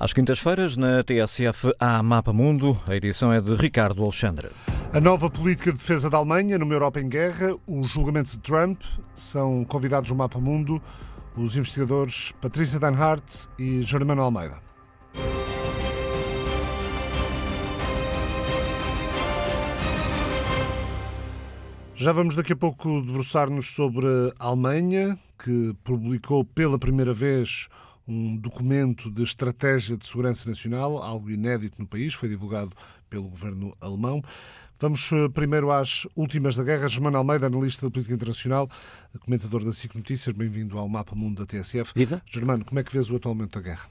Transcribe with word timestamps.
Às 0.00 0.14
quintas-feiras, 0.14 0.78
na 0.78 1.04
TSF, 1.04 1.74
há 1.78 2.02
Mapa 2.02 2.32
Mundo. 2.32 2.80
A 2.86 2.96
edição 2.96 3.30
é 3.30 3.38
de 3.38 3.54
Ricardo 3.54 4.02
Alexandre. 4.02 4.48
A 4.94 4.98
nova 4.98 5.28
política 5.28 5.70
de 5.70 5.78
defesa 5.78 6.08
da 6.08 6.16
Alemanha 6.16 6.56
numa 6.56 6.72
Europa 6.72 6.98
em 6.98 7.06
guerra, 7.06 7.54
o 7.66 7.84
julgamento 7.84 8.30
de 8.30 8.38
Trump, 8.38 8.80
são 9.14 9.62
convidados 9.62 10.10
no 10.10 10.16
Mapa 10.16 10.40
Mundo 10.40 10.80
os 11.36 11.54
investigadores 11.54 12.32
Patrícia 12.40 12.80
Danhart 12.80 13.44
e 13.58 13.82
Germano 13.82 14.22
Almeida. 14.22 14.56
Já 21.94 22.12
vamos 22.12 22.34
daqui 22.34 22.54
a 22.54 22.56
pouco 22.56 23.02
debruçar-nos 23.02 23.74
sobre 23.74 24.06
a 24.38 24.46
Alemanha, 24.46 25.18
que 25.38 25.76
publicou 25.84 26.42
pela 26.42 26.78
primeira 26.78 27.12
vez 27.12 27.68
um 28.10 28.36
documento 28.36 29.08
de 29.08 29.22
estratégia 29.22 29.96
de 29.96 30.04
segurança 30.04 30.48
nacional, 30.48 31.00
algo 31.00 31.30
inédito 31.30 31.76
no 31.78 31.86
país, 31.86 32.12
foi 32.12 32.28
divulgado 32.28 32.72
pelo 33.08 33.28
governo 33.28 33.76
alemão. 33.80 34.22
Vamos 34.80 35.10
eh, 35.12 35.28
primeiro 35.28 35.70
às 35.70 36.06
últimas 36.16 36.56
da 36.56 36.64
guerra. 36.64 36.88
Germano 36.88 37.18
Almeida, 37.18 37.46
analista 37.46 37.86
de 37.86 37.92
política 37.92 38.14
internacional, 38.14 38.68
comentador 39.20 39.64
da 39.64 39.72
SIC 39.72 39.94
Notícias, 39.94 40.34
bem-vindo 40.34 40.76
ao 40.76 40.88
Mapa 40.88 41.14
Mundo 41.14 41.38
da 41.38 41.46
TSF. 41.46 41.92
Viva. 41.94 42.20
Germano, 42.26 42.64
como 42.64 42.80
é 42.80 42.82
que 42.82 42.92
vês 42.92 43.10
o 43.10 43.16
atual 43.16 43.34
momento 43.34 43.60
da 43.60 43.60
guerra? 43.60 43.88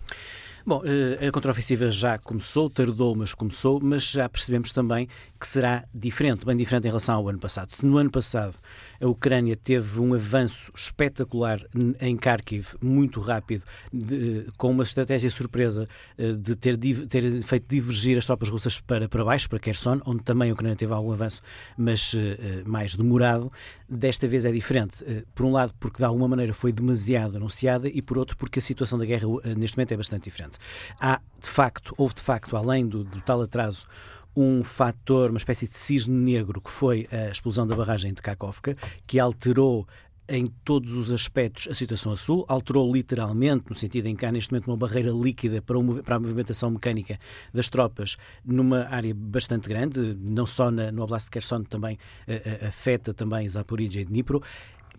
Bom, 0.66 0.82
eh, 0.84 1.28
a 1.28 1.32
contraofensiva 1.32 1.90
já 1.90 2.18
começou, 2.18 2.70
tardou, 2.70 3.16
mas 3.16 3.34
começou, 3.34 3.80
mas 3.82 4.04
já 4.04 4.28
percebemos 4.28 4.72
também 4.72 5.08
que 5.40 5.48
será 5.48 5.86
diferente, 5.94 6.46
bem 6.46 6.58
diferente 6.58 6.86
em 6.86 6.88
relação 6.90 7.16
ao 7.16 7.30
ano 7.30 7.40
passado. 7.40 7.72
Se 7.72 7.86
no 7.86 7.98
ano 7.98 8.12
passado 8.12 8.58
a 9.02 9.08
Ucrânia 9.08 9.56
teve 9.56 10.00
um 10.00 10.14
avanço 10.14 10.72
espetacular 10.76 11.62
em 12.00 12.16
Kharkiv, 12.16 12.76
muito 12.82 13.20
rápido, 13.20 13.64
de, 13.92 14.48
com 14.58 14.72
uma 14.72 14.84
estratégia 14.84 15.30
surpresa 15.32 15.88
eh, 16.18 16.34
de 16.34 16.56
ter, 16.56 16.78
ter, 16.78 17.42
feito 17.44 17.66
divergir 17.68 18.18
as 18.18 18.26
tropas 18.26 18.50
russas 18.50 18.80
para, 18.80 19.08
para 19.08 19.24
baixo, 19.24 19.50
para 19.50 19.60
Kherson, 19.60 20.02
onde 20.06 20.24
também 20.24 20.50
a 20.50 20.54
Ucrânia 20.54 20.76
teve 20.76 20.94
algum 20.94 21.12
avanço, 21.12 21.42
mas 21.78 22.14
uh, 22.14 22.18
mais 22.66 22.96
demorado, 22.96 23.52
desta 23.88 24.28
vez 24.28 24.46
é 24.46 24.52
diferente. 24.52 25.04
Por 25.34 25.46
um 25.46 25.52
lado, 25.52 25.74
porque 25.80 25.98
de 25.98 26.04
alguma 26.04 26.28
maneira 26.28 26.54
foi 26.54 26.72
demasiado 26.72 27.38
anunciada, 27.38 27.88
e 27.88 28.02
por 28.02 28.18
outro, 28.18 28.38
porque 28.38 28.60
a 28.60 28.62
situação 28.62 28.98
da 28.98 29.06
guerra 29.06 29.28
neste 29.58 29.78
momento 29.78 29.94
é 29.94 29.98
bastante 29.98 30.24
diferente. 30.26 30.58
Há, 31.00 31.22
de 31.40 31.48
facto, 31.48 31.94
houve 31.98 32.16
de 32.16 32.22
facto, 32.22 32.56
além 32.56 32.88
do, 32.88 33.04
do 33.04 33.22
tal 33.22 33.42
atraso, 33.42 33.86
um 34.36 34.64
fator, 34.64 35.30
uma 35.30 35.38
espécie 35.38 35.68
de 35.68 35.76
cisne 35.76 36.14
negro, 36.14 36.62
que 36.62 36.72
foi 36.72 37.08
a 37.12 37.30
explosão 37.30 37.66
da 37.66 37.76
barragem 37.76 38.14
de 38.14 38.22
Kakovka, 38.22 38.76
que 39.06 39.20
alterou 39.20 39.88
em 40.30 40.46
todos 40.64 40.94
os 40.94 41.10
aspectos 41.10 41.68
a 41.68 41.74
situação 41.74 42.12
a 42.12 42.18
sul, 42.18 42.46
alterou 42.48 42.94
literalmente, 42.94 43.66
no 43.68 43.76
sentido 43.76 44.06
em 44.06 44.16
que 44.16 44.26
há 44.26 44.32
neste 44.32 44.54
momento 44.54 44.68
uma 44.68 44.78
barreira 44.78 45.10
líquida 45.10 45.62
para, 45.62 45.78
o, 45.78 46.04
para 46.04 46.16
a 46.16 46.20
movimentação 46.20 46.70
mecânica 46.70 47.20
das 47.52 47.68
tropas 47.68 48.16
numa 48.46 48.86
área 48.86 49.14
bastante 49.14 49.68
grande, 49.68 50.16
não 50.20 50.46
só 50.46 50.70
na, 50.70 50.92
no 50.92 51.02
Oblast 51.02 51.26
de 51.26 51.32
Kherson, 51.32 51.64
também 51.64 51.96
uh, 52.28 52.68
afeta 52.68 53.14
também 53.14 53.50
Zaporizhia 53.50 54.04
e 54.04 54.06
Dnipro. 54.06 54.44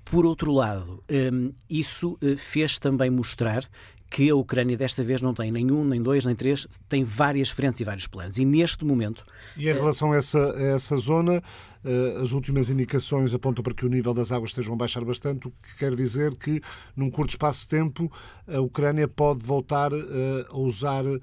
Por 0.04 0.26
outro 0.26 0.50
lado, 0.50 1.02
um, 1.32 1.52
isso 1.68 2.18
uh, 2.20 2.36
fez 2.36 2.78
também 2.80 3.08
mostrar 3.08 3.68
que 4.10 4.28
a 4.28 4.34
Ucrânia 4.34 4.76
desta 4.76 5.04
vez 5.04 5.22
não 5.22 5.32
tem 5.32 5.52
nem 5.52 5.70
um, 5.70 5.84
nem 5.84 6.02
dois, 6.02 6.24
nem 6.26 6.34
três, 6.34 6.66
tem 6.88 7.04
várias 7.04 7.48
frentes 7.48 7.80
e 7.80 7.84
vários 7.84 8.08
planos. 8.08 8.38
E 8.38 8.44
neste 8.44 8.84
momento. 8.84 9.24
E 9.56 9.68
em 9.68 9.72
relação 9.72 10.12
a 10.12 10.16
essa, 10.16 10.52
a 10.52 10.62
essa 10.74 10.96
zona, 10.96 11.40
eh, 11.84 12.18
as 12.20 12.32
últimas 12.32 12.68
indicações 12.68 13.32
apontam 13.32 13.62
para 13.62 13.72
que 13.72 13.86
o 13.86 13.88
nível 13.88 14.12
das 14.12 14.32
águas 14.32 14.50
estejam 14.50 14.74
a 14.74 14.76
baixar 14.76 15.04
bastante, 15.04 15.46
o 15.46 15.50
que 15.50 15.76
quer 15.78 15.94
dizer 15.94 16.34
que, 16.36 16.60
num 16.96 17.08
curto 17.08 17.30
espaço 17.30 17.60
de 17.62 17.68
tempo, 17.68 18.10
a 18.48 18.60
Ucrânia 18.60 19.06
pode 19.06 19.44
voltar 19.46 19.92
eh, 19.92 20.46
a 20.48 20.58
usar 20.58 21.04
eh, 21.06 21.20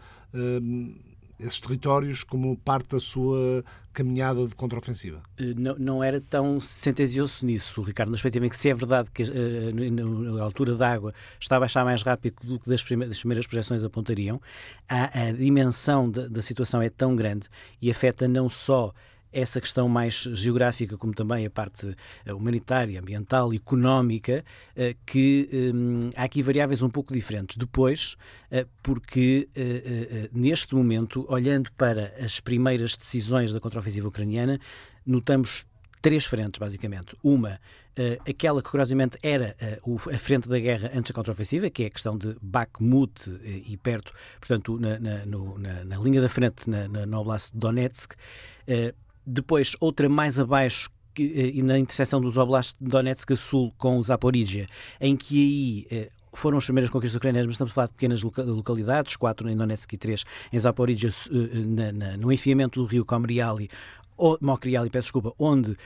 esses 1.40 1.60
territórios 1.60 2.24
como 2.24 2.58
parte 2.58 2.90
da 2.90 3.00
sua 3.00 3.64
caminhada 3.94 4.48
de 4.48 4.56
contraofensiva? 4.56 5.22
Eh, 5.38 5.54
não, 5.56 5.76
não 5.78 6.04
era 6.04 6.22
tão 6.22 6.60
sentencioso 6.60 7.46
nisso, 7.46 7.82
Ricardo, 7.82 8.10
na 8.10 8.14
perspectiva 8.14 8.46
em 8.46 8.50
que 8.50 8.58
se 8.58 8.70
é 8.70 8.74
verdade 8.74 9.10
que 9.12 9.24
uh, 9.24 10.40
a 10.40 10.44
altura 10.44 10.76
da 10.76 10.92
água 10.92 11.14
está 11.40 11.58
a 11.58 11.60
baixar 11.60 11.84
mais 11.84 12.02
rápido 12.02 12.36
do 12.44 12.60
que 12.60 12.70
das 12.70 12.84
primeiras, 12.84 13.16
das 13.16 13.20
primeiras 13.20 13.48
projeções 13.48 13.84
apontariam, 13.84 14.42
a, 14.88 15.28
a 15.28 15.32
dimensão 15.32 16.10
da, 16.10 16.28
da 16.28 16.42
situação 16.42 16.82
é 16.82 16.90
tão 16.90 17.16
grande 17.16 17.48
e 17.82 17.90
afeta 17.90 18.28
não 18.28 18.50
só 18.50 18.94
essa 19.40 19.62
questão 19.62 19.88
mais 19.88 20.24
geográfica, 20.34 20.98
como 20.98 21.14
também 21.14 21.46
a 21.46 21.50
parte 21.50 21.96
eh, 22.26 22.34
humanitária, 22.34 23.00
ambiental, 23.00 23.54
económica, 23.54 24.44
eh, 24.76 24.96
que 25.06 25.48
hum, 25.74 26.10
há 26.16 26.24
aqui 26.24 26.42
variáveis 26.42 26.82
um 26.82 26.90
pouco 26.90 27.14
diferentes. 27.14 27.56
Depois, 27.56 28.16
eh, 28.50 28.66
porque 28.82 29.48
neste 30.32 30.74
momento, 30.74 31.26
olhando 31.30 31.72
para 31.74 32.14
as 32.20 32.40
primeiras 32.40 32.96
decisões 32.96 33.54
da 33.54 33.60
contraofensiva 33.60 34.08
ucraniana, 34.08 34.60
notamos 35.06 35.66
três 36.02 36.26
frentes, 36.26 36.60
basicamente. 36.60 37.18
Uma, 37.24 37.60
uh, 37.98 38.30
aquela 38.30 38.62
que 38.62 38.70
curiosamente 38.70 39.18
era 39.22 39.56
uh, 39.86 40.10
a 40.10 40.18
frente 40.18 40.48
da 40.48 40.60
guerra 40.60 40.92
antes 40.94 41.12
da 41.12 41.16
contraofensiva, 41.16 41.70
que 41.70 41.84
é 41.84 41.88
a 41.88 41.90
questão 41.90 42.18
de 42.18 42.36
Bakhmut 42.42 43.30
uh, 43.30 43.40
e 43.44 43.78
perto, 43.78 44.14
portanto, 44.40 44.80
na, 44.80 45.00
na, 45.00 45.26
no, 45.26 45.58
na, 45.58 45.84
na 45.84 45.98
linha 45.98 46.22
da 46.22 46.30
frente, 46.30 46.70
na, 46.70 46.88
na 46.88 47.20
Oblast 47.20 47.54
de 47.54 47.60
Donetsk. 47.60 48.16
Depois, 49.30 49.76
outra 49.82 50.08
mais 50.08 50.40
abaixo 50.40 50.90
e 51.20 51.62
na 51.62 51.78
interseção 51.78 52.22
dos 52.22 52.38
Oblasts 52.38 52.76
de 52.80 52.90
Donetsk 52.90 53.34
a 53.34 53.36
sul 53.36 53.74
com 53.78 54.02
Zaporizhia, 54.02 54.68
em 55.02 55.18
que 55.18 55.86
aí 55.90 55.98
eh, 56.00 56.10
foram 56.32 56.60
as 56.60 56.64
primeiras 56.64 56.90
conquistas 56.90 57.18
ucranianas, 57.18 57.48
mas 57.48 57.56
estamos 57.56 57.72
a 57.72 57.76
falar 57.76 57.88
de 57.88 57.94
pequenas 57.94 58.22
localidades, 58.24 59.18
quatro 59.18 59.50
em 59.50 59.58
Donetsk 59.58 59.92
e 59.92 59.98
três 59.98 60.24
em 60.54 60.58
Zaporizhia, 60.58 61.10
eh, 61.10 62.18
no 62.18 62.32
enfiamento 62.32 62.82
do 62.82 62.86
rio 62.86 63.04
Komriali, 63.04 63.70
Mokriali, 64.40 64.90
peço 64.90 65.08
desculpa, 65.08 65.34
onde 65.38 65.78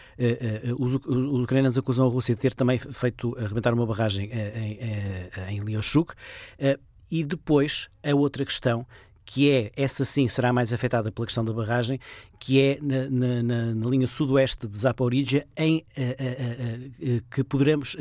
os, 0.80 0.94
os, 0.94 1.44
ucranianos 1.44 1.78
acusam 1.78 2.08
a 2.08 2.10
Rússia 2.10 2.34
de 2.34 2.40
ter 2.40 2.54
também 2.54 2.78
feito 2.78 3.36
arrebentar 3.38 3.74
uma 3.74 3.86
barragem 3.86 4.30
em, 4.32 4.80
em 5.50 5.60
Lioshuk. 5.60 6.14
e 7.10 7.26
depois, 7.26 7.90
a 8.02 8.16
outra 8.16 8.46
questão 8.46 8.88
que 9.34 9.50
é, 9.50 9.72
essa 9.78 10.04
sim 10.04 10.28
será 10.28 10.52
mais 10.52 10.74
afetada 10.74 11.10
pela 11.10 11.26
questão 11.26 11.46
da 11.46 11.54
barragem, 11.54 11.98
que 12.38 12.60
é 12.60 12.78
na, 12.82 13.10
na, 13.10 13.74
na 13.74 13.90
linha 13.90 14.06
sudoeste 14.06 14.68
de 14.68 14.78
Zaporizhia, 14.78 15.48
em, 15.56 15.86
uh, 15.98 16.02
uh, 16.02 17.16
uh, 17.16 17.22
que 17.32 17.42
poderemos, 17.42 17.96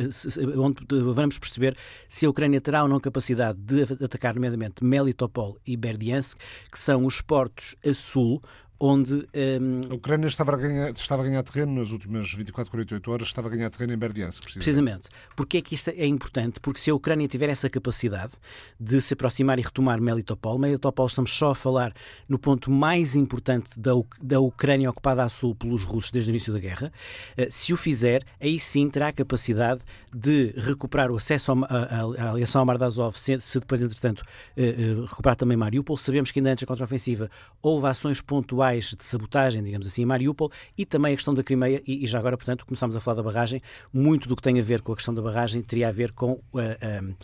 onde 0.57 0.85
vamos 1.15 1.39
perceber 1.39 1.77
se 2.09 2.27
a 2.27 2.31
Ucrânia 2.31 2.61
terá 2.61 2.83
ou 2.83 2.89
não 2.89 2.99
capacidade 2.99 3.61
de 3.61 4.05
atacar, 4.05 4.35
nomeadamente, 4.35 4.83
Melitopol 4.83 5.57
e 5.65 5.77
Berdiansk, 5.77 6.37
que 6.69 6.79
são 6.81 7.05
os 7.05 7.21
portos 7.21 7.77
a 7.87 7.95
sul, 7.95 8.43
onde... 8.81 9.15
Um... 9.15 9.21
Ehm, 9.35 9.81
a 9.91 9.95
Ucrânia 9.95 10.27
estava 10.27 10.55
a, 10.55 10.57
ganhar, 10.57 10.91
estava 10.91 11.23
a 11.23 11.27
ganhar 11.27 11.43
terreno 11.43 11.79
nas 11.79 11.91
últimas 11.91 12.33
24, 12.33 12.71
48 12.71 13.11
horas, 13.11 13.29
estava 13.29 13.49
a 13.49 13.51
ganhar 13.51 13.69
terreno 13.69 13.93
em 13.93 13.99
Berdiansk, 13.99 14.43
precisamente. 14.43 14.65
Precisamente. 14.65 15.09
Porquê 15.37 15.59
é 15.59 15.63
que 15.63 15.75
isto 15.75 15.91
é 15.91 16.07
importante? 16.07 16.59
Porque 16.61 16.81
se 16.81 16.91
a 16.91 16.95
Ucrânia 16.95 17.29
tiver 17.29 17.51
essa 17.51 17.69
capacidade 17.69 18.33
de 18.79 19.01
se 19.03 19.13
aproximar 19.13 19.59
e 19.59 19.63
retomar 19.63 20.01
Melitopol, 20.01 20.59
Melitopol 20.59 21.07
estamos 21.07 21.31
só 21.31 21.51
a 21.51 21.55
falar 21.55 21.93
no 22.27 22.39
ponto 22.39 22.71
mais 22.71 23.15
importante 23.15 23.79
da, 23.79 23.93
da 24.21 24.41
Ucrânia 24.41 24.89
ocupada 24.89 25.23
a 25.23 25.29
sul 25.29 25.55
pelos 25.55 25.85
russos 25.85 26.11
desde 26.11 26.31
o 26.31 26.33
início 26.33 26.53
da 26.53 26.59
guerra, 26.59 26.91
eh, 27.37 27.49
se 27.51 27.75
o 27.75 27.77
fizer, 27.77 28.25
aí 28.41 28.59
sim 28.59 28.89
terá 28.89 29.09
a 29.09 29.13
capacidade 29.13 29.83
de 30.15 30.55
recuperar 30.57 31.11
o 31.11 31.17
acesso 31.17 31.53
à 31.53 32.31
aliação 32.31 32.61
ao 32.61 32.67
Mar 32.67 32.79
de 32.79 32.85
Azov, 32.85 33.17
se, 33.17 33.39
se 33.41 33.61
depois, 33.61 33.83
entretanto, 33.83 34.25
eh, 34.57 34.75
eh, 34.79 35.01
recuperar 35.07 35.37
também 35.37 35.57
Mariupol. 35.57 35.97
Sabemos 35.97 36.31
que 36.31 36.39
ainda 36.39 36.51
antes 36.51 36.63
da 36.63 36.67
contraofensiva 36.67 37.31
houve 37.63 37.87
ações 37.87 38.21
pontuais 38.21 38.70
de 38.79 39.05
sabotagem, 39.05 39.63
digamos 39.63 39.87
assim, 39.87 40.03
em 40.03 40.07
Mariupol 40.07 40.51
e 40.77 40.85
também 40.85 41.13
a 41.13 41.17
questão 41.17 41.35
da 41.35 41.43
Crimeia 41.43 41.83
e, 41.87 42.05
e, 42.05 42.07
já 42.07 42.19
agora, 42.19 42.37
portanto, 42.37 42.65
começamos 42.65 42.97
a 42.97 43.01
falar 43.01 43.17
da 43.17 43.23
barragem. 43.23 43.61
Muito 43.93 44.29
do 44.29 44.37
que 44.37 44.43
tem 44.43 44.59
a 44.59 44.63
ver 44.63 44.83
com 44.83 44.93
a 44.93 44.97
questão 44.97 45.15
da 45.15 45.23
barragem 45.23 45.63
teria 45.63 45.89
a 45.89 45.93
ver 45.93 46.13
com 46.13 46.33
uh, 46.33 46.41
uh, 46.55 47.15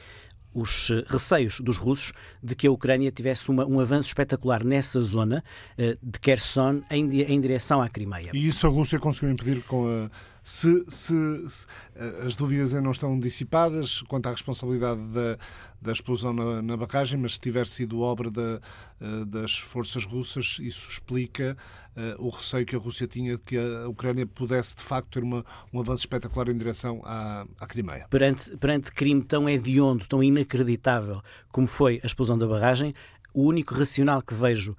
os 0.54 0.90
receios 1.06 1.60
dos 1.60 1.76
russos 1.76 2.12
de 2.42 2.54
que 2.54 2.66
a 2.66 2.70
Ucrânia 2.70 3.10
tivesse 3.10 3.50
uma, 3.50 3.66
um 3.66 3.78
avanço 3.78 4.08
espetacular 4.08 4.64
nessa 4.64 5.00
zona 5.02 5.44
uh, 5.78 5.98
de 6.02 6.18
Kherson 6.18 6.82
em, 6.90 7.22
em 7.22 7.40
direção 7.40 7.82
à 7.82 7.88
Crimeia. 7.88 8.30
E 8.32 8.46
isso 8.46 8.66
a 8.66 8.70
Rússia 8.70 8.98
conseguiu 8.98 9.30
impedir 9.30 9.62
com 9.64 9.86
a 9.86 10.10
se, 10.46 10.84
se, 10.86 11.50
se, 11.50 11.66
eh, 11.96 12.22
as 12.24 12.36
dúvidas 12.36 12.72
ainda 12.72 12.82
não 12.82 12.92
estão 12.92 13.18
dissipadas 13.18 14.00
quanto 14.02 14.28
à 14.28 14.30
responsabilidade 14.30 15.00
da, 15.08 15.36
da 15.82 15.90
explosão 15.90 16.32
na, 16.32 16.62
na, 16.62 16.76
barragem, 16.76 17.18
mas 17.18 17.32
se 17.32 17.40
tiver 17.40 17.66
sido 17.66 18.00
obra 18.00 18.30
da, 18.30 18.60
eh, 19.00 19.24
das 19.26 19.58
forças 19.58 20.04
russas, 20.04 20.58
isso 20.60 20.88
explica 20.88 21.56
uh, 21.96 22.24
o 22.24 22.28
receio 22.28 22.64
que 22.64 22.76
a 22.76 22.78
Rússia 22.78 23.08
tinha 23.08 23.32
de 23.32 23.42
que 23.42 23.58
a 23.58 23.88
Ucrânia 23.88 24.24
pudesse, 24.24 24.76
de 24.76 24.82
facto, 24.82 25.08
ter 25.08 25.24
uma, 25.24 25.44
um 25.72 25.80
avanço 25.80 26.02
espetacular 26.02 26.48
em 26.48 26.56
direção 26.56 27.02
à, 27.04 27.44
à 27.58 27.66
Crimeia. 27.66 28.06
Perante, 28.08 28.56
perante 28.56 28.92
crime 28.92 29.24
tão 29.24 29.48
hediondo, 29.48 30.06
tão 30.06 30.22
inacreditável 30.22 31.22
como 31.50 31.66
foi 31.66 31.98
a 32.04 32.06
explosão 32.06 32.38
da 32.38 32.46
barragem, 32.46 32.94
o 33.34 33.42
único 33.42 33.74
racional 33.74 34.22
que 34.22 34.32
vejo 34.32 34.76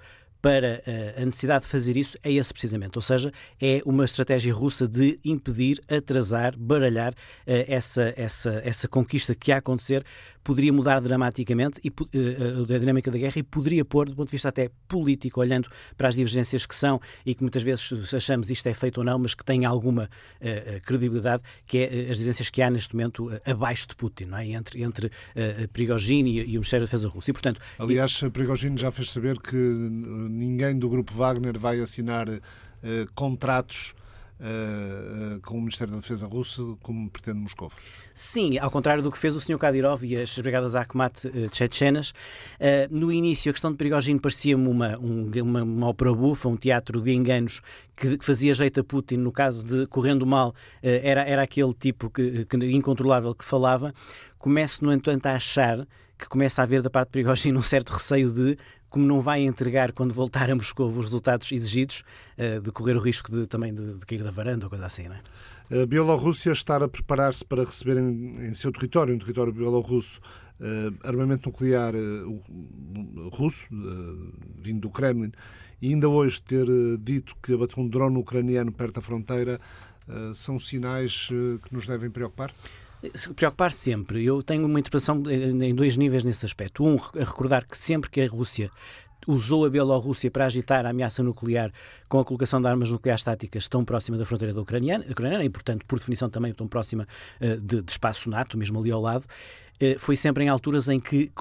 para 0.47 0.81
eh, 0.87 1.13
a 1.17 1.25
necessidade 1.25 1.65
de 1.65 1.69
fazer 1.69 1.97
isso 1.97 2.17
é 2.23 2.31
esse 2.31 2.53
precisamente, 2.53 2.97
ou 2.97 3.01
seja, 3.01 3.33
é 3.61 3.81
uma 3.85 4.05
estratégia 4.05 4.53
russa 4.53 4.87
de 4.87 5.19
impedir, 5.25 5.81
atrasar, 5.89 6.57
baralhar 6.57 7.13
eh, 7.45 7.65
essa, 7.67 8.13
essa, 8.15 8.61
essa 8.63 8.87
conquista 8.87 9.35
que 9.35 9.51
há 9.51 9.55
a 9.55 9.59
acontecer, 9.59 10.05
poderia 10.47 10.71
mudar 10.71 11.01
dramaticamente 11.01 11.81
e, 11.83 11.89
uh, 11.89 12.73
a 12.73 12.79
dinâmica 12.79 13.11
da 13.11 13.17
guerra 13.17 13.33
e 13.35 13.43
poderia 13.43 13.83
pôr, 13.83 14.07
do 14.07 14.15
ponto 14.15 14.27
de 14.27 14.31
vista 14.31 14.47
até 14.47 14.71
político, 14.87 15.41
olhando 15.41 15.67
para 15.97 16.07
as 16.07 16.15
divergências 16.15 16.65
que 16.65 16.73
são 16.73 17.01
e 17.25 17.35
que 17.35 17.43
muitas 17.43 17.61
vezes 17.61 18.13
achamos 18.13 18.49
isto 18.49 18.65
é 18.65 18.73
feito 18.73 18.99
ou 18.99 19.03
não, 19.03 19.19
mas 19.19 19.35
que 19.35 19.43
tem 19.43 19.65
alguma 19.65 20.03
uh, 20.03 20.81
credibilidade, 20.85 21.43
que 21.65 21.79
é 21.79 22.09
as 22.09 22.17
divergências 22.17 22.49
que 22.49 22.61
há 22.61 22.69
neste 22.69 22.95
momento 22.95 23.29
abaixo 23.45 23.89
de 23.89 23.95
Putin, 23.97 24.23
não 24.27 24.37
é? 24.37 24.47
entre, 24.47 24.81
entre 24.81 25.07
uh, 25.07 25.67
Prigogine 25.73 26.39
e, 26.39 26.39
e, 26.39 26.57
o 26.57 26.61
Ministério 26.61 26.85
da 26.85 26.89
Defesa 26.89 27.09
russo. 27.09 27.29
E, 27.29 27.33
portanto, 27.33 27.59
Aliás, 27.77 28.21
e... 28.21 28.29
Prigogine 28.29 28.77
já 28.77 28.89
fez 28.89 29.11
saber 29.11 29.37
que 29.41 29.57
ninguém 29.57 30.79
do 30.79 30.87
grupo 30.87 31.13
Wagner 31.13 31.59
vai 31.59 31.81
assinar 31.81 32.27
contratos 33.13 33.93
uh, 34.39 35.41
com 35.41 35.55
o 35.55 35.59
Ministério 35.59 35.93
da 35.93 35.99
Defesa 35.99 36.27
russo, 36.27 36.77
como 36.81 37.09
pretende 37.09 37.39
Moscou. 37.39 37.71
Sim, 38.13 38.57
ao 38.57 38.71
contrário 38.71 39.03
do 39.03 39.11
que 39.11 39.17
fez 39.17 39.35
o 39.35 39.41
Sr. 39.41 39.57
Kadyrov 39.57 40.03
e 40.03 40.17
as 40.17 40.37
brigadas 40.37 40.75
Akhmat 40.75 41.25
uh, 41.25 41.49
tchetchenas, 41.49 42.11
uh, 42.11 42.13
no 42.89 43.11
início 43.11 43.49
a 43.49 43.53
questão 43.53 43.71
de 43.71 43.77
Prigogine 43.77 44.19
parecia-me 44.19 44.67
uma, 44.67 44.97
um, 44.99 45.29
uma, 45.41 45.63
uma 45.63 45.87
ópera 45.87 46.13
bufa, 46.13 46.49
um 46.49 46.57
teatro 46.57 47.01
de 47.01 47.11
enganos 47.11 47.61
que, 47.95 48.17
que, 48.17 48.25
fazia 48.25 48.53
jeito 48.53 48.79
a 48.79 48.83
Putin 48.83 49.17
no 49.17 49.31
caso 49.31 49.65
de 49.65 49.87
correndo 49.87 50.25
mal, 50.25 50.53
era, 50.81 51.23
era 51.23 51.41
aquele 51.41 51.73
tipo 51.73 52.09
que, 52.09 52.45
que, 52.45 52.57
incontrolável 52.71 53.33
que 53.33 53.43
falava. 53.43 53.93
Começo, 54.37 54.85
no 54.85 54.93
entanto, 54.93 55.25
a 55.25 55.33
achar 55.33 55.87
que 56.17 56.27
começa 56.27 56.61
a 56.61 56.63
haver 56.63 56.81
da 56.81 56.89
parte 56.89 57.09
de 57.09 57.11
Prigogine 57.13 57.57
um 57.57 57.63
certo 57.63 57.93
receio 57.93 58.31
de 58.31 58.57
como 58.97 59.07
não 59.07 59.21
vai 59.21 59.43
entregar 59.43 59.91
quando 59.91 60.11
voltar 60.11 60.49
a 60.49 60.55
Moscou 60.55 60.89
os 60.89 61.05
resultados 61.05 61.51
exigidos, 61.51 62.03
uh, 62.35 62.59
de 62.59 62.71
correr 62.71 62.95
o 62.95 62.99
risco 62.99 63.31
de, 63.31 63.45
também 63.45 63.71
de, 63.71 63.93
de, 63.93 64.05
cair 64.07 64.23
da 64.23 64.31
varanda 64.31 64.65
ou 64.65 64.71
coisa 64.71 64.87
assim, 64.87 65.07
não 65.07 65.15
é? 65.15 65.83
A 65.83 65.85
Bielorrússia 65.85 66.51
está 66.51 66.77
a 66.77 66.87
preparar-se 66.87 67.45
para 67.45 67.63
receber 67.63 67.97
em, 67.97 68.47
em, 68.47 68.55
seu 68.55 68.71
território, 68.71 69.13
em 69.13 69.19
território 69.19 69.53
bielorrusso, 69.53 70.19
uh, 70.59 71.07
armamento 71.07 71.49
nuclear 71.49 71.93
uh, 71.93 73.29
russo, 73.33 73.67
vindo 74.55 74.79
do 74.79 74.89
Kremlin, 74.89 75.31
e 75.79 75.89
ainda 75.89 76.09
hoje 76.09 76.41
ter 76.41 76.65
dito 76.99 77.35
que 77.43 77.53
abateu 77.53 77.83
um 77.83 77.87
drone 77.87 78.17
ucraniano 78.17 78.71
perto 78.71 78.95
da 78.95 79.01
fronteira, 79.01 79.59
são 80.33 80.57
sinais 80.57 81.27
que 81.61 81.71
nos 81.71 81.85
devem 81.85 82.09
preocupar? 82.09 82.51
Preocupar 83.35 83.71
sempre. 83.71 84.23
Eu 84.23 84.41
tenho 84.41 84.65
uma 84.65 84.79
interpretação 84.79 85.21
em 85.29 85.73
dois 85.73 85.97
níveis 85.97 86.23
nesse 86.23 86.45
aspecto. 86.45 86.85
Um, 86.85 86.95
a 86.95 87.23
recordar 87.23 87.65
que 87.65 87.77
sempre 87.77 88.09
que 88.09 88.21
a 88.21 88.27
Rússia 88.27 88.71
usou 89.27 89.65
a 89.65 89.69
Bielorrússia 89.69 90.31
para 90.31 90.45
agitar 90.45 90.85
a 90.85 90.89
ameaça 90.89 91.21
nuclear 91.21 91.71
com 92.07 92.19
a 92.19 92.25
colocação 92.25 92.61
de 92.61 92.67
armas 92.67 92.89
nucleares 92.89 93.23
táticas 93.23 93.67
tão 93.67 93.83
próxima 93.83 94.17
da 94.17 94.25
fronteira 94.25 94.53
da 94.53 94.61
Ucrânia 94.61 95.03
e, 95.43 95.49
portanto, 95.49 95.85
por 95.85 95.99
definição 95.99 96.29
também 96.29 96.53
tão 96.53 96.67
próxima 96.67 97.07
uh, 97.41 97.59
de, 97.59 97.81
de, 97.81 97.91
espaço 97.91 98.29
NATO, 98.29 98.57
mesmo 98.57 98.79
ali 98.79 98.91
ao 98.91 99.01
lado, 99.01 99.23
uh, 99.23 99.99
foi 99.99 100.15
sempre 100.15 100.43
em 100.43 100.49
alturas 100.49 100.87
em 100.87 100.99
que 100.99 101.31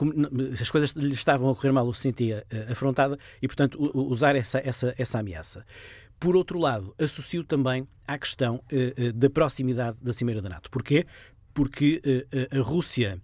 as 0.60 0.70
coisas 0.70 0.90
lhe 0.92 1.12
estavam 1.12 1.50
a 1.50 1.54
correr 1.54 1.72
mal, 1.72 1.86
o 1.86 1.94
se 1.94 2.02
sentia 2.02 2.44
uh, 2.52 2.72
afrontada 2.72 3.18
e, 3.40 3.46
portanto, 3.46 3.78
usar 3.94 4.34
essa, 4.34 4.60
essa, 4.64 4.94
essa 4.98 5.18
ameaça. 5.18 5.64
Por 6.18 6.34
outro 6.34 6.58
lado, 6.58 6.94
associo 6.98 7.44
também 7.44 7.86
à 8.08 8.16
questão 8.16 8.62
da 9.14 9.28
proximidade 9.28 9.98
da 10.00 10.14
Cimeira 10.14 10.40
da 10.40 10.48
NATO. 10.48 10.70
Porquê? 10.70 11.04
Porque 11.56 12.02
uh, 12.04 12.58
a 12.58 12.62
Rússia 12.62 13.18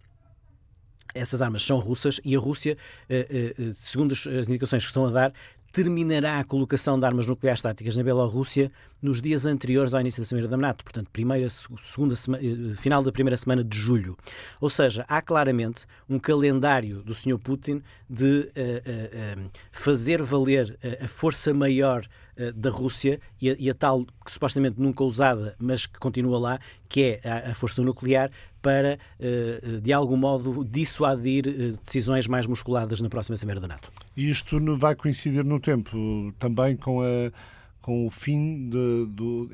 essas 1.14 1.42
armas 1.42 1.62
são 1.62 1.78
russas 1.78 2.18
e 2.24 2.34
a 2.34 2.38
Rússia, 2.38 2.78
uh, 3.10 3.74
segundo 3.74 4.12
as 4.12 4.48
indicações 4.48 4.82
que 4.82 4.88
estão 4.88 5.06
a 5.06 5.10
dar, 5.10 5.34
terminará 5.72 6.38
a 6.38 6.44
colocação 6.44 7.00
de 7.00 7.06
armas 7.06 7.26
nucleares 7.26 7.62
táticas 7.62 7.96
na 7.96 8.02
Bielorrússia 8.02 8.70
nos 9.00 9.22
dias 9.22 9.46
anteriores 9.46 9.94
ao 9.94 10.00
início 10.00 10.22
da 10.22 10.26
Cimeira 10.26 10.46
da 10.46 10.56
NATO, 10.56 10.84
portanto, 10.84 11.08
primeira, 11.10 11.48
segunda 11.50 12.14
final 12.76 13.02
da 13.02 13.10
primeira 13.10 13.36
semana 13.36 13.64
de 13.64 13.76
julho. 13.76 14.16
Ou 14.60 14.68
seja, 14.68 15.04
há 15.08 15.20
claramente 15.22 15.86
um 16.08 16.18
calendário 16.18 17.02
do 17.02 17.14
Sr. 17.14 17.38
Putin 17.38 17.82
de 18.08 18.50
uh, 18.54 19.40
uh, 19.40 19.50
fazer 19.72 20.22
valer 20.22 20.78
a 21.02 21.08
força 21.08 21.54
maior 21.54 22.06
da 22.54 22.70
Rússia 22.70 23.20
e 23.40 23.50
a, 23.50 23.56
e 23.58 23.68
a, 23.68 23.74
tal 23.74 24.06
que 24.24 24.32
supostamente 24.32 24.80
nunca 24.80 25.04
usada, 25.04 25.54
mas 25.58 25.84
que 25.84 25.98
continua 25.98 26.38
lá, 26.38 26.60
que 26.88 27.20
é 27.22 27.28
a, 27.28 27.50
a 27.50 27.54
força 27.54 27.82
nuclear, 27.82 28.30
para, 28.62 28.98
de 29.82 29.92
algum 29.92 30.16
modo, 30.16 30.64
dissuadir 30.64 31.76
decisões 31.84 32.26
mais 32.26 32.46
musculadas 32.46 33.00
na 33.00 33.08
próxima 33.10 33.36
Cimeira 33.36 33.60
da 33.60 33.68
NATO. 33.68 33.90
E 34.16 34.30
isto 34.30 34.60
vai 34.76 34.94
coincidir 34.94 35.44
no 35.44 35.58
tempo 35.58 36.34
também 36.38 36.76
com 36.76 37.00
a 37.00 37.32
com 37.82 38.06
o 38.06 38.10
fim 38.10 38.68
de, 38.68 39.06
do, 39.06 39.50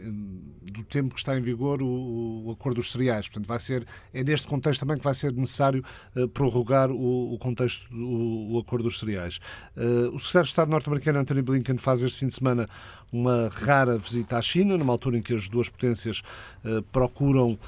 do 0.71 0.85
tempo 0.85 1.15
que 1.15 1.19
está 1.19 1.37
em 1.37 1.41
vigor 1.41 1.81
o, 1.81 2.45
o, 2.47 2.53
acordo 2.53 2.77
dos 2.77 2.93
cereais. 2.93 3.27
Portanto, 3.27 3.47
vai 3.47 3.59
ser, 3.59 3.87
é 4.13 4.23
neste 4.23 4.47
contexto 4.47 4.81
também 4.81 4.99
que 4.99 5.03
vai 5.03 5.15
ser 5.15 5.33
necessário 5.33 5.83
uh, 6.15 6.29
prorrogar 6.29 6.91
o, 6.91 7.33
o 7.33 7.39
contexto 7.39 7.89
do 7.89 8.53
o 8.55 8.59
acordo 8.59 8.85
dos 8.85 9.01
cereais. 9.01 9.41
Uh, 9.75 10.15
o 10.15 10.19
secretário 10.19 10.45
de 10.45 10.51
Estado 10.51 10.71
norte-americano 10.71 11.19
Anthony 11.19 11.41
Blinken 11.41 11.79
faz 11.79 12.03
este 12.03 12.19
fim 12.21 12.27
de 12.29 12.35
semana 12.35 12.69
uma 13.11 13.49
rara 13.49 13.97
visita 13.97 14.37
à 14.37 14.43
China, 14.43 14.77
numa 14.77 14.93
altura 14.93 15.17
em 15.17 15.23
que 15.23 15.35
as 15.35 15.49
duas 15.49 15.71
potências 15.71 16.21
uh, 16.65 16.83
procuram 16.93 17.59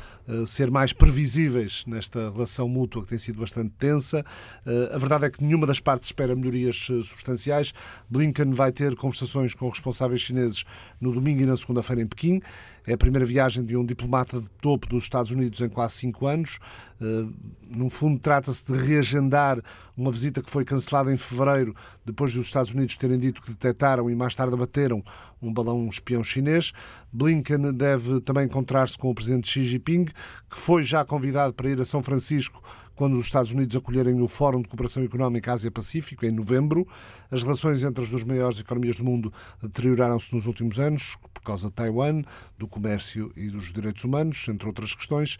ser 0.46 0.70
mais 0.70 0.92
previsíveis 0.92 1.84
nesta 1.86 2.30
relação 2.30 2.68
mútua 2.68 3.02
que 3.02 3.08
tem 3.08 3.18
sido 3.18 3.40
bastante 3.40 3.72
tensa. 3.78 4.24
Uh, 4.66 4.94
a 4.94 4.98
verdade 4.98 5.24
é 5.24 5.30
que 5.30 5.42
nenhuma 5.42 5.66
das 5.66 5.80
partes 5.80 6.08
espera 6.08 6.34
melhorias 6.36 6.76
substanciais. 6.76 7.72
Blinken 8.08 8.52
vai 8.52 8.72
ter 8.72 8.94
conversações 8.96 9.54
com 9.54 9.68
responsáveis 9.68 10.20
chineses 10.20 10.64
no 11.00 11.12
domingo 11.12 11.42
e 11.42 11.46
na 11.46 11.56
segunda-feira 11.56 12.02
em 12.02 12.06
Pequim. 12.06 12.40
É 12.90 12.94
a 12.94 12.98
primeira 12.98 13.24
viagem 13.24 13.62
de 13.62 13.76
um 13.76 13.86
diplomata 13.86 14.40
de 14.40 14.50
topo 14.60 14.88
dos 14.88 15.04
Estados 15.04 15.30
Unidos 15.30 15.60
em 15.60 15.68
quase 15.68 15.94
cinco 15.94 16.26
anos. 16.26 16.58
Eh, 17.00 17.24
no 17.70 17.88
fundo, 17.88 18.18
trata-se 18.18 18.66
de 18.66 18.76
reagendar 18.76 19.62
uma 19.96 20.10
visita 20.10 20.42
que 20.42 20.50
foi 20.50 20.64
cancelada 20.64 21.12
em 21.12 21.16
fevereiro, 21.16 21.72
depois 22.04 22.34
dos 22.34 22.46
Estados 22.46 22.74
Unidos 22.74 22.96
terem 22.96 23.16
dito 23.16 23.40
que 23.42 23.50
detectaram 23.50 24.10
e 24.10 24.14
mais 24.16 24.34
tarde 24.34 24.54
abateram 24.54 25.04
um 25.40 25.52
balão 25.52 25.88
espião 25.88 26.24
chinês. 26.24 26.72
Blinken 27.12 27.72
deve 27.72 28.20
também 28.22 28.46
encontrar-se 28.46 28.98
com 28.98 29.08
o 29.08 29.14
presidente 29.14 29.48
Xi 29.48 29.62
Jinping, 29.62 30.06
que 30.06 30.58
foi 30.58 30.82
já 30.82 31.04
convidado 31.04 31.54
para 31.54 31.70
ir 31.70 31.80
a 31.80 31.84
São 31.84 32.02
Francisco 32.02 32.60
quando 33.00 33.16
os 33.16 33.24
Estados 33.24 33.50
Unidos 33.50 33.74
acolherem 33.74 34.20
o 34.20 34.28
Fórum 34.28 34.60
de 34.60 34.68
Cooperação 34.68 35.02
Económica 35.02 35.54
Ásia-Pacífico, 35.54 36.26
em 36.26 36.30
novembro. 36.30 36.86
As 37.30 37.42
relações 37.42 37.82
entre 37.82 38.04
as 38.04 38.10
duas 38.10 38.24
maiores 38.24 38.60
economias 38.60 38.96
do 38.96 39.04
mundo 39.04 39.32
deterioraram-se 39.62 40.34
nos 40.34 40.46
últimos 40.46 40.78
anos, 40.78 41.16
por 41.32 41.40
causa 41.40 41.68
de 41.68 41.72
Taiwan, 41.72 42.20
do 42.58 42.68
comércio 42.68 43.32
e 43.34 43.48
dos 43.48 43.72
direitos 43.72 44.04
humanos, 44.04 44.46
entre 44.50 44.68
outras 44.68 44.94
questões. 44.94 45.38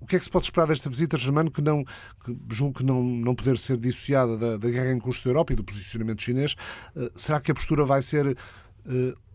O 0.00 0.06
que 0.06 0.14
é 0.14 0.20
que 0.20 0.24
se 0.24 0.30
pode 0.30 0.44
esperar 0.44 0.68
desta 0.68 0.88
visita, 0.88 1.18
Germano, 1.18 1.50
que 1.50 1.60
não 1.60 1.82
que 2.24 2.38
julgo 2.48 2.78
que 2.78 2.84
não, 2.84 3.02
não 3.02 3.34
poder 3.34 3.58
ser 3.58 3.76
dissociada 3.76 4.36
da, 4.36 4.56
da 4.56 4.70
guerra 4.70 4.92
em 4.92 5.00
curso 5.00 5.24
da 5.24 5.30
Europa 5.30 5.54
e 5.54 5.56
do 5.56 5.64
posicionamento 5.64 6.22
chinês? 6.22 6.54
Uh, 6.94 7.10
será 7.16 7.40
que 7.40 7.50
a 7.50 7.54
postura 7.56 7.84
vai 7.84 8.02
ser 8.02 8.24
uh, 8.28 8.36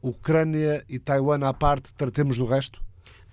Ucrânia 0.01 0.81
e 0.87 0.97
Taiwan 0.97 1.45
à 1.45 1.53
parte, 1.53 1.93
tratemos 1.93 2.37
do 2.37 2.45
resto? 2.45 2.81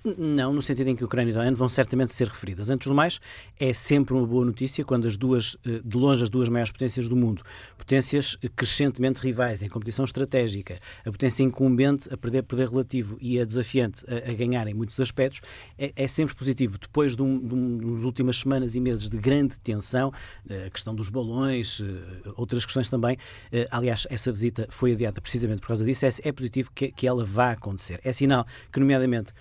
Não, 0.02 0.54
no 0.54 0.62
sentido 0.62 0.88
em 0.88 0.96
que 0.96 1.04
Ucrânia 1.04 1.30
e 1.30 1.34
Irã 1.34 1.52
vão 1.52 1.68
certamente 1.68 2.14
ser 2.14 2.26
referidas. 2.26 2.70
Antes 2.70 2.88
do 2.88 2.94
mais, 2.94 3.20
é 3.58 3.70
sempre 3.74 4.14
uma 4.14 4.26
boa 4.26 4.46
notícia 4.46 4.82
quando 4.82 5.06
as 5.06 5.14
duas, 5.14 5.58
eh, 5.66 5.82
de 5.84 5.96
longe, 5.98 6.22
as 6.22 6.30
duas 6.30 6.48
maiores 6.48 6.72
potências 6.72 7.06
do 7.06 7.14
mundo, 7.14 7.42
potências 7.76 8.38
crescentemente 8.56 9.20
rivais 9.20 9.62
em 9.62 9.68
competição 9.68 10.06
estratégica, 10.06 10.78
a 11.04 11.10
potência 11.10 11.42
incumbente 11.42 12.10
a 12.10 12.16
perder 12.16 12.44
poder 12.44 12.70
relativo 12.70 13.18
e 13.20 13.38
a 13.38 13.44
desafiante 13.44 14.02
a, 14.08 14.30
a 14.30 14.32
ganhar 14.32 14.66
em 14.68 14.72
muitos 14.72 14.98
aspectos, 14.98 15.42
é, 15.78 15.92
é 15.94 16.06
sempre 16.06 16.34
positivo. 16.34 16.78
Depois 16.78 17.14
de, 17.14 17.20
um, 17.20 17.38
de, 17.38 17.54
um, 17.54 17.76
de 17.76 17.84
umas 17.84 18.04
últimas 18.04 18.36
semanas 18.36 18.74
e 18.74 18.80
meses 18.80 19.06
de 19.06 19.18
grande 19.18 19.60
tensão, 19.60 20.10
eh, 20.48 20.64
a 20.66 20.70
questão 20.70 20.94
dos 20.94 21.10
balões, 21.10 21.78
eh, 21.78 22.32
outras 22.36 22.64
questões 22.64 22.88
também, 22.88 23.18
aliás, 23.70 24.06
essa 24.08 24.32
visita 24.32 24.66
foi 24.70 24.92
adiada 24.92 25.20
precisamente 25.20 25.60
por 25.60 25.68
causa 25.68 25.84
disso, 25.84 26.06
é, 26.06 26.08
é 26.22 26.32
positivo 26.32 26.70
que, 26.74 26.90
que 26.90 27.06
ela 27.06 27.22
vá 27.22 27.52
acontecer. 27.52 28.00
É 28.02 28.12
sinal 28.14 28.46
que, 28.72 28.80
nomeadamente, 28.80 29.34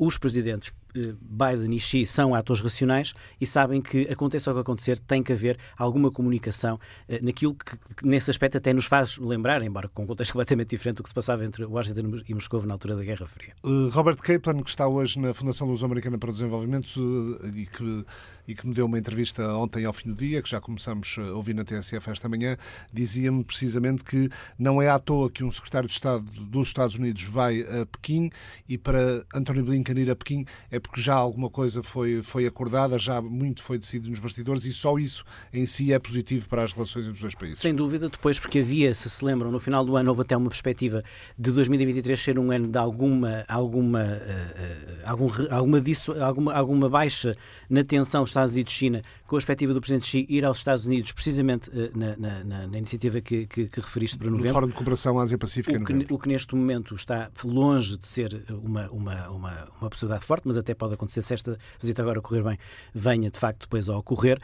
os 0.00 0.16
presidentes 0.16 0.72
eh, 0.96 1.12
Biden 1.20 1.76
e 1.76 1.78
Xi 1.78 2.06
são 2.06 2.34
atores 2.34 2.62
racionais 2.62 3.12
e 3.38 3.46
sabem 3.46 3.82
que 3.82 4.08
aconteça 4.10 4.50
o 4.50 4.54
que 4.54 4.60
acontecer, 4.60 4.98
tem 4.98 5.22
que 5.22 5.30
haver 5.30 5.58
alguma 5.76 6.10
comunicação 6.10 6.80
eh, 7.06 7.20
naquilo 7.22 7.54
que, 7.54 7.76
nesse 8.02 8.30
aspecto 8.30 8.56
até 8.56 8.72
nos 8.72 8.86
faz 8.86 9.18
lembrar, 9.18 9.62
embora 9.62 9.88
com 9.88 10.04
um 10.04 10.06
contexto 10.06 10.32
completamente 10.40 10.70
diferente 10.70 10.96
do 10.96 11.02
que 11.02 11.10
se 11.10 11.14
passava 11.14 11.44
entre 11.44 11.66
Washington 11.66 12.22
e 12.26 12.34
Moscou 12.34 12.64
na 12.64 12.74
altura 12.74 12.96
da 12.96 13.04
Guerra 13.04 13.26
Fria. 13.26 13.52
Uh, 13.62 13.90
Robert 13.90 14.16
Kaplan, 14.16 14.62
que 14.62 14.70
está 14.70 14.88
hoje 14.88 15.18
na 15.18 15.34
Fundação 15.34 15.66
Luso-Americana 15.66 16.18
para 16.18 16.30
o 16.30 16.32
Desenvolvimento 16.32 17.38
e 17.54 17.66
que 17.66 18.04
e 18.46 18.54
que 18.54 18.66
me 18.66 18.74
deu 18.74 18.86
uma 18.86 18.98
entrevista 18.98 19.54
ontem 19.54 19.84
ao 19.84 19.92
fim 19.92 20.10
do 20.10 20.14
dia, 20.14 20.42
que 20.42 20.48
já 20.48 20.60
começamos 20.60 21.16
a 21.18 21.34
ouvir 21.34 21.54
na 21.54 21.64
TSF 21.64 22.10
esta 22.10 22.28
manhã, 22.28 22.56
dizia-me 22.92 23.44
precisamente 23.44 24.04
que 24.04 24.28
não 24.58 24.80
é 24.80 24.88
à 24.88 24.98
toa 24.98 25.30
que 25.30 25.44
um 25.44 25.50
secretário 25.50 25.88
de 25.88 25.94
Estado 25.94 26.24
dos 26.24 26.68
Estados 26.68 26.96
Unidos 26.96 27.24
vai 27.24 27.62
a 27.62 27.86
Pequim 27.86 28.30
e 28.68 28.76
para 28.76 29.24
Anthony 29.34 29.62
Blinken 29.62 29.98
ir 29.98 30.10
a 30.10 30.16
Pequim 30.16 30.44
é 30.70 30.78
porque 30.78 31.00
já 31.00 31.14
alguma 31.14 31.50
coisa 31.50 31.82
foi, 31.82 32.22
foi 32.22 32.46
acordada, 32.46 32.98
já 32.98 33.20
muito 33.20 33.62
foi 33.62 33.78
decidido 33.78 34.10
nos 34.10 34.18
bastidores 34.18 34.64
e 34.64 34.72
só 34.72 34.98
isso 34.98 35.24
em 35.52 35.66
si 35.66 35.92
é 35.92 35.98
positivo 35.98 36.48
para 36.48 36.64
as 36.64 36.72
relações 36.72 37.04
entre 37.04 37.14
os 37.14 37.20
dois 37.20 37.34
países. 37.34 37.58
Sem 37.58 37.74
dúvida, 37.74 38.08
depois 38.08 38.38
porque 38.38 38.60
havia, 38.60 38.92
se 38.94 39.08
se 39.08 39.24
lembram, 39.24 39.50
no 39.50 39.60
final 39.60 39.84
do 39.84 39.96
ano 39.96 40.10
houve 40.10 40.22
até 40.22 40.36
uma 40.36 40.48
perspectiva 40.48 41.02
de 41.38 41.50
2023 41.50 42.20
ser 42.20 42.38
um 42.38 42.50
ano 42.50 42.68
de 42.68 42.78
alguma 42.78 43.44
alguma 43.48 44.02
uh, 44.02 45.00
algum, 45.04 45.28
alguma, 45.50 45.80
disso, 45.80 46.12
alguma, 46.22 46.52
alguma 46.52 46.88
baixa 46.88 47.36
na 47.68 47.84
tensão 47.84 48.24
Estados 48.40 48.54
Unidos-China, 48.54 49.02
com 49.26 49.36
a 49.36 49.38
perspectiva 49.38 49.74
do 49.74 49.80
Presidente 49.80 50.06
Xi 50.06 50.26
ir 50.28 50.44
aos 50.44 50.58
Estados 50.58 50.86
Unidos, 50.86 51.12
precisamente 51.12 51.70
na, 51.94 52.16
na, 52.44 52.66
na 52.66 52.78
iniciativa 52.78 53.20
que, 53.20 53.46
que, 53.46 53.66
que, 53.68 53.80
referiste 53.80 54.18
para 54.18 54.30
novembro. 54.30 54.48
No 54.48 54.54
Fórum 54.54 54.66
de 54.68 54.74
Cooperação 54.74 55.18
Ásia-Pacífica. 55.18 55.78
O, 55.78 55.84
que, 55.84 56.14
o 56.14 56.18
que 56.18 56.28
neste 56.28 56.54
momento 56.54 56.94
está 56.94 57.30
longe 57.44 57.96
de 57.96 58.06
ser 58.06 58.44
uma, 58.48 58.88
uma, 58.90 59.28
uma, 59.28 59.68
uma 59.80 59.90
possibilidade 59.90 60.24
forte, 60.24 60.46
mas 60.46 60.56
até 60.56 60.74
pode 60.74 60.94
acontecer 60.94 61.22
se 61.22 61.34
esta 61.34 61.58
visita 61.80 62.02
agora 62.02 62.20
correr 62.20 62.42
bem, 62.42 62.58
venha 62.94 63.30
de 63.30 63.38
facto 63.38 63.62
depois 63.62 63.88
a 63.88 63.96
ocorrer. 63.96 64.40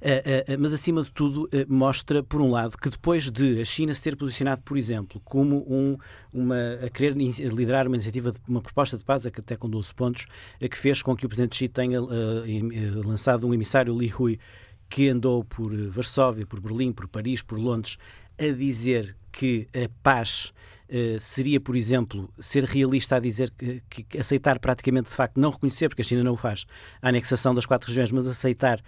Uh, 0.00 0.54
uh, 0.54 0.60
mas 0.60 0.72
acima 0.72 1.02
de 1.02 1.10
tudo 1.10 1.48
mostra, 1.68 2.22
por 2.22 2.40
um 2.40 2.50
lado, 2.50 2.76
que 2.78 2.88
depois 2.88 3.30
de 3.30 3.60
a 3.60 3.64
China 3.64 3.94
se 3.94 4.02
ter 4.02 4.16
posicionado, 4.16 4.62
por 4.62 4.78
exemplo, 4.78 5.20
como 5.24 5.64
um, 5.68 5.96
uma, 6.32 6.74
a 6.84 6.88
querer 6.88 7.14
liderar 7.14 7.86
uma 7.86 7.96
iniciativa, 7.96 8.30
de, 8.32 8.38
uma 8.46 8.60
proposta 8.60 8.96
de 8.96 9.04
paz, 9.04 9.26
até 9.26 9.56
com 9.56 9.68
12 9.68 9.94
pontos, 9.94 10.26
que 10.60 10.76
fez 10.76 11.02
com 11.02 11.16
que 11.16 11.26
o 11.26 11.28
Presidente 11.28 11.56
Xi 11.56 11.68
tenha 11.68 12.00
lançado 13.04 13.46
um 13.46 13.52
emissário 13.52 13.96
Li 13.98 14.12
Hui 14.12 14.38
que 14.88 15.08
andou 15.08 15.44
por 15.44 15.74
Varsóvia, 15.90 16.46
por 16.46 16.60
Berlim, 16.60 16.92
por 16.92 17.08
Paris, 17.08 17.42
por 17.42 17.58
Londres, 17.58 17.98
a 18.38 18.52
dizer 18.52 19.16
que 19.32 19.68
a 19.74 19.88
paz 20.02 20.52
Uh, 20.90 21.20
seria, 21.20 21.60
por 21.60 21.76
exemplo, 21.76 22.32
ser 22.38 22.64
realista 22.64 23.16
a 23.16 23.20
dizer 23.20 23.52
que, 23.90 24.04
que, 24.04 24.16
aceitar 24.16 24.58
praticamente 24.58 25.10
de 25.10 25.14
facto, 25.14 25.38
não 25.38 25.50
reconhecer, 25.50 25.90
porque 25.90 26.00
a 26.00 26.04
China 26.04 26.24
não 26.24 26.32
o 26.32 26.36
faz, 26.36 26.64
a 27.02 27.10
anexação 27.10 27.54
das 27.54 27.66
quatro 27.66 27.88
regiões, 27.88 28.10
mas 28.10 28.26
aceitar 28.26 28.80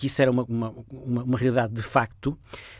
que 0.00 0.06
isso 0.06 0.22
era 0.22 0.30
uma, 0.30 0.44
uma, 0.44 0.74
uma, 0.90 1.22
uma 1.24 1.38
realidade 1.38 1.74
de 1.74 1.82
facto. 1.82 2.38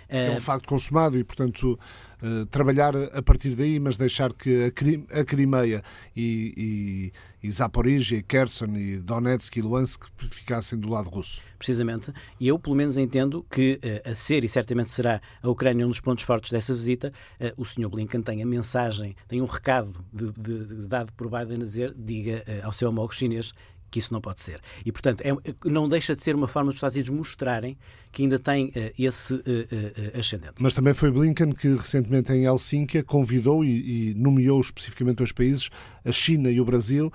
É 0.09 0.30
um 0.30 0.35
eh, 0.35 0.40
facto 0.40 0.66
consumado 0.66 1.19
e, 1.19 1.23
portanto, 1.23 1.78
uh, 2.23 2.47
trabalhar 2.47 2.97
a 2.97 3.23
partir 3.23 3.54
daí, 3.54 3.78
mas 3.78 3.99
deixar 3.99 4.33
que 4.33 4.73
a, 5.12 5.21
a 5.21 5.25
Crimeia 5.25 5.83
e, 6.16 7.12
e, 7.42 7.47
e 7.47 7.50
Zaporizhia, 7.52 8.19
e 8.19 8.23
Kherson 8.23 8.75
e 8.75 8.97
Donetsk 8.97 9.54
e 9.59 9.62
Luhansk 9.62 10.02
ficassem 10.30 10.78
do 10.78 10.88
lado 10.88 11.11
russo. 11.11 11.42
Precisamente. 11.59 12.11
E 12.40 12.49
eu, 12.49 12.59
pelo 12.59 12.75
menos, 12.75 12.97
entendo 12.97 13.45
que, 13.50 13.78
uh, 13.85 14.11
a 14.11 14.14
ser, 14.14 14.42
e 14.42 14.49
certamente 14.49 14.88
será 14.88 15.21
a 15.42 15.49
Ucrânia 15.49 15.87
um 15.87 15.90
dos 15.90 16.00
pontos 16.00 16.25
fortes 16.25 16.50
dessa 16.50 16.75
visita, 16.75 17.12
uh, 17.38 17.52
o 17.61 17.66
Sr. 17.66 17.90
Blinken 17.90 18.23
tem 18.23 18.42
a 18.42 18.47
mensagem, 18.47 19.14
tem 19.28 19.42
um 19.42 19.47
recado 19.47 20.02
de, 20.11 20.33
de, 20.33 20.64
de, 20.64 20.87
dado 20.87 21.12
por 21.12 21.28
Biden 21.28 21.57
a 21.57 21.64
dizer, 21.64 21.95
diga 21.95 22.42
ao 22.62 22.73
seu 22.73 22.88
homólogo 22.88 23.14
chinês 23.14 23.52
que 23.90 23.99
isso 23.99 24.12
não 24.12 24.20
pode 24.20 24.40
ser. 24.40 24.61
E, 24.85 24.92
portanto, 24.92 25.23
é, 25.23 25.32
não 25.64 25.88
deixa 25.88 26.14
de 26.14 26.23
ser 26.23 26.35
uma 26.35 26.47
forma 26.47 26.70
dos 26.70 26.76
Estados 26.76 26.94
Unidos 26.94 27.11
mostrarem 27.14 27.76
que 28.12 28.23
ainda 28.23 28.38
tem 28.38 28.66
uh, 28.66 28.73
esse 28.99 29.35
uh, 29.35 29.38
uh, 29.38 30.18
ascendente. 30.18 30.54
Mas 30.59 30.75
também 30.75 30.94
foi 30.94 31.11
Blinken 31.11 31.52
que, 31.52 31.75
recentemente 31.75 32.32
em 32.32 32.44
Helsínquia, 32.44 33.02
convidou 33.02 33.64
e, 33.64 34.11
e 34.11 34.14
nomeou 34.14 34.61
especificamente 34.61 35.16
dois 35.16 35.32
países, 35.32 35.70
a 36.04 36.12
China 36.12 36.50
e 36.50 36.61
o 36.61 36.64
Brasil, 36.64 37.12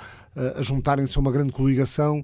a 0.58 0.62
juntarem-se 0.62 1.18
a 1.18 1.22
uma 1.22 1.32
grande 1.32 1.54
coligação 1.54 2.24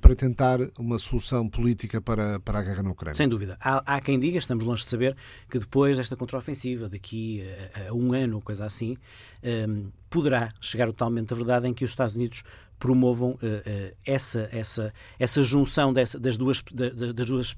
para 0.00 0.16
tentar 0.16 0.58
uma 0.76 0.98
solução 0.98 1.48
política 1.48 2.00
para, 2.00 2.40
para 2.40 2.58
a 2.58 2.62
guerra 2.62 2.82
na 2.82 2.90
Ucrânia. 2.90 3.16
Sem 3.16 3.28
dúvida. 3.28 3.56
Há, 3.60 3.96
há 3.96 4.00
quem 4.00 4.18
diga, 4.18 4.36
estamos 4.36 4.64
longe 4.64 4.82
de 4.82 4.88
saber, 4.88 5.16
que 5.48 5.60
depois 5.60 5.96
desta 5.96 6.16
contraofensiva, 6.16 6.88
daqui 6.88 7.44
a, 7.72 7.90
a 7.90 7.94
um 7.94 8.12
ano, 8.12 8.40
coisa 8.40 8.66
assim, 8.66 8.96
um, 9.44 9.90
poderá 10.10 10.52
chegar 10.60 10.86
totalmente 10.86 11.32
a 11.32 11.36
verdade 11.36 11.68
em 11.68 11.72
que 11.72 11.84
os 11.84 11.90
Estados 11.92 12.16
Unidos 12.16 12.42
promovam 12.82 13.30
uh, 13.30 13.34
uh, 13.34 13.96
essa, 14.04 14.48
essa, 14.50 14.92
essa 15.16 15.40
junção 15.40 15.92
dessa, 15.92 16.18
das, 16.18 16.36
duas, 16.36 16.60
das 16.72 17.28
duas 17.28 17.56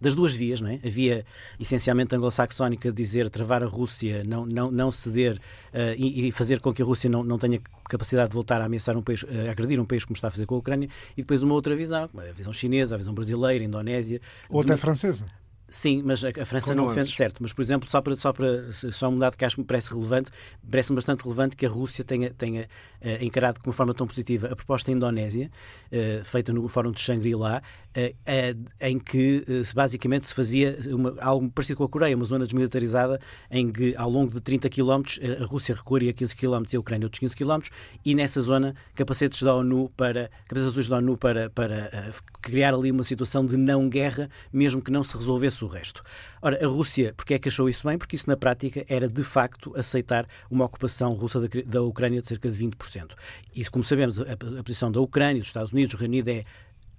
das 0.00 0.16
duas 0.16 0.34
vias, 0.34 0.60
não 0.60 0.68
é? 0.68 0.80
A 0.84 0.88
via 0.88 1.24
essencialmente 1.60 2.12
anglo-saxónica 2.16 2.88
de 2.88 2.96
dizer 2.96 3.30
travar 3.30 3.62
a 3.62 3.66
Rússia, 3.66 4.24
não, 4.24 4.44
não, 4.44 4.68
não 4.68 4.90
ceder 4.90 5.36
uh, 5.36 5.94
e, 5.96 6.26
e, 6.26 6.32
fazer 6.32 6.58
com 6.58 6.72
que 6.72 6.82
a 6.82 6.84
Rússia 6.84 7.08
não, 7.08 7.22
não 7.22 7.38
tenha 7.38 7.60
capacidade 7.88 8.30
de 8.30 8.34
voltar 8.34 8.60
a 8.60 8.64
ameaçar 8.64 8.96
um 8.96 9.02
país, 9.02 9.24
a 9.24 9.52
agredir 9.52 9.78
um 9.78 9.84
país 9.84 10.04
como 10.04 10.16
está 10.16 10.26
a 10.26 10.30
fazer 10.30 10.46
com 10.46 10.56
a 10.56 10.58
Ucrânia, 10.58 10.88
e 11.16 11.20
depois 11.20 11.44
uma 11.44 11.54
outra 11.54 11.76
visão, 11.76 12.10
a 12.16 12.32
visão 12.32 12.52
chinesa, 12.52 12.96
a 12.96 12.98
visão 12.98 13.14
brasileira, 13.14 13.62
indonésia. 13.62 14.20
Ou 14.48 14.62
até 14.62 14.76
francesa. 14.76 15.26
Sim, 15.72 16.02
mas 16.04 16.22
a, 16.22 16.44
França 16.44 16.74
não 16.74 16.88
defende 16.88 17.16
certo. 17.16 17.42
Mas, 17.42 17.50
por 17.54 17.62
exemplo, 17.62 17.88
só 17.88 18.02
para, 18.02 18.14
só 18.14 18.30
para 18.30 18.70
só 18.72 19.08
um 19.08 19.18
dado 19.18 19.38
que 19.38 19.44
acho 19.44 19.56
que 19.56 19.62
me 19.62 19.66
parece 19.66 19.90
relevante, 19.90 20.30
parece-me 20.70 20.96
bastante 20.96 21.22
relevante 21.22 21.56
que 21.56 21.64
a 21.64 21.68
Rússia 21.68 22.04
tenha, 22.04 22.30
tenha 22.30 22.68
uh, 23.00 23.24
encarado 23.24 23.58
de 23.58 23.66
uma 23.66 23.72
forma 23.72 23.94
tão 23.94 24.06
positiva 24.06 24.48
a 24.48 24.54
proposta 24.54 24.92
Indonésia, 24.92 25.50
uh, 25.90 26.22
feita 26.24 26.52
no 26.52 26.68
Fórum 26.68 26.92
de 26.92 27.00
Shangri-La, 27.00 27.62
uh, 27.96 28.70
em 28.82 28.98
que 28.98 29.46
basicamente 29.74 30.26
se 30.26 30.34
fazia 30.34 30.78
uma, 30.88 31.14
algo 31.20 31.50
parecido 31.50 31.78
com 31.78 31.84
a 31.84 31.88
Coreia, 31.88 32.14
uma 32.14 32.26
zona 32.26 32.44
desmilitarizada 32.44 33.18
em 33.50 33.72
que 33.72 33.96
ao 33.96 34.10
longo 34.10 34.30
de 34.30 34.42
30 34.42 34.68
km 34.68 35.02
a 35.40 35.46
Rússia 35.46 35.74
recorria 35.74 36.12
15 36.12 36.36
km 36.36 36.64
e 36.70 36.76
a 36.76 36.80
Ucrânia 36.80 37.06
outros 37.06 37.20
15 37.20 37.34
km 37.34 37.60
e 38.04 38.14
nessa 38.14 38.42
zona 38.42 38.74
capacetes 38.94 39.42
da 39.42 39.54
ONU 39.54 39.90
para 39.96 40.30
capacetes 40.46 40.88
da 40.88 40.98
ONU 40.98 41.16
para, 41.16 41.48
para 41.48 42.12
criar 42.42 42.74
ali 42.74 42.90
uma 42.90 43.04
situação 43.04 43.46
de 43.46 43.56
não 43.56 43.88
guerra, 43.88 44.28
mesmo 44.52 44.82
que 44.82 44.90
não 44.90 45.02
se 45.02 45.16
resolvesse 45.16 45.61
o 45.64 45.68
resto. 45.68 46.02
Ora, 46.40 46.62
a 46.64 46.68
Rússia, 46.68 47.14
porque 47.16 47.34
é 47.34 47.38
que 47.38 47.48
achou 47.48 47.68
isso 47.68 47.86
bem? 47.86 47.98
Porque 47.98 48.16
isso, 48.16 48.28
na 48.28 48.36
prática, 48.36 48.84
era 48.88 49.08
de 49.08 49.22
facto 49.22 49.72
aceitar 49.76 50.26
uma 50.50 50.64
ocupação 50.64 51.12
russa 51.14 51.40
da, 51.64 51.82
Ucrânia 51.82 52.20
de 52.20 52.26
cerca 52.26 52.50
de 52.50 52.64
20%. 52.64 53.12
E, 53.54 53.64
como 53.66 53.84
sabemos, 53.84 54.20
a, 54.20 54.32
a 54.32 54.62
posição 54.62 54.90
da 54.90 55.00
Ucrânia, 55.00 55.40
dos 55.40 55.48
Estados 55.48 55.72
Unidos, 55.72 55.94
do 55.94 55.98
Reino 55.98 56.12
Unido 56.12 56.28
é 56.28 56.44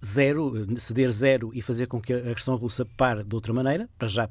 zero, 0.03 0.53
ceder 0.77 1.12
zero 1.12 1.51
e 1.53 1.62
fazer 1.62 1.88
com 1.88 2.01
que 2.01 2.13
a 2.13 2.34
questão 2.34 2.55
russa 2.55 2.86
pare 2.86 3.24
de 3.24 3.34
outra 3.34 3.53
maneira, 3.53 3.89
para 3.98 4.08
já 4.08 4.29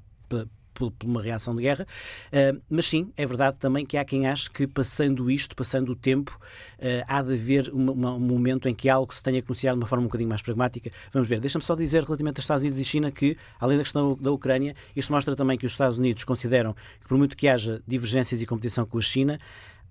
por, 0.72 0.90
por 0.92 1.06
uma 1.06 1.22
reação 1.22 1.54
de 1.54 1.62
guerra. 1.62 1.86
Uh, 2.28 2.60
mas 2.68 2.86
sim, 2.86 3.12
é 3.16 3.26
verdade 3.26 3.58
também 3.58 3.84
que 3.84 3.96
há 3.96 4.04
quem 4.04 4.26
ache 4.26 4.50
que 4.50 4.66
passando 4.66 5.30
isto, 5.30 5.54
passando 5.54 5.92
o 5.92 5.96
tempo, 5.96 6.38
uh, 6.78 7.04
há 7.06 7.22
de 7.22 7.34
haver 7.34 7.68
uma, 7.72 7.92
uma, 7.92 8.14
um 8.14 8.20
momento 8.20 8.68
em 8.68 8.74
que 8.74 8.88
algo 8.88 9.14
se 9.14 9.22
tenha 9.22 9.40
que 9.40 9.48
anunciar 9.48 9.74
de 9.74 9.80
uma 9.80 9.86
forma 9.86 10.04
um 10.04 10.08
bocadinho 10.08 10.28
mais 10.28 10.42
pragmática. 10.42 10.90
Vamos 11.12 11.28
ver. 11.28 11.40
Deixa-me 11.40 11.64
só 11.64 11.74
dizer 11.74 12.02
relativamente 12.02 12.38
aos 12.38 12.44
Estados 12.44 12.62
Unidos 12.62 12.78
e 12.78 12.84
China 12.84 13.10
que, 13.10 13.36
além 13.60 13.76
da 13.76 13.84
questão 13.84 14.16
da 14.20 14.30
Ucrânia, 14.30 14.74
isto 14.94 15.12
mostra 15.12 15.36
também 15.36 15.58
que 15.58 15.66
os 15.66 15.72
Estados 15.72 15.98
Unidos 15.98 16.24
consideram 16.24 16.74
que, 17.00 17.08
por 17.08 17.16
muito 17.16 17.36
que 17.36 17.48
haja 17.48 17.82
divergências 17.86 18.42
e 18.42 18.46
competição 18.46 18.84
com 18.84 18.98
a 18.98 19.02
China, 19.02 19.38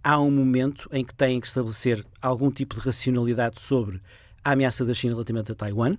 há 0.04 0.20
um 0.20 0.32
momento 0.32 0.90
em 0.92 1.04
que 1.04 1.14
têm 1.14 1.40
que 1.40 1.48
estabelecer 1.48 2.06
algum 2.22 2.52
tipo 2.52 2.76
de 2.76 2.82
racionalidade 2.82 3.60
sobre 3.60 4.02
a 4.44 4.52
ameaça 4.52 4.84
da 4.84 4.94
China 4.94 5.14
relativamente 5.14 5.52
a 5.52 5.56
Taiwan 5.56 5.96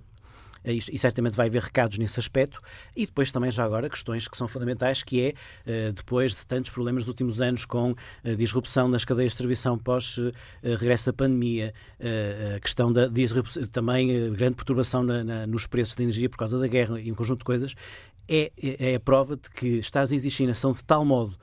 e, 0.64 0.78
e 0.78 0.98
certamente 0.98 1.36
vai 1.36 1.48
haver 1.48 1.62
recados 1.62 1.98
nesse 1.98 2.18
aspecto, 2.18 2.60
e 2.96 3.06
depois 3.06 3.30
também 3.30 3.50
já 3.50 3.64
agora 3.64 3.88
questões 3.88 4.28
que 4.28 4.36
são 4.36 4.48
fundamentais, 4.48 5.02
que 5.02 5.20
é, 5.20 5.34
eh, 5.66 5.92
depois 5.92 6.34
de 6.34 6.46
tantos 6.46 6.70
problemas 6.70 7.04
dos 7.04 7.08
últimos 7.08 7.40
anos 7.40 7.64
com 7.64 7.94
a 8.24 8.34
disrupção 8.34 8.88
nas 8.88 9.04
cadeias 9.04 9.32
de 9.32 9.34
distribuição 9.34 9.78
pós-regresso 9.78 11.06
da 11.06 11.12
pandemia, 11.12 11.74
a 12.56 12.60
questão 12.60 12.92
da 12.92 13.08
também 13.70 14.32
grande 14.32 14.56
perturbação 14.56 15.02
na, 15.02 15.24
na, 15.24 15.46
nos 15.46 15.66
preços 15.66 15.94
de 15.94 16.02
energia 16.02 16.28
por 16.28 16.36
causa 16.36 16.58
da 16.58 16.66
guerra 16.66 17.00
e 17.00 17.10
um 17.10 17.14
conjunto 17.14 17.40
de 17.40 17.44
coisas, 17.44 17.74
é, 18.28 18.52
é 18.62 18.94
a 18.94 19.00
prova 19.00 19.36
de 19.36 19.50
que 19.50 19.78
Estados 19.78 20.10
Unidos 20.10 20.24
e 20.24 20.30
China 20.30 20.54
são 20.54 20.72
de 20.72 20.82
tal 20.84 21.04
modo 21.04 21.36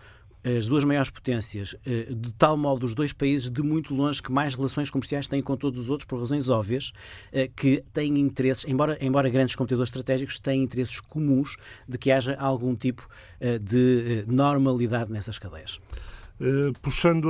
as 0.44 0.68
duas 0.68 0.84
maiores 0.84 1.10
potências, 1.10 1.76
eh, 1.86 2.08
de 2.14 2.32
tal 2.34 2.56
modo 2.56 2.86
os 2.86 2.94
dois 2.94 3.12
países 3.12 3.50
de 3.50 3.62
muito 3.62 3.94
longe 3.94 4.22
que 4.22 4.32
mais 4.32 4.56
relações 4.56 4.90
comerciais 4.90 5.28
têm 5.28 5.42
com 5.42 5.58
todos 5.58 5.80
os 5.80 5.90
outros, 5.90 6.08
por 6.08 6.20
razões 6.20 6.50
óbvias, 6.50 6.92
eh, 7.32 7.50
que 7.54 7.84
têm 7.92 8.18
interesses, 8.20 8.66
embora, 8.66 8.98
embora 9.02 9.30
grandes 9.30 9.56
competidores 9.56 9.90
estratégicos, 9.90 10.40
têm 10.40 10.64
interesses 10.64 11.00
comuns 11.02 11.58
de 11.88 11.98
que 11.98 12.12
haja 12.12 12.36
algum 12.36 12.76
tipo 12.76 13.08
eh, 13.40 13.60
de 13.60 14.24
normalidade 14.28 15.12
nessas 15.12 15.38
cadeias. 15.38 15.78
Puxando 16.82 17.30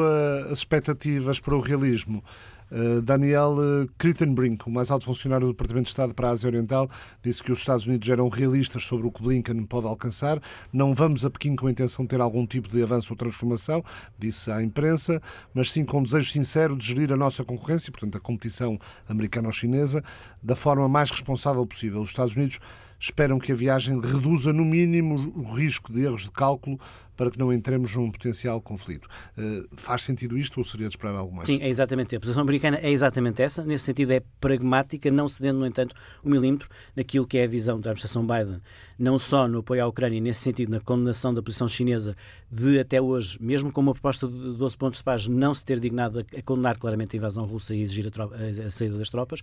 as 0.52 0.60
expectativas 0.60 1.40
para 1.40 1.56
o 1.56 1.60
realismo, 1.60 2.24
eh, 2.72 3.02
Daniel 3.02 3.56
Crittenbrink, 3.98 4.68
o 4.68 4.72
mais 4.72 4.92
alto 4.92 5.06
funcionário 5.06 5.48
do 5.48 5.54
Departamento 5.54 5.86
de 5.86 5.90
Estado 5.90 6.14
para 6.14 6.30
a 6.30 6.32
Ásia 6.32 6.48
Oriental, 6.48 6.90
disse 7.24 7.44
que 7.44 7.52
os 7.52 7.60
Estados 7.60 7.86
Unidos 7.86 8.08
eram 8.10 8.30
realistas 8.30 8.86
sobre 8.86 9.08
o 9.08 9.12
que 9.12 9.22
Blinken 9.22 9.64
pode 9.66 9.88
alcançar. 9.88 10.42
Não 10.72 10.94
vamos 10.94 11.26
a 11.26 11.30
Pequim 11.30 11.56
com 11.56 11.68
a 11.68 11.72
intenção 11.72 12.06
de 12.06 12.10
ter 12.10 12.22
algum 12.22 12.46
tipo 12.46 12.68
de 12.68 12.82
avanço 12.82 13.14
ou 13.14 13.18
transformação, 13.18 13.84
disse 14.18 14.52
à 14.52 14.62
imprensa, 14.62 15.22
mas 15.54 15.72
sim 15.72 15.86
com 15.86 16.00
um 16.00 16.04
desejo 16.04 16.32
sincero 16.32 16.76
de 16.76 16.86
gerir 16.86 17.12
a 17.12 17.18
nossa 17.18 17.44
concorrência, 17.44 17.92
portanto, 17.92 18.18
a 18.18 18.20
competição 18.20 18.80
americano-chinesa, 19.08 20.04
da 20.42 20.56
forma 20.56 20.88
mais 20.88 21.12
responsável 21.12 21.66
possível. 21.66 22.02
Os 22.02 22.10
Estados 22.10 22.36
Unidos 22.36 22.60
esperam 23.00 23.40
que 23.40 23.52
a 23.52 23.56
viagem 23.56 24.00
reduza 24.00 24.52
no 24.52 24.66
mínimo 24.66 25.32
o 25.36 25.54
risco 25.54 25.94
de 25.94 26.02
erros 26.02 26.24
de 26.24 26.32
cálculo 26.32 26.80
para 27.20 27.30
que 27.30 27.38
não 27.38 27.52
entremos 27.52 27.94
num 27.98 28.10
potencial 28.10 28.62
conflito. 28.62 29.06
Uh, 29.38 29.68
faz 29.76 30.04
sentido 30.04 30.38
isto 30.38 30.58
ou 30.58 30.64
seria 30.64 30.88
de 30.88 30.96
esperar 30.96 31.16
algo 31.16 31.36
mais? 31.36 31.48
Sim, 31.48 31.60
é 31.62 31.68
exatamente. 31.68 32.16
A 32.16 32.20
posição 32.20 32.42
americana 32.42 32.80
é 32.82 32.90
exatamente 32.90 33.42
essa. 33.42 33.62
Nesse 33.66 33.84
sentido, 33.84 34.14
é 34.14 34.22
pragmática, 34.40 35.12
não 35.12 35.28
cedendo, 35.28 35.60
no 35.60 35.68
entanto, 35.68 35.94
um 36.24 36.30
milímetro 36.30 36.70
naquilo 36.96 37.28
que 37.28 37.38
é 37.38 37.44
a 37.44 37.48
visão 37.48 37.78
da 37.78 37.90
administração 37.90 38.26
Biden, 38.26 38.62
não 38.98 39.20
só 39.20 39.50
no 39.50 39.60
apoio 39.60 39.84
à 39.84 39.88
Ucrânia, 39.88 40.22
nesse 40.22 40.40
sentido, 40.40 40.70
na 40.70 40.80
condenação 40.80 41.34
da 41.34 41.44
posição 41.44 41.68
chinesa 41.68 42.16
de, 42.50 42.80
até 42.80 43.02
hoje, 43.02 43.38
mesmo 43.42 43.70
com 43.70 43.82
uma 43.82 43.92
proposta 43.92 44.26
de 44.26 44.56
12 44.56 44.78
pontos 44.78 45.00
de 45.00 45.04
paz, 45.04 45.28
não 45.28 45.54
se 45.54 45.66
ter 45.66 45.78
dignado 45.78 46.20
a 46.20 46.42
condenar 46.42 46.78
claramente 46.78 47.18
a 47.18 47.20
invasão 47.20 47.46
russa 47.46 47.76
e 47.76 47.82
exigir 47.82 48.08
a, 48.08 48.12
tropa, 48.12 48.36
a 48.36 48.72
saída 48.72 48.98
das 48.98 49.10
tropas 49.10 49.42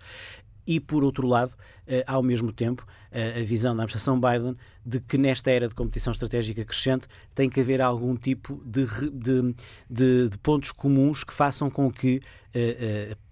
e, 0.66 0.80
por 0.80 1.04
outro 1.04 1.26
lado, 1.26 1.52
uh, 1.52 2.02
ao 2.06 2.22
mesmo 2.22 2.52
tempo, 2.52 2.82
uh, 3.12 3.38
a 3.38 3.42
visão 3.42 3.74
da 3.74 3.82
administração 3.82 4.20
Biden 4.20 4.56
de 4.84 5.00
que 5.00 5.18
nesta 5.18 5.50
era 5.50 5.68
de 5.68 5.74
competição 5.74 6.12
estratégica 6.12 6.64
crescente 6.64 7.06
tem 7.34 7.48
que 7.48 7.60
haver 7.60 7.80
algum 7.80 8.16
tipo 8.16 8.62
de, 8.64 8.86
de, 9.10 9.54
de, 9.88 10.28
de 10.28 10.38
pontos 10.38 10.72
comuns 10.72 11.24
que 11.24 11.32
façam 11.32 11.68
com 11.68 11.90
que, 11.90 12.20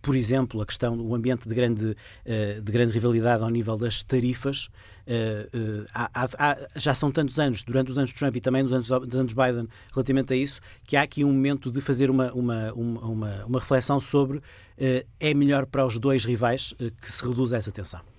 por 0.03 0.17
exemplo, 0.17 0.61
a 0.61 0.67
questão, 0.67 0.99
o 0.99 1.15
ambiente 1.15 1.49
de 1.49 1.55
grande, 1.55 1.97
de 2.61 2.73
grande 2.73 2.93
rivalidade 2.93 3.43
ao 3.45 3.51
nível 3.51 3.77
das 3.77 4.03
tarifas 4.03 4.69
Uh, 5.07 5.83
uh, 5.83 5.87
há, 5.93 6.27
há, 6.39 6.57
já 6.77 6.95
são 6.95 7.11
tantos 7.11 7.39
anos, 7.39 7.63
durante 7.63 7.91
os 7.91 7.99
anos 7.99 8.11
de 8.11 8.17
Trump 8.17 8.37
e 8.37 8.41
também 8.41 8.63
nos 8.63 8.73
anos, 8.73 8.89
dos 8.89 9.15
anos 9.15 9.33
Biden, 9.33 9.69
relativamente 9.93 10.33
a 10.33 10.37
isso, 10.37 10.61
que 10.85 10.97
há 10.97 11.03
aqui 11.03 11.25
um 11.25 11.33
momento 11.33 11.71
de 11.71 11.81
fazer 11.81 12.11
uma, 12.11 12.33
uma, 12.33 12.73
uma, 12.73 13.45
uma 13.45 13.59
reflexão 13.59 14.01
sobre 14.01 14.39
uh, 14.39 14.43
é 15.21 15.35
melhor 15.35 15.67
para 15.67 15.85
os 15.85 15.99
dois 15.99 16.25
rivais 16.25 16.75
que 17.01 17.13
se 17.13 17.27
reduza 17.27 17.57
essa 17.57 17.71
tensão. 17.71 18.14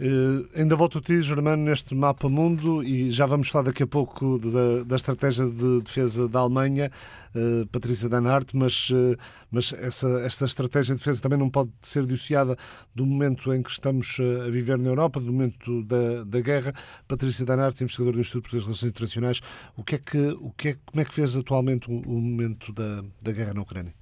Uh, 0.00 0.48
ainda 0.58 0.74
volto 0.74 0.96
a 0.96 1.00
ti, 1.02 1.20
Germano, 1.20 1.62
neste 1.62 1.94
mapa 1.94 2.26
mundo 2.26 2.82
e 2.82 3.12
já 3.12 3.26
vamos 3.26 3.50
falar 3.50 3.64
daqui 3.64 3.82
a 3.82 3.86
pouco 3.86 4.38
da, 4.38 4.82
da 4.82 4.96
estratégia 4.96 5.44
de 5.44 5.82
defesa 5.82 6.26
da 6.26 6.38
Alemanha, 6.38 6.90
uh, 7.34 7.66
Patrícia 7.66 8.08
Danhart, 8.08 8.54
mas, 8.54 8.88
uh, 8.88 9.14
mas 9.50 9.74
essa, 9.74 10.08
esta 10.22 10.46
estratégia 10.46 10.94
de 10.94 11.00
defesa 11.00 11.20
também 11.20 11.38
não 11.38 11.50
pode 11.50 11.70
ser 11.82 12.06
dissociada 12.06 12.56
do 12.94 13.04
momento 13.04 13.52
em 13.52 13.62
que 13.62 13.70
estamos 13.70 14.16
a 14.46 14.48
viver 14.48 14.78
na 14.78 14.88
Europa, 14.88 15.20
do 15.20 15.30
momento 15.30 15.84
da, 15.84 16.24
da 16.24 16.40
guerra. 16.40 16.72
Patrícia 17.06 17.44
Danhart, 17.44 17.78
investigadora 17.78 18.16
do 18.16 18.22
Instituto 18.22 18.56
das 18.56 18.64
Relações 18.64 18.92
Internacionais, 18.92 19.40
o 19.76 19.84
que 19.84 19.96
é 19.96 19.98
que, 19.98 20.28
o 20.40 20.50
que 20.50 20.68
é, 20.68 20.76
como 20.86 21.02
é 21.02 21.04
que 21.04 21.14
fez 21.14 21.36
atualmente 21.36 21.90
o, 21.90 21.92
o 21.92 22.18
momento 22.18 22.72
da, 22.72 23.04
da 23.22 23.32
guerra 23.32 23.52
na 23.52 23.60
Ucrânia? 23.60 23.99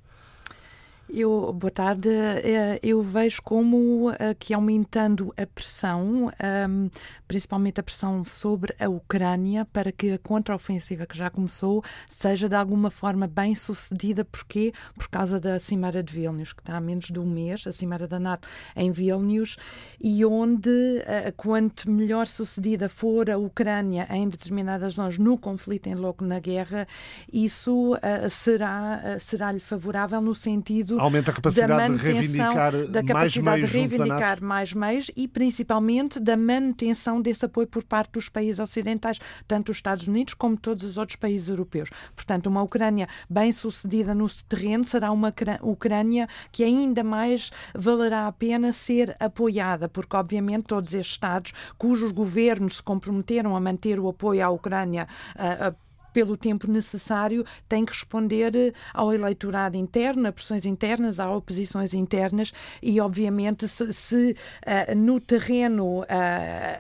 Eu, 1.10 1.54
boa 1.54 1.70
tarde. 1.70 2.10
Eh, 2.10 2.78
eu 2.82 3.02
vejo 3.02 3.40
como 3.42 4.10
eh, 4.18 4.34
que 4.38 4.52
aumentando 4.52 5.32
a 5.38 5.46
pressão, 5.46 6.30
ehm, 6.38 6.90
principalmente 7.26 7.80
a 7.80 7.82
pressão 7.82 8.26
sobre 8.26 8.74
a 8.78 8.90
Ucrânia, 8.90 9.64
para 9.72 9.90
que 9.90 10.10
a 10.10 10.18
contraofensiva 10.18 11.06
que 11.06 11.16
já 11.16 11.30
começou 11.30 11.82
seja 12.10 12.46
de 12.46 12.54
alguma 12.54 12.90
forma 12.90 13.26
bem 13.26 13.54
sucedida. 13.54 14.22
Porquê? 14.22 14.70
Por 14.98 15.08
causa 15.08 15.40
da 15.40 15.58
Cimeira 15.58 16.02
de 16.02 16.12
Vilnius, 16.12 16.52
que 16.52 16.60
está 16.60 16.76
há 16.76 16.80
menos 16.80 17.06
de 17.06 17.18
um 17.18 17.26
mês, 17.26 17.66
a 17.66 17.72
Cimeira 17.72 18.06
da 18.06 18.20
NATO 18.20 18.46
em 18.76 18.90
Vilnius, 18.90 19.56
e 19.98 20.26
onde, 20.26 20.98
eh, 21.06 21.32
quanto 21.34 21.90
melhor 21.90 22.26
sucedida 22.26 22.86
for 22.86 23.30
a 23.30 23.38
Ucrânia 23.38 24.06
em 24.10 24.28
determinadas 24.28 24.94
zonas 24.94 25.16
no 25.16 25.38
conflito, 25.38 25.86
em 25.86 25.94
logo 25.94 26.22
na 26.22 26.38
guerra, 26.38 26.86
isso 27.32 27.94
será, 28.28 29.18
será-lhe 29.18 29.58
favorável 29.58 30.20
no 30.20 30.34
sentido 30.34 30.97
Aumenta 30.98 31.30
a 31.30 31.34
capacidade 31.34 31.96
de 31.96 32.02
reivindicar 32.02 32.72
da 32.88 33.02
capacidade 33.02 33.40
mais 33.42 33.42
meios 33.42 33.70
de 33.70 33.78
reivindicar 33.78 34.42
mais 34.42 34.72
meios 34.72 35.10
e 35.16 35.28
principalmente 35.28 36.20
da 36.20 36.36
manutenção 36.36 37.20
desse 37.20 37.44
apoio 37.44 37.66
por 37.66 37.84
parte 37.84 38.12
dos 38.12 38.28
países 38.28 38.58
ocidentais, 38.58 39.18
tanto 39.46 39.70
os 39.70 39.78
Estados 39.78 40.08
Unidos 40.08 40.34
como 40.34 40.56
todos 40.56 40.84
os 40.84 40.96
outros 40.96 41.16
países 41.16 41.48
europeus. 41.48 41.90
Portanto, 42.14 42.46
uma 42.46 42.62
Ucrânia 42.62 43.08
bem 43.28 43.52
sucedida 43.52 44.14
no 44.14 44.28
terreno 44.48 44.84
será 44.84 45.10
uma 45.10 45.34
Ucrânia 45.62 46.28
que 46.50 46.64
ainda 46.64 47.04
mais 47.04 47.50
valerá 47.74 48.26
a 48.26 48.32
pena 48.32 48.72
ser 48.72 49.16
apoiada, 49.20 49.88
porque 49.88 50.16
obviamente 50.16 50.64
todos 50.64 50.94
estes 50.94 51.18
Estados 51.18 51.52
cujos 51.76 52.12
governos 52.12 52.76
se 52.76 52.82
comprometeram 52.82 53.56
a 53.56 53.60
manter 53.60 53.98
o 53.98 54.08
apoio 54.08 54.44
à 54.44 54.50
Ucrânia 54.50 55.08
uh, 55.36 55.70
uh, 55.70 55.87
pelo 56.12 56.36
tempo 56.36 56.70
necessário, 56.70 57.44
tem 57.68 57.84
que 57.84 57.92
responder 57.92 58.54
eh, 58.54 58.72
ao 58.92 59.12
eleitorado 59.12 59.76
interno, 59.76 60.26
a 60.28 60.32
pressões 60.32 60.66
internas, 60.66 61.20
a 61.20 61.30
oposições 61.30 61.94
internas 61.94 62.52
e, 62.82 63.00
obviamente, 63.00 63.68
se, 63.68 63.92
se 63.92 64.36
uh, 64.66 64.94
no 64.96 65.20
terreno 65.20 66.00
uh, 66.00 66.06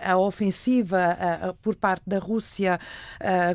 a 0.02 0.16
ofensiva 0.16 1.16
uh, 1.50 1.54
por 1.54 1.74
parte 1.76 2.02
da 2.06 2.18
Rússia 2.18 2.78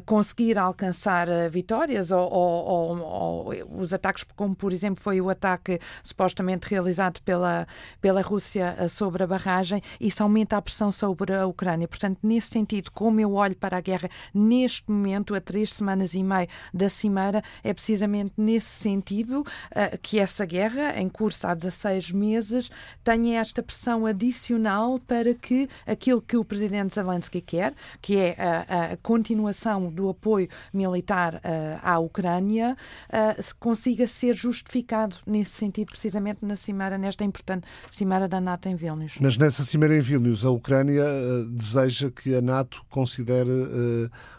conseguir 0.05 0.57
alcançar 0.57 1.27
vitórias 1.49 2.11
ou, 2.11 2.31
ou, 2.31 2.65
ou, 2.65 2.97
ou, 2.97 3.79
os 3.79 3.93
ataques, 3.93 4.23
como 4.35 4.55
por 4.55 4.71
exemplo 4.71 5.01
foi 5.01 5.21
o 5.21 5.29
ataque 5.29 5.79
supostamente 6.01 6.67
realizado 6.67 7.21
pela, 7.21 7.67
pela 8.01 8.21
Rússia 8.21 8.87
sobre 8.89 9.23
a 9.23 9.27
barragem, 9.27 9.81
isso 9.99 10.21
aumenta 10.21 10.57
a 10.57 10.61
pressão 10.61 10.91
sobre 10.91 11.33
a 11.33 11.45
Ucrânia. 11.45 11.87
Portanto, 11.87 12.19
nesse 12.23 12.49
sentido, 12.49 12.91
como 12.91 13.19
eu 13.19 13.33
olho 13.33 13.55
para 13.55 13.77
a 13.77 13.81
guerra 13.81 14.09
neste 14.33 14.89
momento, 14.89 15.35
a 15.35 15.41
três 15.63 15.73
semanas 15.73 16.13
e 16.13 16.21
meio 16.21 16.47
da 16.73 16.89
Cimeira, 16.89 17.41
é 17.63 17.73
precisamente 17.73 18.33
nesse 18.37 18.67
sentido 18.67 19.41
uh, 19.41 19.97
que 20.01 20.19
essa 20.19 20.45
guerra, 20.45 20.99
em 20.99 21.07
curso 21.07 21.47
há 21.47 21.53
16 21.53 22.11
meses, 22.11 22.69
tenha 23.03 23.39
esta 23.39 23.63
pressão 23.63 24.05
adicional 24.05 24.99
para 24.99 25.33
que 25.33 25.69
aquilo 25.87 26.21
que 26.21 26.35
o 26.35 26.43
presidente 26.43 26.95
Zelensky 26.95 27.39
quer, 27.39 27.73
que 28.01 28.17
é 28.17 28.35
a, 28.37 28.93
a 28.93 28.97
continuação 28.97 29.89
do 29.89 30.09
apoio 30.09 30.49
militar 30.73 31.35
uh, 31.35 31.39
à 31.81 31.97
Ucrânia, 31.99 32.75
uh, 33.09 33.55
consiga 33.59 34.05
ser 34.05 34.35
justificado 34.35 35.15
nesse 35.25 35.51
sentido, 35.51 35.91
precisamente 35.91 36.39
na 36.41 36.57
Cimeira, 36.57 36.97
nesta 36.97 37.23
importante 37.23 37.65
Cimeira 37.89 38.27
da 38.27 38.41
NATO 38.41 38.67
em 38.67 38.75
Vilnius. 38.75 39.15
Mas 39.19 39.37
nessa 39.37 39.63
Cimeira 39.63 39.95
em 39.95 40.01
Vilnius, 40.01 40.43
a 40.43 40.49
Ucrânia 40.49 41.05
deseja 41.49 42.11
que 42.11 42.35
a 42.35 42.41
NATO 42.41 42.83
considere 42.89 43.49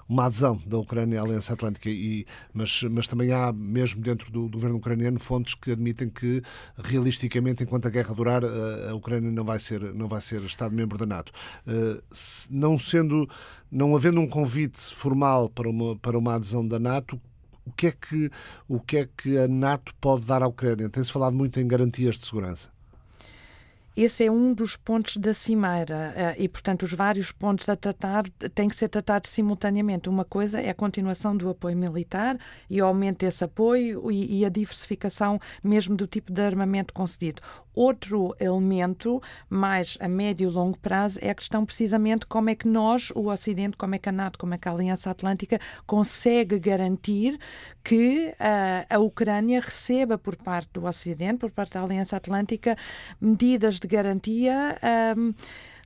uma 0.09 0.27
adesão 0.27 0.61
da 0.67 0.79
Ucrânia 0.79 1.21
à 1.21 1.25
Aliança 1.25 1.53
Atlântica, 1.53 1.89
e, 1.89 2.27
mas, 2.53 2.83
mas 2.85 3.09
também 3.09 3.33
há, 3.33 3.53
mesmo 3.53 4.03
dentro 4.03 4.31
do, 4.31 4.49
do 4.49 4.53
governo 4.53 4.77
ucraniano, 4.77 5.19
fontes 5.19 5.55
que 5.55 5.73
admitem 5.73 6.09
que, 6.09 6.43
realisticamente, 6.77 7.63
enquanto 7.63 7.87
a 7.87 7.91
guerra 7.91 8.15
durar, 8.15 8.43
a, 8.45 8.95
Ucrânia 8.95 9.31
não 9.31 9.45
vai 9.45 9.59
ser, 9.59 9.81
não 9.95 10.09
vai 10.09 10.21
ser 10.21 10.43
Estado-membro 10.43 10.99
da 10.99 11.07
NATO. 11.07 11.33
Uh, 11.67 12.03
não 12.51 12.79
sendo, 12.79 13.29
não 13.71 13.97
havendo 13.97 14.21
um 14.21 14.29
convite 14.29 14.81
formal 14.95 15.49
para 15.49 15.69
uma, 15.69 15.97
para 15.97 16.19
uma 16.19 16.35
adesão 16.35 16.67
da 16.67 16.79
NATO, 16.79 17.21
o 17.67 17.73
que 17.73 17.87
é 17.87 17.93
que, 17.93 18.31
o 18.69 18.79
que, 18.79 18.99
é 18.99 19.09
que 19.17 19.39
a 19.39 19.49
NATO 19.49 19.95
pode 20.01 20.27
dar 20.27 20.43
à 20.43 20.47
Ucrânia? 20.47 20.89
Tem-se 20.89 21.11
falado 21.11 21.35
muito 21.35 21.59
em 21.59 21.67
garantias 21.67 22.19
de 22.19 22.27
segurança. 22.27 22.74
Esse 23.97 24.25
é 24.25 24.31
um 24.31 24.53
dos 24.53 24.77
pontos 24.77 25.17
da 25.17 25.33
cimeira 25.33 26.13
eh, 26.17 26.35
e, 26.39 26.49
portanto, 26.49 26.83
os 26.83 26.93
vários 26.93 27.31
pontos 27.31 27.69
a 27.69 27.77
tratar 27.77 28.25
têm 28.53 28.69
que 28.69 28.75
ser 28.75 28.89
tratados 28.89 29.31
simultaneamente. 29.31 30.09
Uma 30.09 30.25
coisa 30.25 30.61
é 30.61 30.69
a 30.69 30.75
continuação 30.75 31.37
do 31.37 31.49
apoio 31.49 31.77
militar 31.77 32.37
e 32.69 32.83
o 32.83 32.87
aumento 32.87 33.21
desse 33.21 33.45
apoio 33.45 34.11
e, 34.11 34.45
a 34.45 34.49
diversificação 34.49 35.39
mesmo 35.63 35.95
do 35.95 36.09
tipo 36.09 36.33
de 36.33 36.43
armamento 36.43 36.93
concedido. 36.93 37.41
Outro 37.75 38.35
elemento, 38.39 39.21
mais 39.49 39.99
a 40.01 40.09
médio 40.09 40.49
e 40.49 40.53
longo 40.53 40.79
prazo, 40.79 41.19
é 41.21 41.31
a 41.31 41.35
questão 41.35 41.65
precisamente 41.65 42.27
como 42.27 42.51
é 42.51 42.55
que 42.55 42.69
nós, 42.69 43.11
o 43.15 43.29
Ocidente, 43.29 43.77
como 43.77 43.95
é 43.95 43.99
que 43.99 44.09
a 44.09 44.13
NATO, 44.13 44.39
como 44.39 44.55
é 44.55 44.59
que 44.59 44.69
a 44.69 44.73
Aliança 44.73 45.11
Atlântica 45.11 45.59
consegue 45.87 46.59
garantir 46.59 47.39
que 47.83 48.29
uh, 48.29 48.87
a 48.89 48.99
Ucrânia 48.99 49.61
receba 49.61 50.17
por 50.17 50.37
parte 50.37 50.71
do 50.73 50.85
Ocidente, 50.85 51.39
por 51.39 51.51
parte 51.51 51.75
da 51.75 51.83
Aliança 51.83 52.17
Atlântica, 52.17 52.77
medidas 53.21 53.79
de 53.79 53.89
garantia. 53.89 54.79
Um, 55.17 55.35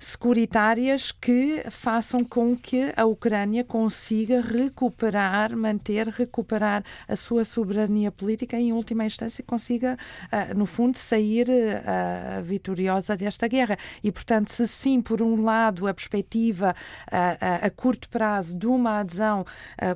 securitárias 0.01 1.13
que 1.13 1.63
façam 1.71 2.25
com 2.25 2.57
que 2.57 2.93
a 2.97 3.05
Ucrânia 3.05 3.65
consiga 3.65 4.41
recuperar, 4.41 5.57
manter, 5.57 6.09
recuperar 6.09 6.85
a 7.07 7.17
sua 7.17 7.45
soberania 7.45 8.11
política 8.11 8.59
e, 8.59 8.69
em 8.69 8.73
última 8.73 9.05
instância, 9.05 9.45
consiga, 9.47 9.97
uh, 10.27 10.57
no 10.57 10.67
fundo, 10.67 10.97
sair 10.97 11.49
uh, 11.49 12.43
vitoriosa 12.43 13.17
desta 13.17 13.49
guerra. 13.49 13.77
E, 14.03 14.13
portanto, 14.13 14.51
se 14.51 14.67
sim, 14.69 15.01
por 15.01 15.23
um 15.23 15.43
lado, 15.43 15.87
a 15.87 15.95
perspectiva 15.95 16.75
uh, 17.07 17.67
a 17.67 17.71
curto 17.71 18.09
prazo 18.09 18.57
de 18.57 18.67
uma 18.67 19.01
adesão 19.01 19.45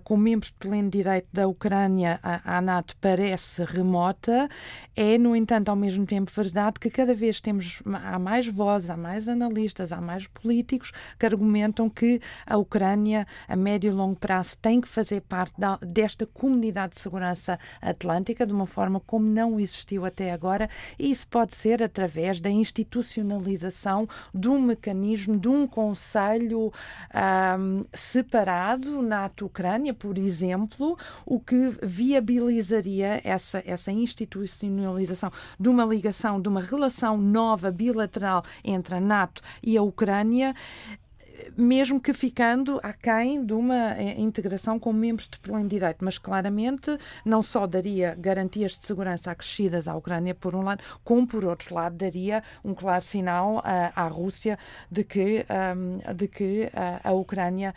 com 0.05 0.17
membros 0.17 0.51
de 0.51 0.59
pleno 0.59 0.91
direito 0.91 1.29
da 1.33 1.47
Ucrânia 1.47 2.19
à 2.23 2.61
NATO 2.61 2.97
parece 3.01 3.65
remota, 3.65 4.49
é, 4.97 5.19
no 5.19 5.35
entanto, 5.35 5.69
ao 5.69 5.77
mesmo 5.77 6.07
tempo 6.07 6.31
verdade 6.35 6.79
que 6.81 6.91
cada 6.91 7.15
vez 7.15 7.41
temos 7.41 7.83
há 8.05 8.19
mais 8.19 8.47
vozes, 8.47 8.91
há 8.91 8.97
mais 8.97 9.29
analistas, 9.29 9.92
há 9.93 10.01
mais 10.01 10.27
políticos 10.27 10.93
que 11.19 11.27
argumentam 11.27 11.89
que 11.89 12.21
a 12.47 12.57
Ucrânia, 12.57 13.27
a 13.49 13.57
médio 13.57 13.89
e 13.89 13.95
longo 13.95 14.17
prazo, 14.17 14.57
tem 14.59 14.81
que 14.81 14.89
fazer 14.89 15.21
parte 15.23 15.55
da, 15.59 15.79
desta 15.83 16.27
comunidade 16.27 16.95
de 16.95 17.01
segurança 17.01 17.59
atlântica 17.81 18.47
de 18.47 18.53
uma 18.53 18.67
forma 18.67 19.01
como 19.01 19.27
não 19.27 19.59
existiu 19.59 20.05
até 20.05 20.33
agora, 20.33 20.69
e 20.99 21.11
isso 21.11 21.27
pode 21.29 21.55
ser 21.55 21.83
através 21.83 22.41
da 22.41 22.51
institucionalização 22.51 24.09
de 24.35 24.49
um 24.49 24.61
mecanismo, 24.61 25.39
de 25.39 25.49
um 25.49 25.67
conselho 25.67 26.73
um, 27.15 27.85
separado 27.95 29.03
NATO-Ucrânia, 29.03 29.95
por 29.95 30.19
exemplo, 30.19 30.99
o 31.27 31.41
que 31.41 31.77
viabilizaria 31.83 33.21
essa, 33.25 33.63
essa 33.67 33.91
institucionalização 33.91 35.31
de 35.59 35.69
uma 35.69 35.85
ligação, 35.85 36.41
de 36.41 36.49
uma 36.49 36.61
relação 36.61 37.17
nova 37.19 37.71
bilateral 37.71 38.43
entre 38.65 38.95
a 38.95 39.01
NATO 39.01 39.43
e 39.63 39.77
a 39.77 39.82
Ucrânia 39.83 40.55
mesmo 41.57 42.01
que 42.01 42.13
ficando 42.13 42.81
aquém 42.83 43.45
de 43.45 43.53
uma 43.53 43.95
eh, 43.97 44.21
integração 44.21 44.79
como 44.79 44.99
membro 44.99 45.25
de 45.29 45.39
pleno 45.39 45.69
direito. 45.69 46.05
Mas 46.05 46.19
claramente 46.19 46.97
não 47.25 47.43
só 47.43 47.67
daria 47.67 48.15
garantias 48.19 48.73
de 48.73 48.87
segurança 48.87 49.31
acrescidas 49.31 49.89
à 49.89 49.95
Ucrânia, 49.95 50.35
por 50.35 50.55
um 50.55 50.63
lado, 50.63 50.83
como 51.05 51.27
por 51.27 51.45
outro 51.45 51.75
lado, 51.75 51.97
daria 51.97 52.43
um 52.65 52.75
claro 52.75 53.03
sinal 53.03 53.59
uh, 53.59 53.63
à 53.95 54.07
Rússia 54.09 54.59
de 54.91 55.05
que, 55.05 55.45
um, 55.77 56.15
de 56.15 56.29
que 56.29 56.65
uh, 56.65 57.09
a 57.09 57.13
Ucrânia 57.13 57.75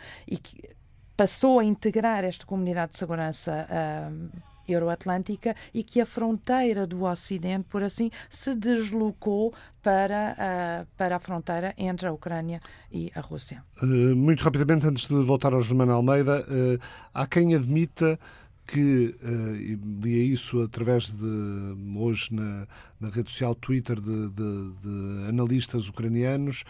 passou 1.16 1.58
a 1.58 1.64
integrar 1.64 2.24
esta 2.24 2.44
comunidade 2.44 2.92
de 2.92 2.98
segurança. 2.98 3.66
Uh, 3.70 4.55
euroatlântica 4.68 5.54
e 5.72 5.82
que 5.82 6.00
a 6.00 6.06
fronteira 6.06 6.86
do 6.86 7.04
Ocidente, 7.04 7.66
por 7.68 7.82
assim, 7.82 8.10
se 8.28 8.54
deslocou 8.54 9.52
para, 9.82 10.34
uh, 10.34 10.86
para 10.96 11.16
a 11.16 11.18
fronteira 11.18 11.74
entre 11.78 12.08
a 12.08 12.12
Ucrânia 12.12 12.58
e 12.90 13.10
a 13.14 13.20
Rússia. 13.20 13.62
Uh, 13.82 14.16
muito 14.16 14.42
rapidamente, 14.42 14.86
antes 14.86 15.06
de 15.06 15.14
voltar 15.14 15.52
ao 15.52 15.60
Germano 15.60 15.92
Almeida, 15.92 16.40
uh, 16.40 16.82
há 17.14 17.26
quem 17.26 17.54
admita 17.54 18.18
que, 18.66 19.14
uh, 19.22 20.02
lia 20.02 20.24
isso 20.24 20.60
através 20.62 21.10
de, 21.10 21.76
hoje 21.96 22.34
na, 22.34 22.66
na 23.00 23.08
rede 23.10 23.30
social 23.30 23.54
Twitter, 23.54 24.00
de, 24.00 24.30
de, 24.30 24.72
de 24.82 25.28
analistas 25.28 25.88
ucranianos, 25.88 26.64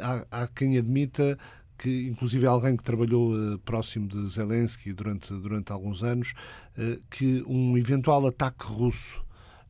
há, 0.00 0.42
há 0.42 0.48
quem 0.48 0.76
admita 0.76 1.38
que 1.78 2.06
inclusive 2.06 2.46
alguém 2.46 2.76
que 2.76 2.82
trabalhou 2.82 3.34
uh, 3.34 3.58
próximo 3.60 4.08
de 4.08 4.28
Zelensky 4.28 4.92
durante, 4.92 5.32
durante 5.34 5.72
alguns 5.72 6.02
anos, 6.02 6.32
uh, 6.78 7.02
que 7.10 7.42
um 7.46 7.76
eventual 7.76 8.26
ataque 8.26 8.64
russo 8.64 9.22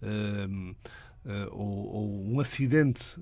uh, 0.02 0.76
ou, 1.50 1.94
ou, 1.94 2.32
um 2.32 2.38
acidente 2.38 3.16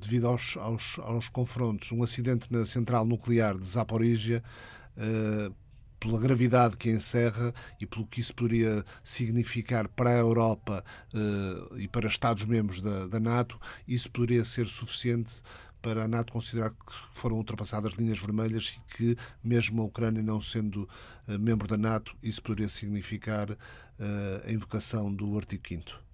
devido 0.00 0.28
aos, 0.28 0.56
aos, 0.56 0.98
aos, 1.00 1.28
confrontos, 1.28 1.92
um 1.92 2.02
acidente 2.02 2.50
na 2.50 2.64
central 2.64 3.04
nuclear 3.04 3.58
de 3.58 3.66
Zaporizhia, 3.66 4.42
pela 6.00 6.18
gravidade 6.18 6.78
que 6.78 6.88
encerra 6.88 7.52
e 7.78 7.84
pelo 7.84 8.06
que 8.06 8.22
isso 8.22 8.34
poderia 8.34 8.82
significar 9.04 9.88
para 9.88 10.08
a 10.08 10.18
Europa 10.18 10.82
e 11.76 11.86
para 11.86 12.08
Estados-membros 12.08 12.80
da, 12.80 13.08
da 13.08 13.20
NATO, 13.20 13.60
isso 13.86 14.10
poderia 14.10 14.46
ser 14.46 14.66
suficiente 14.68 15.42
para 15.86 16.02
a 16.02 16.08
NATO 16.08 16.32
considerar 16.32 16.70
que 16.70 16.76
foram 17.12 17.36
ultrapassadas 17.36 17.92
linhas 17.92 18.18
vermelhas 18.18 18.76
e 18.76 18.96
que, 18.96 19.16
mesmo 19.42 19.82
a 19.82 19.84
Ucrânia 19.84 20.20
não 20.20 20.40
sendo 20.40 20.88
uh, 21.28 21.38
membro 21.38 21.68
da 21.68 21.76
NATO, 21.76 22.16
isso 22.20 22.42
poderia 22.42 22.68
significar 22.68 23.52
uh, 23.52 23.56
a 24.44 24.50
invocação 24.50 25.14
do 25.14 25.38
artigo 25.38 25.62
5 25.68 26.04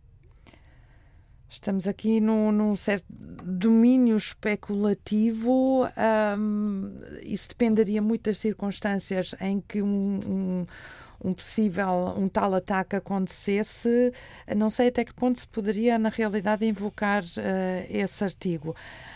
Estamos 1.48 1.86
aqui 1.86 2.20
num, 2.20 2.52
num, 2.52 2.76
certo 2.76 3.06
domínio 3.08 4.16
especulativo. 4.16 5.86
Um, 6.38 6.98
isso 7.22 7.48
dependeria 7.48 8.02
muito 8.02 8.24
das 8.24 8.38
circunstâncias 8.38 9.34
em 9.40 9.58
que 9.60 9.80
um, 9.80 10.20
um 10.26 10.66
um 11.24 11.32
possível, 11.32 12.14
um 12.16 12.28
tal 12.28 12.54
ataque 12.54 12.96
acontecesse, 12.96 14.12
não 14.56 14.68
sei 14.70 14.88
até 14.88 15.04
que 15.04 15.14
ponto 15.14 15.38
se 15.38 15.46
poderia, 15.46 15.98
na 15.98 16.08
realidade, 16.08 16.66
invocar 16.66 17.22
uh, 17.22 17.86
esse 17.88 18.24
artigo. 18.24 18.74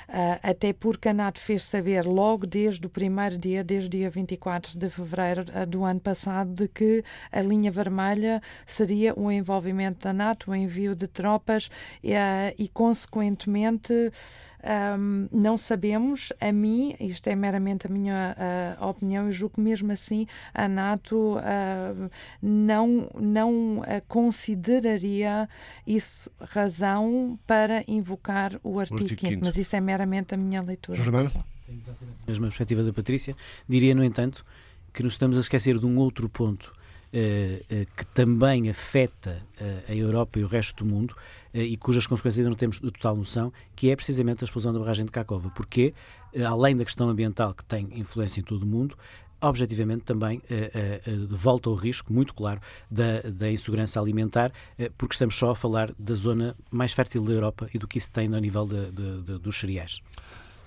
Uh, 0.09 0.39
até 0.43 0.73
porque 0.73 1.09
a 1.09 1.13
NATO 1.13 1.41
fez 1.41 1.65
saber 1.65 2.07
logo 2.07 2.47
desde 2.47 2.87
o 2.87 2.91
primeiro 2.91 3.37
dia, 3.37 3.65
desde 3.65 3.89
o 3.89 3.91
dia 3.91 4.09
24 4.09 4.79
de 4.79 4.89
fevereiro 4.89 5.45
uh, 5.53 5.67
do 5.67 5.85
ano 5.85 6.01
passado, 6.01 6.53
de 6.53 6.69
que 6.69 7.03
a 7.33 7.41
linha 7.41 7.71
vermelha 7.71 8.41
seria 8.65 9.13
o 9.19 9.31
envolvimento 9.31 10.05
da 10.05 10.13
NATO, 10.13 10.51
o 10.51 10.55
envio 10.55 10.95
de 10.95 11.09
tropas 11.09 11.69
e, 12.03 12.69
consequentemente, 12.69 14.13
um, 14.99 15.29
não 15.31 15.57
sabemos, 15.57 16.33
a 16.41 16.51
mim, 16.51 16.97
isto 16.99 17.29
é 17.29 17.37
meramente 17.37 17.87
a 17.87 17.91
minha 17.91 18.37
uh, 18.81 18.87
opinião, 18.87 19.27
eu 19.27 19.33
julgo 19.33 19.55
que 19.55 19.61
mesmo 19.61 19.93
assim 19.93 20.27
a 20.53 20.67
NATO 20.67 21.37
uh, 21.37 22.11
não, 22.43 23.09
não 23.15 23.79
uh, 23.79 23.85
consideraria 24.09 25.49
isso 25.87 26.31
razão 26.41 27.39
para 27.47 27.85
invocar 27.87 28.59
o 28.65 28.81
artigo 28.81 29.09
5 29.09 29.45
mas 29.45 29.57
isso 29.57 29.77
é 29.77 29.81
meramente 29.81 29.96
a 30.05 30.37
minha 30.37 30.63
leitura. 30.63 31.03
Germano? 31.03 31.31
A 31.69 32.27
mesma 32.27 32.47
perspectiva 32.47 32.83
da 32.83 32.93
Patrícia, 32.93 33.37
diria, 33.69 33.95
no 33.95 34.05
entanto, 34.05 34.45
que 34.93 35.03
nos 35.03 35.15
estamos 35.15 35.37
a 35.37 35.41
esquecer 35.41 35.79
de 35.79 35.87
um 35.87 35.99
outro 35.99 36.29
ponto 36.29 36.73
Uh, 37.07 37.63
uh, 37.73 37.87
que 37.97 38.05
também 38.07 38.69
afeta 38.69 39.41
uh, 39.61 39.91
a 39.91 39.95
Europa 39.95 40.41
e 40.41 40.45
o 40.45 40.47
resto 40.47 40.85
do 40.85 40.91
mundo 40.91 41.15
e 41.55 41.75
cujas 41.77 42.07
consequências 42.07 42.41
ainda 42.41 42.51
não 42.51 42.57
temos 42.57 42.81
de 42.81 42.91
total 42.91 43.17
noção, 43.17 43.51
que 43.75 43.91
é 43.91 43.97
precisamente 43.97 44.43
a 44.43 44.45
explosão 44.45 44.75
da 44.75 44.79
barragem 44.79 45.07
de 45.07 45.11
Kakova. 45.11 45.49
Porque, 45.57 45.95
além 46.47 46.77
da 46.77 46.85
questão 46.85 47.09
ambiental 47.09 47.55
que 47.55 47.65
tem 47.65 47.89
influência 47.99 48.41
em 48.41 48.43
todo 48.43 48.65
o 48.65 48.67
mundo, 48.67 48.95
objetivamente 49.41 50.05
também 50.05 50.43
volta 51.29 51.69
ao 51.69 51.75
risco, 51.75 52.13
muito 52.13 52.35
claro, 52.35 52.61
da, 52.91 53.23
da 53.23 53.51
insegurança 53.51 54.01
alimentar, 54.01 54.53
porque 54.97 55.15
estamos 55.15 55.35
só 55.35 55.51
a 55.51 55.57
falar 55.57 55.93
da 55.99 56.15
zona 56.15 56.57
mais 56.71 56.93
fértil 56.93 57.25
da 57.25 57.33
Europa 57.33 57.69
e 57.73 57.79
do 57.79 57.87
que 57.87 57.99
isso 57.99 58.13
tem 58.13 58.29
no 58.29 58.39
nível 58.39 58.67
de, 58.67 58.91
de, 58.91 59.23
de, 59.23 59.39
dos 59.39 59.59
cereais. 59.59 60.01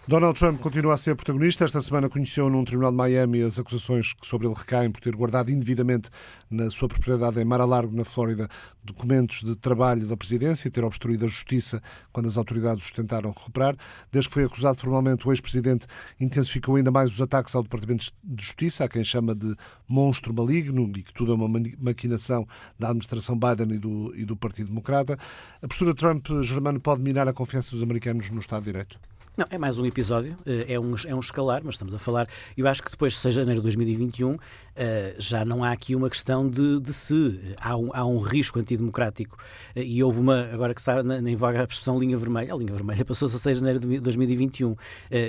Donald 0.10 0.40
Trump 0.40 0.60
continua 0.60 0.96
a 0.96 0.98
ser 0.98 1.16
protagonista. 1.16 1.66
Esta 1.66 1.80
semana 1.80 2.10
conheceu 2.10 2.50
num 2.50 2.66
tribunal 2.66 2.90
de 2.90 2.98
Miami 2.98 3.44
as 3.44 3.60
acusações 3.60 4.12
que 4.12 4.26
sobre 4.26 4.48
ele 4.48 4.56
recaem 4.56 4.90
por 4.90 5.00
ter 5.00 5.16
guardado 5.16 5.52
indevidamente 5.52 6.10
na 6.50 6.68
sua 6.72 6.88
propriedade 6.88 7.40
em 7.40 7.46
Mar-a-Largo, 7.46 7.96
na 7.96 8.04
Flórida, 8.04 8.50
documentos 8.84 9.44
de 9.44 9.56
trabalho 9.56 10.08
da 10.08 10.18
presidência 10.18 10.68
e 10.68 10.72
ter 10.72 10.84
obstruído 10.84 11.26
a 11.26 11.28
justiça 11.28 11.80
quando 12.12 12.26
as 12.26 12.40
autoridades 12.40 12.86
os 12.86 12.92
tentaram 12.92 13.30
recuperar. 13.30 13.76
Desde 14.12 14.30
que 14.30 14.34
foi 14.34 14.46
acusado 14.46 14.80
formalmente, 14.80 15.28
o 15.28 15.32
ex-presidente 15.32 15.86
intensificou 16.20 16.78
ainda 16.78 16.90
mais 16.90 17.12
os 17.12 17.22
ataques 17.22 17.54
ao 17.54 17.62
Departamento 17.62 18.12
de 18.24 18.44
Justiça, 18.44 18.86
a 18.86 18.90
quem 18.90 19.04
chama 19.04 19.36
de 19.36 19.56
monstro 19.88 20.34
maligno 20.34 20.92
e 20.98 21.04
que 21.04 21.14
tudo 21.14 21.34
é 21.34 21.36
uma 21.36 21.62
maquinação 21.78 22.48
da 22.80 22.88
administração 22.90 23.38
Biden 23.38 23.76
e 23.76 23.78
do, 23.78 24.12
e 24.16 24.26
do 24.26 24.36
Partido 24.36 24.70
Democrata. 24.70 25.20
A 25.62 25.68
postura 25.68 25.92
de 25.92 25.98
Trump, 25.98 26.26
Germano, 26.42 26.80
pode 26.80 27.00
minar 27.00 27.28
a 27.28 27.34
confiança 27.34 27.70
dos 27.70 27.84
americanos 27.84 28.28
no 28.32 28.40
Estado 28.40 28.64
de 28.64 28.72
Direito? 28.72 29.00
Não, 29.40 29.46
é 29.50 29.58
mais 29.58 29.80
um 29.80 29.86
episódio, 29.86 30.36
eh, 30.46 30.74
é 30.74 30.78
um, 30.78 30.96
é 31.08 31.16
um 31.16 31.22
escalar, 31.22 31.62
mas 31.64 31.76
estamos 31.76 31.94
a 31.94 31.98
falar. 31.98 32.28
Eu 32.58 32.68
acho 32.68 32.84
que 32.84 32.92
depois 32.92 33.14
de 33.14 33.20
6 33.20 33.34
de 33.34 33.40
janeiro 33.40 33.62
de 33.62 33.64
2021 33.64 34.38
eh, 34.76 35.16
já 35.18 35.46
não 35.46 35.64
há 35.64 35.72
aqui 35.72 35.96
uma 35.96 36.10
questão 36.10 36.50
de, 36.50 36.82
de 36.82 36.92
se. 36.92 37.40
Há 37.58 37.78
um, 37.78 37.90
há 37.94 38.06
um 38.06 38.20
risco 38.20 38.60
antidemocrático. 38.60 39.38
Eh, 39.78 39.84
e 39.84 40.04
houve 40.04 40.20
uma, 40.20 40.50
agora 40.52 40.74
que 40.74 40.82
está 40.82 40.98
em 41.00 41.36
voga 41.38 41.62
a 41.62 41.64
expressão 41.64 41.98
linha 41.98 42.18
vermelha, 42.18 42.54
a 42.54 42.58
linha 42.58 42.74
vermelha 42.74 43.04
passou-se 43.08 43.38
a 43.38 43.40
6 43.40 43.60
de 43.60 43.66
janeiro 43.66 43.80
de 43.80 44.00
2021. 44.02 44.76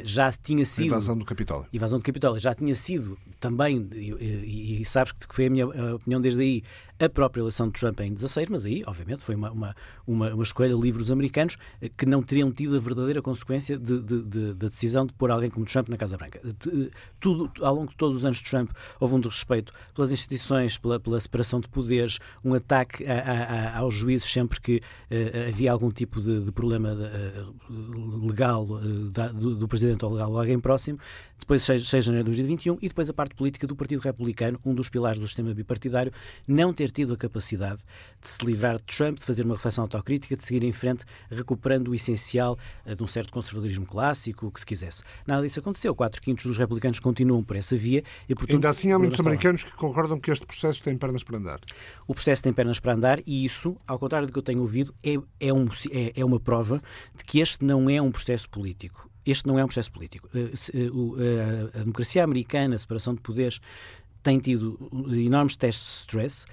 Já 0.03 0.33
tinha 0.33 0.67
sido. 0.67 0.87
Invasão 0.87 1.17
do 1.17 1.25
Capitólio. 1.25 1.69
Invasão 1.73 2.01
do 2.01 2.05
Capitólio. 2.05 2.41
Já 2.41 2.53
tinha 2.53 2.75
sido 2.75 3.17
também, 3.39 3.89
e, 3.93 4.11
e, 4.21 4.83
e 4.83 4.85
sabes 4.85 5.13
que 5.13 5.33
foi 5.33 5.47
a 5.47 5.51
minha 5.51 5.69
opinião 5.95 6.21
desde 6.21 6.41
aí, 6.41 6.65
a 7.01 7.09
própria 7.09 7.41
eleição 7.41 7.69
de 7.69 7.81
Trump 7.81 8.01
em 8.01 8.13
16, 8.13 8.49
mas 8.49 8.67
aí, 8.67 8.83
obviamente, 8.87 9.25
foi 9.25 9.35
uma, 9.35 9.51
uma, 9.51 9.75
uma, 10.13 10.35
uma 10.35 10.43
escolha 10.43 10.75
livre 10.75 10.99
dos 10.99 11.11
americanos 11.11 11.57
que 11.97 12.07
não 12.07 12.23
teriam 12.23 12.51
tido 12.51 12.77
a 12.77 12.81
verdadeira 12.81 13.23
consequência 13.23 13.79
de 13.79 14.01
de, 14.01 14.23
de, 14.23 14.55
da 14.55 14.69
decisão 14.69 15.07
de 15.07 15.13
pôr 15.13 15.31
alguém 15.31 15.51
como 15.51 15.65
Trump 15.67 15.89
na 15.89 15.97
Casa 15.97 16.17
Branca. 16.17 16.41
Tudo, 17.19 17.51
ao 17.61 17.75
longo 17.75 17.91
de 17.91 17.97
todos 17.97 18.19
os 18.19 18.25
anos 18.25 18.39
de 18.39 18.45
Trump, 18.45 18.71
houve 18.99 19.15
um 19.15 19.21
desrespeito 19.21 19.73
pelas 19.95 20.11
instituições, 20.11 20.79
pela, 20.79 20.99
pela 20.99 21.21
separação 21.21 21.61
de 21.61 21.69
poderes, 21.69 22.19
um 22.45 22.55
ataque 22.55 23.05
a, 23.07 23.21
a, 23.21 23.79
aos 23.79 23.95
juízes 23.95 24.31
sempre 24.31 24.61
que 24.61 24.77
uh, 24.77 25.49
havia 25.49 25.73
algum 25.73 25.91
tipo 25.91 26.21
de, 26.21 26.41
de 26.45 26.53
problema 26.53 26.93
uh, 26.93 28.27
legal 28.27 28.65
uh, 28.65 29.11
da, 29.11 29.29
do, 29.29 29.57
do, 29.57 29.69
presidente 29.69 30.05
ou 30.05 30.13
legal 30.13 30.37
alguém 30.39 30.59
próximo. 30.59 30.99
Depois, 31.39 31.63
6, 31.63 31.89
6 31.89 32.05
de 32.05 32.07
janeiro 32.07 32.31
de 32.31 32.37
2021, 32.37 32.79
e 32.83 32.89
depois 32.89 33.09
a 33.09 33.15
parte 33.15 33.35
política 33.35 33.67
do 33.67 33.75
Partido 33.75 34.01
Republicano, 34.01 34.59
um 34.65 34.75
dos 34.75 34.89
pilares 34.91 35.19
do 35.19 35.27
sistema 35.27 35.55
bipartidário, 35.55 36.13
não 36.47 36.73
ter 36.73 36.91
tido 36.91 37.15
a 37.15 37.17
capacidade 37.17 37.81
de 38.21 38.29
se 38.29 38.45
livrar 38.45 38.77
de 38.77 38.85
Trump, 38.85 39.19
de 39.19 39.25
fazer 39.25 39.45
uma 39.45 39.55
reflexão 39.55 39.85
autocrítica, 40.01 40.37
de 40.37 40.43
seguir 40.43 40.65
em 40.65 40.73
frente, 40.73 41.05
recuperando 41.31 41.89
o 41.89 41.95
essencial 41.95 42.59
de 42.85 43.03
um 43.03 43.07
certo 43.07 43.33
conservadorismo 43.33 43.87
clássico, 43.87 44.47
o 44.47 44.51
que 44.51 44.61
se 44.61 44.67
quisesse. 44.67 45.03
Nada 45.27 45.43
disso 45.43 45.61
aconteceu. 45.61 45.95
Quatro 45.95 46.21
quintos 46.21 46.45
dos 46.45 46.59
republicanos 46.59 46.99
continuam 46.99 47.43
por 47.43 47.57
essa 47.57 47.77
via. 47.77 48.03
E, 48.29 48.35
portanto, 48.35 48.57
Ainda 48.57 48.69
assim, 48.69 48.93
há 48.93 48.99
muitos 48.99 49.21
americanos 49.21 49.63
que 49.63 49.73
concordam 49.73 50.19
que 50.19 50.31
este 50.31 50.47
processo 50.47 50.83
tem 50.83 50.97
pernas 50.97 51.23
para 51.23 51.39
andar. 51.39 51.61
O 52.07 52.15
processo 52.15 52.43
tem 52.43 52.53
pernas 52.53 52.81
para 52.81 52.95
andar 52.95 53.21
e 53.27 53.45
isso, 53.45 53.77
ao 53.87 53.99
contrário 53.99 54.27
do 54.27 54.33
que 54.33 54.39
eu 54.39 54.43
tenho 54.43 54.61
ouvido, 54.61 54.95
é, 55.03 55.15
é, 55.39 55.53
um, 55.53 55.67
é, 55.91 56.13
é 56.17 56.25
uma 56.25 56.41
prova 56.41 56.83
de 57.15 57.25
que 57.25 57.41
este 57.41 57.65
não 57.65 57.89
é 57.89 58.01
um 58.01 58.11
processo 58.11 58.49
político. 58.49 59.09
Este 59.25 59.47
não 59.47 59.59
é 59.59 59.65
um 59.65 59.67
processo 59.67 59.93
político. 59.93 60.29
Eh, 60.35 60.51
eh, 60.75 61.71
a 61.75 61.79
democracia 61.81 62.25
americana, 62.25 62.75
a 62.75 62.79
separação 62.79 63.15
de 63.15 63.21
poderes, 63.21 63.61
tem 64.23 64.39
tido 64.39 64.79
enormes 65.13 65.57
testes 65.57 65.87
de 65.87 66.01
stress 66.01 66.45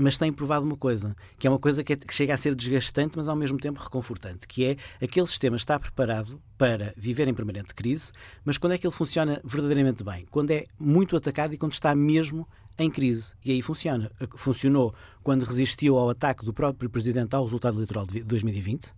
mas 0.00 0.16
tem 0.16 0.32
provado 0.32 0.64
uma 0.64 0.76
coisa, 0.76 1.14
que 1.38 1.46
é 1.46 1.50
uma 1.50 1.58
coisa 1.58 1.84
que, 1.84 1.92
é, 1.92 1.96
que, 1.96 2.12
chega 2.12 2.34
a 2.34 2.36
ser 2.36 2.54
desgastante, 2.54 3.16
mas 3.16 3.28
ao 3.28 3.36
mesmo 3.36 3.58
tempo 3.58 3.80
reconfortante, 3.80 4.48
que 4.48 4.64
é 4.64 4.76
aquele 5.04 5.26
sistema 5.26 5.56
está 5.56 5.78
preparado 5.78 6.40
para 6.56 6.94
viver 6.96 7.28
em 7.28 7.34
permanente 7.34 7.74
crise, 7.74 8.12
mas 8.44 8.56
quando 8.58 8.72
é 8.72 8.78
que 8.78 8.86
ele 8.86 8.94
funciona 8.94 9.40
verdadeiramente 9.44 10.02
bem? 10.02 10.26
Quando 10.30 10.50
é 10.52 10.64
muito 10.78 11.16
atacado 11.16 11.54
e 11.54 11.58
quando 11.58 11.72
está 11.72 11.94
mesmo 11.94 12.48
em 12.78 12.90
crise. 12.90 13.34
E 13.44 13.52
aí 13.52 13.60
funciona. 13.60 14.10
Funcionou 14.36 14.94
quando 15.22 15.44
resistiu 15.44 15.98
ao 15.98 16.08
ataque 16.08 16.44
do 16.44 16.52
próprio 16.52 16.88
Presidente 16.88 17.34
ao 17.34 17.44
resultado 17.44 17.76
eleitoral 17.76 18.06
de 18.06 18.22
2020, 18.22 18.92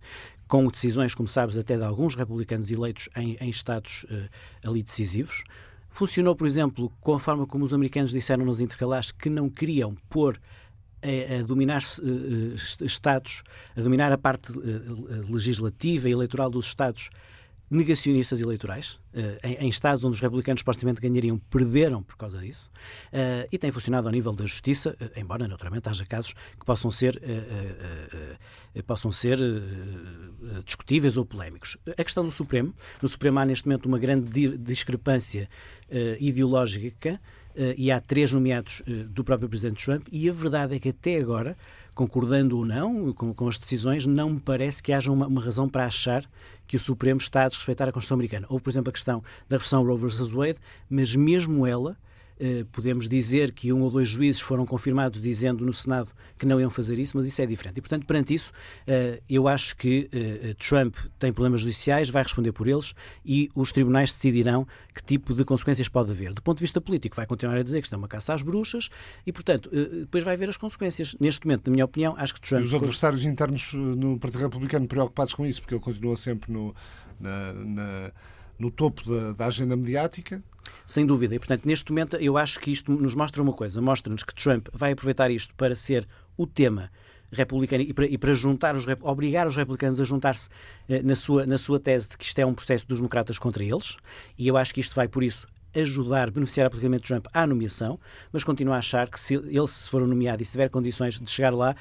com 0.47 0.67
decisões, 0.67 1.13
como 1.13 1.27
sabes, 1.27 1.57
até 1.57 1.75
de 1.75 1.83
alguns 1.83 2.15
republicanos 2.15 2.71
eleitos 2.71 3.09
em, 3.15 3.35
em 3.41 3.49
estados 3.49 4.05
uh, 4.05 4.29
ali 4.69 4.81
decisivos. 4.81 5.43
Funcionou, 5.89 6.35
por 6.35 6.47
exemplo, 6.47 6.91
com 7.01 7.13
a 7.13 7.19
forma 7.19 7.45
como 7.45 7.65
os 7.65 7.73
americanos 7.73 8.11
disseram 8.11 8.45
nos 8.45 8.61
intercalares 8.61 9.11
que 9.11 9.29
não 9.29 9.49
queriam 9.49 9.95
pôr 10.09 10.39
a, 11.03 11.39
a 11.39 11.43
dominar 11.43 11.81
uh, 11.81 12.85
Estados, 12.85 13.43
a 13.75 13.81
dominar 13.81 14.11
a 14.11 14.17
parte 14.17 14.51
uh, 14.51 15.31
legislativa 15.31 16.07
e 16.07 16.11
eleitoral 16.11 16.49
dos 16.49 16.67
Estados 16.67 17.09
negacionistas 17.69 18.39
eleitorais, 18.39 18.99
em, 19.41 19.67
Estados 19.67 20.03
onde 20.03 20.13
os 20.13 20.21
republicanos 20.21 20.59
supostamente 20.59 21.01
ganhariam, 21.01 21.39
perderam 21.49 22.03
por 22.03 22.15
causa 22.15 22.37
disso, 22.37 22.69
e 23.51 23.57
tem 23.57 23.71
funcionado 23.71 24.07
ao 24.07 24.11
nível 24.11 24.31
da 24.31 24.45
justiça, 24.45 24.95
embora 25.15 25.47
naturalmente 25.47 25.89
haja 25.89 26.05
casos 26.05 26.33
que 26.33 26.63
possam 26.67 26.91
ser, 26.91 27.19
possam 28.85 29.11
ser 29.11 29.39
discutíveis 30.63 31.17
ou 31.17 31.25
polémicos. 31.25 31.75
A 31.97 32.03
questão 32.03 32.23
do 32.23 32.31
Supremo, 32.31 32.75
no 33.01 33.09
Supremo 33.09 33.39
há 33.39 33.45
neste 33.45 33.67
momento 33.67 33.87
uma 33.87 33.97
grande 33.97 34.55
discrepância 34.55 35.49
ideológica 36.19 37.19
e 37.77 37.91
há 37.91 37.99
três 37.99 38.31
nomeados 38.31 38.81
do 39.09 39.23
próprio 39.23 39.47
Presidente 39.49 39.85
Trump, 39.85 40.07
e 40.11 40.29
a 40.29 40.33
verdade 40.33 40.75
é 40.75 40.79
que 40.79 40.89
até 40.89 41.17
agora 41.17 41.55
concordando 41.93 42.57
ou 42.57 42.65
não 42.65 43.13
com, 43.13 43.33
com, 43.33 43.47
as 43.47 43.57
decisões, 43.57 44.05
não 44.05 44.31
me 44.31 44.39
parece 44.39 44.81
que 44.81 44.91
haja 44.91 45.11
uma, 45.11 45.27
uma, 45.27 45.41
razão 45.41 45.69
para 45.69 45.85
achar 45.85 46.25
que 46.67 46.75
o 46.75 46.79
Supremo 46.79 47.19
está 47.19 47.43
a 47.43 47.47
desrespeitar 47.47 47.87
a 47.87 47.91
Constituição 47.91 48.15
Americana. 48.15 48.47
Houve, 48.49 48.63
por 48.63 48.69
exemplo, 48.69 48.89
a 48.89 48.93
questão 48.93 49.23
da 49.47 49.57
versão 49.57 49.85
Roe 49.85 49.97
vs. 49.97 50.31
Wade, 50.31 50.59
mas 50.89 51.15
mesmo 51.15 51.67
ela 51.67 51.91
eh, 51.91 51.95
podemos 52.71 53.07
dizer 53.07 53.51
que 53.51 53.71
um 53.71 53.81
ou 53.81 53.91
dois 53.91 54.07
juízes 54.07 54.41
foram 54.41 54.65
confirmados 54.65 55.21
dizendo 55.21 55.65
no 55.65 55.73
Senado 55.73 56.09
que 56.37 56.45
não 56.45 56.59
iam 56.59 56.69
fazer 56.69 56.99
isso, 56.99 57.15
mas 57.15 57.25
isso 57.25 57.41
é 57.41 57.45
diferente. 57.45 57.77
E, 57.77 57.81
portanto, 57.81 58.05
perante 58.05 58.33
isso, 58.33 58.51
eh, 58.85 59.21
eu 59.29 59.47
acho 59.47 59.75
que 59.75 60.09
eh, 60.11 60.55
Trump 60.57 60.95
tem 61.17 61.31
problemas 61.31 61.61
judiciais, 61.61 62.09
vai 62.09 62.23
responder 62.23 62.51
por 62.51 62.67
eles 62.67 62.93
e 63.25 63.49
os 63.55 63.71
tribunais 63.71 64.11
decidirão 64.11 64.67
que 64.93 65.03
tipo 65.03 65.33
de 65.33 65.45
consequências 65.45 65.87
pode 65.87 66.11
haver. 66.11 66.33
Do 66.33 66.41
ponto 66.41 66.57
de 66.57 66.63
vista 66.63 66.81
político, 66.81 67.15
vai 67.15 67.25
continuar 67.25 67.57
a 67.57 67.63
dizer 67.63 67.79
que 67.81 67.85
isto 67.85 67.93
é 67.93 67.97
uma 67.97 68.07
caça 68.07 68.33
às 68.33 68.41
bruxas 68.41 68.89
e, 69.25 69.31
portanto, 69.31 69.69
depois 69.71 70.23
vai 70.23 70.35
haver 70.35 70.49
as 70.49 70.57
consequências. 70.57 71.15
Neste 71.19 71.45
momento, 71.45 71.67
na 71.67 71.71
minha 71.71 71.85
opinião, 71.85 72.15
acho 72.17 72.33
que 72.33 72.41
Trump. 72.41 72.63
E 72.63 72.65
os 72.65 72.73
adversários 72.73 73.25
internos 73.25 73.73
no 73.73 74.19
Partido 74.19 74.41
Republicano 74.41 74.87
preocupados 74.87 75.33
com 75.33 75.45
isso, 75.45 75.61
porque 75.61 75.75
ele 75.75 75.81
continua 75.81 76.15
sempre 76.15 76.51
no. 76.51 76.75
Na, 77.19 77.53
na 77.53 78.11
no 78.63 78.71
topo 78.71 79.07
da, 79.09 79.33
da 79.33 79.45
agenda 79.47 79.75
mediática. 79.75 80.41
Sem 80.85 81.05
dúvida. 81.05 81.35
E, 81.35 81.39
portanto, 81.39 81.65
neste 81.65 81.91
momento, 81.91 82.15
eu 82.17 82.37
acho 82.37 82.59
que 82.59 82.71
isto 82.71 82.91
nos 82.91 83.13
mostra 83.15 83.41
uma 83.41 83.53
coisa. 83.53 83.81
Mostra-nos 83.81 84.23
que 84.23 84.33
Trump 84.33 84.67
vai 84.73 84.93
aproveitar 84.93 85.29
isto 85.29 85.53
para 85.55 85.75
ser 85.75 86.07
o 86.37 86.47
tema 86.47 86.89
republicano 87.31 87.83
e 87.83 87.93
para, 87.93 88.05
e 88.05 88.17
para 88.17 88.33
juntar 88.33 88.75
os, 88.75 88.85
obrigar 89.01 89.47
os 89.47 89.55
republicanos 89.55 89.99
a 89.99 90.03
juntar-se 90.03 90.49
eh, 90.87 91.01
na, 91.01 91.15
sua, 91.15 91.45
na 91.45 91.57
sua 91.57 91.79
tese 91.79 92.09
de 92.09 92.17
que 92.17 92.25
isto 92.25 92.39
é 92.39 92.45
um 92.45 92.53
processo 92.53 92.87
dos 92.87 92.99
democratas 92.99 93.39
contra 93.39 93.63
eles. 93.63 93.97
E 94.37 94.47
eu 94.47 94.55
acho 94.55 94.73
que 94.73 94.79
isto 94.79 94.95
vai, 94.95 95.07
por 95.07 95.23
isso, 95.23 95.47
ajudar, 95.75 96.29
beneficiar 96.29 96.69
politicamente 96.69 97.07
Trump 97.07 97.25
à 97.33 97.47
nomeação, 97.47 97.99
mas 98.31 98.43
continuo 98.43 98.73
a 98.73 98.77
achar 98.77 99.09
que 99.09 99.19
se 99.19 99.35
ele 99.35 99.67
se 99.67 99.89
for 99.89 100.05
nomeado 100.05 100.43
e 100.43 100.45
se 100.45 100.51
tiver 100.51 100.69
condições 100.69 101.19
de 101.19 101.29
chegar 101.29 101.51
lá, 101.51 101.75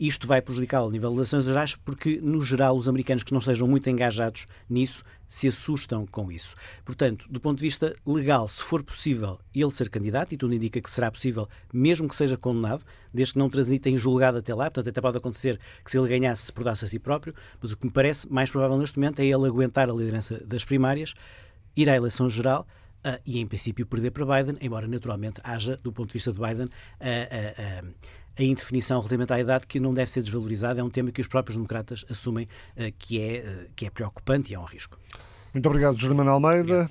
isto 0.00 0.26
vai 0.26 0.40
prejudicá-lo 0.42 0.88
a 0.88 0.90
nível 0.90 1.10
de 1.10 1.16
relações 1.16 1.44
gerais, 1.44 1.76
porque, 1.76 2.18
no 2.20 2.42
geral, 2.42 2.76
os 2.76 2.88
americanos 2.88 3.22
que 3.22 3.32
não 3.32 3.38
estejam 3.38 3.68
muito 3.68 3.88
engajados 3.88 4.46
nisso 4.68 5.04
se 5.28 5.48
assustam 5.48 6.06
com 6.06 6.30
isso. 6.30 6.54
Portanto, 6.84 7.26
do 7.30 7.40
ponto 7.40 7.58
de 7.58 7.64
vista 7.64 7.94
legal, 8.06 8.48
se 8.48 8.62
for 8.62 8.82
possível 8.82 9.38
ele 9.54 9.70
ser 9.70 9.88
candidato, 9.88 10.32
e 10.32 10.36
tudo 10.36 10.54
indica 10.54 10.80
que 10.80 10.90
será 10.90 11.10
possível, 11.10 11.48
mesmo 11.72 12.08
que 12.08 12.16
seja 12.16 12.36
condenado, 12.36 12.84
desde 13.12 13.34
que 13.34 13.38
não 13.38 13.50
transite 13.50 13.88
em 13.88 13.98
julgado 13.98 14.38
até 14.38 14.54
lá, 14.54 14.64
portanto, 14.64 14.88
até 14.88 15.00
pode 15.00 15.18
acontecer 15.18 15.58
que 15.84 15.90
se 15.90 15.98
ele 15.98 16.08
ganhasse, 16.08 16.46
se 16.46 16.52
portasse 16.52 16.84
a 16.84 16.88
si 16.88 16.98
próprio, 16.98 17.34
mas 17.60 17.72
o 17.72 17.76
que 17.76 17.86
me 17.86 17.92
parece 17.92 18.30
mais 18.30 18.50
provável 18.50 18.78
neste 18.78 18.98
momento 18.98 19.20
é 19.20 19.24
ele 19.24 19.46
aguentar 19.46 19.88
a 19.88 19.92
liderança 19.92 20.42
das 20.44 20.64
primárias, 20.64 21.14
ir 21.76 21.88
à 21.88 21.96
eleição 21.96 22.28
geral. 22.28 22.66
Uh, 23.06 23.20
e, 23.26 23.38
em 23.38 23.46
princípio, 23.46 23.84
perder 23.84 24.12
para 24.12 24.24
Biden, 24.24 24.56
embora 24.62 24.88
naturalmente 24.88 25.38
haja, 25.44 25.76
do 25.76 25.92
ponto 25.92 26.08
de 26.08 26.14
vista 26.14 26.32
de 26.32 26.40
Biden, 26.40 26.64
uh, 26.64 27.86
uh, 27.86 27.94
a 28.36 28.42
indefinição 28.42 28.98
relativamente 28.98 29.32
à 29.32 29.40
idade 29.40 29.66
que 29.66 29.78
não 29.78 29.94
deve 29.94 30.10
ser 30.10 30.22
desvalorizada. 30.22 30.80
É 30.80 30.84
um 30.84 30.90
tema 30.90 31.10
que 31.10 31.20
os 31.20 31.26
próprios 31.26 31.56
democratas 31.56 32.04
assumem 32.10 32.48
uh, 32.76 32.92
que, 32.98 33.20
é, 33.20 33.44
uh, 33.46 33.72
que 33.74 33.86
é 33.86 33.90
preocupante 33.90 34.52
e 34.52 34.54
é 34.54 34.58
um 34.58 34.64
risco. 34.64 34.98
Muito 35.52 35.66
obrigado, 35.66 35.98
Germano 35.98 36.30
Almeida. 36.30 36.90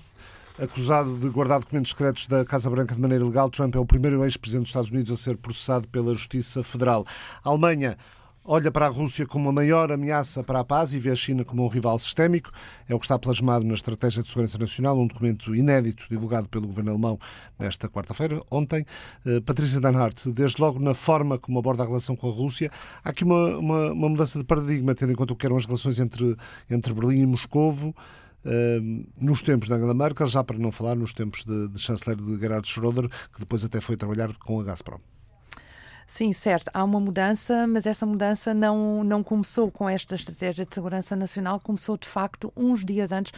Acusado 0.57 1.17
de 1.17 1.27
guardar 1.29 1.59
documentos 1.59 1.91
secretos 1.91 2.27
da 2.27 2.45
Casa 2.45 2.69
Branca 2.69 2.93
de 2.93 3.01
maneira 3.01 3.23
ilegal, 3.23 3.49
Trump 3.49 3.75
é 3.75 3.79
o 3.79 3.85
primeiro 3.85 4.23
ex-presidente 4.23 4.63
dos 4.63 4.69
Estados 4.69 4.91
Unidos 4.91 5.11
a 5.11 5.17
ser 5.17 5.35
processado 5.35 5.87
pela 5.87 6.13
Justiça 6.13 6.63
Federal. 6.63 7.05
A 7.43 7.49
Alemanha 7.49 7.97
olha 8.45 8.71
para 8.71 8.87
a 8.87 8.89
Rússia 8.89 9.25
como 9.25 9.49
a 9.49 9.51
maior 9.51 9.91
ameaça 9.91 10.43
para 10.43 10.59
a 10.59 10.63
paz 10.63 10.93
e 10.93 10.99
vê 10.99 11.11
a 11.11 11.15
China 11.15 11.45
como 11.45 11.63
um 11.63 11.67
rival 11.67 11.97
sistémico. 11.97 12.51
É 12.87 12.93
o 12.93 12.99
que 12.99 13.05
está 13.05 13.17
plasmado 13.17 13.65
na 13.65 13.73
Estratégia 13.73 14.21
de 14.21 14.29
Segurança 14.29 14.57
Nacional, 14.57 14.99
um 14.99 15.07
documento 15.07 15.55
inédito 15.55 16.05
divulgado 16.09 16.49
pelo 16.49 16.67
governo 16.67 16.91
alemão 16.91 17.19
nesta 17.57 17.87
quarta-feira, 17.87 18.41
ontem. 18.51 18.85
Uh, 19.25 19.41
Patrícia 19.41 19.79
Danhart, 19.79 20.27
desde 20.27 20.61
logo 20.61 20.79
na 20.79 20.93
forma 20.93 21.37
como 21.37 21.59
aborda 21.59 21.83
a 21.83 21.85
relação 21.85 22.15
com 22.15 22.29
a 22.29 22.31
Rússia, 22.31 22.69
há 23.03 23.09
aqui 23.09 23.23
uma, 23.23 23.57
uma, 23.57 23.91
uma 23.91 24.09
mudança 24.09 24.37
de 24.37 24.45
paradigma, 24.45 24.93
tendo 24.93 25.11
em 25.11 25.15
conta 25.15 25.33
o 25.33 25.35
que 25.35 25.45
eram 25.45 25.57
as 25.57 25.65
relações 25.65 25.99
entre, 25.99 26.35
entre 26.69 26.93
Berlim 26.93 27.21
e 27.21 27.25
Moscovo. 27.25 27.95
Uh, 28.45 29.07
nos 29.17 29.41
tempos 29.41 29.69
da 29.69 29.75
Angela 29.75 29.93
Merkel, 29.93 30.27
já 30.27 30.43
para 30.43 30.57
não 30.57 30.69
falar 30.69 30.95
nos 30.95 31.13
tempos 31.13 31.45
de, 31.45 31.69
de 31.69 31.79
chanceler 31.79 32.17
de 32.17 32.37
Gerhard 32.37 32.67
Schröder, 32.67 33.07
que 33.31 33.39
depois 33.39 33.63
até 33.63 33.79
foi 33.79 33.95
trabalhar 33.95 34.33
com 34.39 34.59
a 34.59 34.63
Gazprom. 34.65 34.99
Sim, 36.05 36.33
certo. 36.33 36.69
Há 36.73 36.83
uma 36.83 36.99
mudança, 36.99 37.65
mas 37.67 37.85
essa 37.85 38.05
mudança 38.05 38.53
não, 38.53 39.03
não 39.03 39.23
começou 39.23 39.71
com 39.71 39.89
esta 39.89 40.15
estratégia 40.15 40.65
de 40.65 40.73
segurança 40.73 41.15
nacional, 41.15 41.59
começou 41.59 41.97
de 41.97 42.07
facto 42.07 42.51
uns 42.55 42.83
dias 42.83 43.11
antes 43.11 43.31